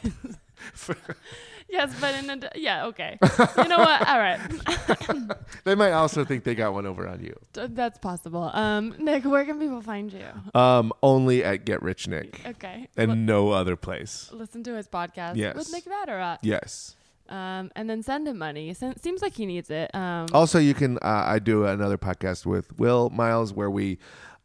yes, 1.68 1.92
but 2.00 2.14
in 2.14 2.30
a 2.30 2.50
yeah. 2.54 2.86
Okay. 2.86 3.18
You 3.58 3.68
know 3.68 3.78
what? 3.78 4.06
All 4.08 4.18
right. 4.18 4.38
They 5.64 5.74
might 5.74 5.92
also 5.92 6.24
think 6.24 6.44
they 6.44 6.54
got 6.54 6.72
one 6.72 6.86
over 6.86 7.06
on 7.08 7.20
you. 7.22 7.34
D- 7.52 7.66
That's 7.68 7.98
possible. 7.98 8.50
Um, 8.54 8.94
Nick, 8.98 9.24
where 9.24 9.44
can 9.44 9.58
people 9.58 9.82
find 9.82 10.10
you? 10.12 10.24
Um, 10.58 10.92
only 11.02 11.44
at 11.44 11.64
Get 11.66 11.82
Rich 11.82 12.08
Nick 12.08 12.40
Okay. 12.46 12.88
and 12.96 13.10
Li- 13.12 13.18
no 13.18 13.50
other 13.50 13.76
place. 13.76 14.30
listen 14.32 14.62
to 14.64 14.74
his 14.76 14.88
podcast 14.88 15.36
Yes. 15.36 15.56
with 15.56 15.70
Nick 15.72 15.84
Vatterott. 15.84 16.38
Yes. 16.42 16.96
Um, 17.30 17.70
and 17.76 17.88
then 17.88 18.02
send 18.02 18.26
him 18.28 18.38
money. 18.38 18.74
Sen- 18.74 18.98
seems 19.00 19.22
like 19.22 19.34
he 19.34 19.46
needs 19.46 19.70
it. 19.70 19.94
Um, 19.94 20.26
Also, 20.32 20.58
you 20.58 20.74
can. 20.74 20.98
Uh, 20.98 21.24
I 21.26 21.38
do 21.38 21.64
another 21.64 21.96
podcast 21.96 22.44
with 22.44 22.76
Will 22.78 23.08
Miles 23.10 23.52
where 23.54 23.70
we, 23.70 23.98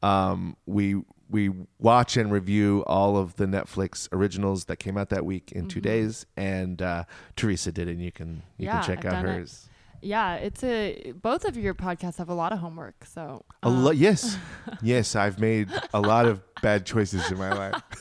um, 0.03 0.55
we 0.65 1.01
we 1.27 1.49
watch 1.79 2.17
and 2.17 2.31
review 2.31 2.83
all 2.85 3.17
of 3.17 3.35
the 3.37 3.45
Netflix 3.47 4.07
originals 4.11 4.65
that 4.65 4.77
came 4.77 4.95
out 4.97 5.09
that 5.09 5.25
week 5.25 5.51
in 5.51 5.67
two 5.67 5.81
days, 5.81 6.27
and 6.37 6.81
uh, 6.83 7.03
Teresa 7.35 7.71
did 7.71 7.87
it. 7.87 7.93
And 7.93 8.01
you 8.03 8.11
can 8.11 8.43
you 8.57 8.67
Mm-hmm. 8.67 8.75
Yeah, 8.77 8.81
can 8.81 8.83
check 8.95 9.05
I've 9.05 9.13
out 9.13 9.23
done 9.23 9.33
it. 9.33 9.37
hers. 9.39 9.69
yeah, 10.01 10.35
it's 10.35 10.63
a 10.63 11.13
both 11.19 11.45
of 11.45 11.57
your 11.57 11.73
podcasts 11.73 12.17
have 12.17 12.29
a 12.29 12.35
lot 12.35 12.51
of 12.53 12.59
homework. 12.59 13.05
So 13.05 13.43
A 13.63 13.67
um, 13.67 13.83
lo- 13.83 13.91
yes, 13.91 14.37
yes, 14.83 15.15
I've 15.15 15.39
made 15.39 15.69
a 15.95 15.99
lot 15.99 16.27
of 16.27 16.41
bad 16.61 16.85
choices 16.85 17.31
in 17.31 17.39
my 17.39 17.51
life. 17.51 17.81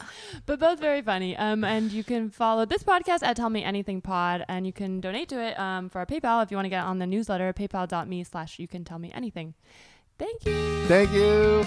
but 0.46 0.58
both 0.58 0.80
very 0.80 1.02
funny. 1.02 1.36
Um, 1.36 1.64
and 1.64 1.92
you 1.92 2.04
can 2.04 2.30
follow 2.30 2.64
this 2.64 2.82
podcast 2.82 3.22
at 3.22 3.36
Tell 3.36 3.50
Me 3.50 3.64
Anything 3.64 4.00
Pod, 4.00 4.44
and 4.48 4.66
you 4.66 4.72
can 4.72 5.00
donate 5.00 5.28
to 5.30 5.40
it 5.40 5.58
um, 5.58 5.88
for 5.88 5.98
our 5.98 6.06
PayPal 6.06 6.42
if 6.42 6.50
you 6.50 6.56
want 6.56 6.66
to 6.66 6.70
get 6.70 6.84
on 6.84 6.98
the 6.98 7.06
newsletter. 7.06 7.52
PayPal.me 7.52 8.24
slash 8.24 8.58
You 8.58 8.68
Can 8.68 8.84
Tell 8.84 8.98
Me 8.98 9.10
Anything. 9.14 9.54
Thank 10.18 10.46
you. 10.46 10.86
Thank 10.86 11.12
you. 11.12 11.64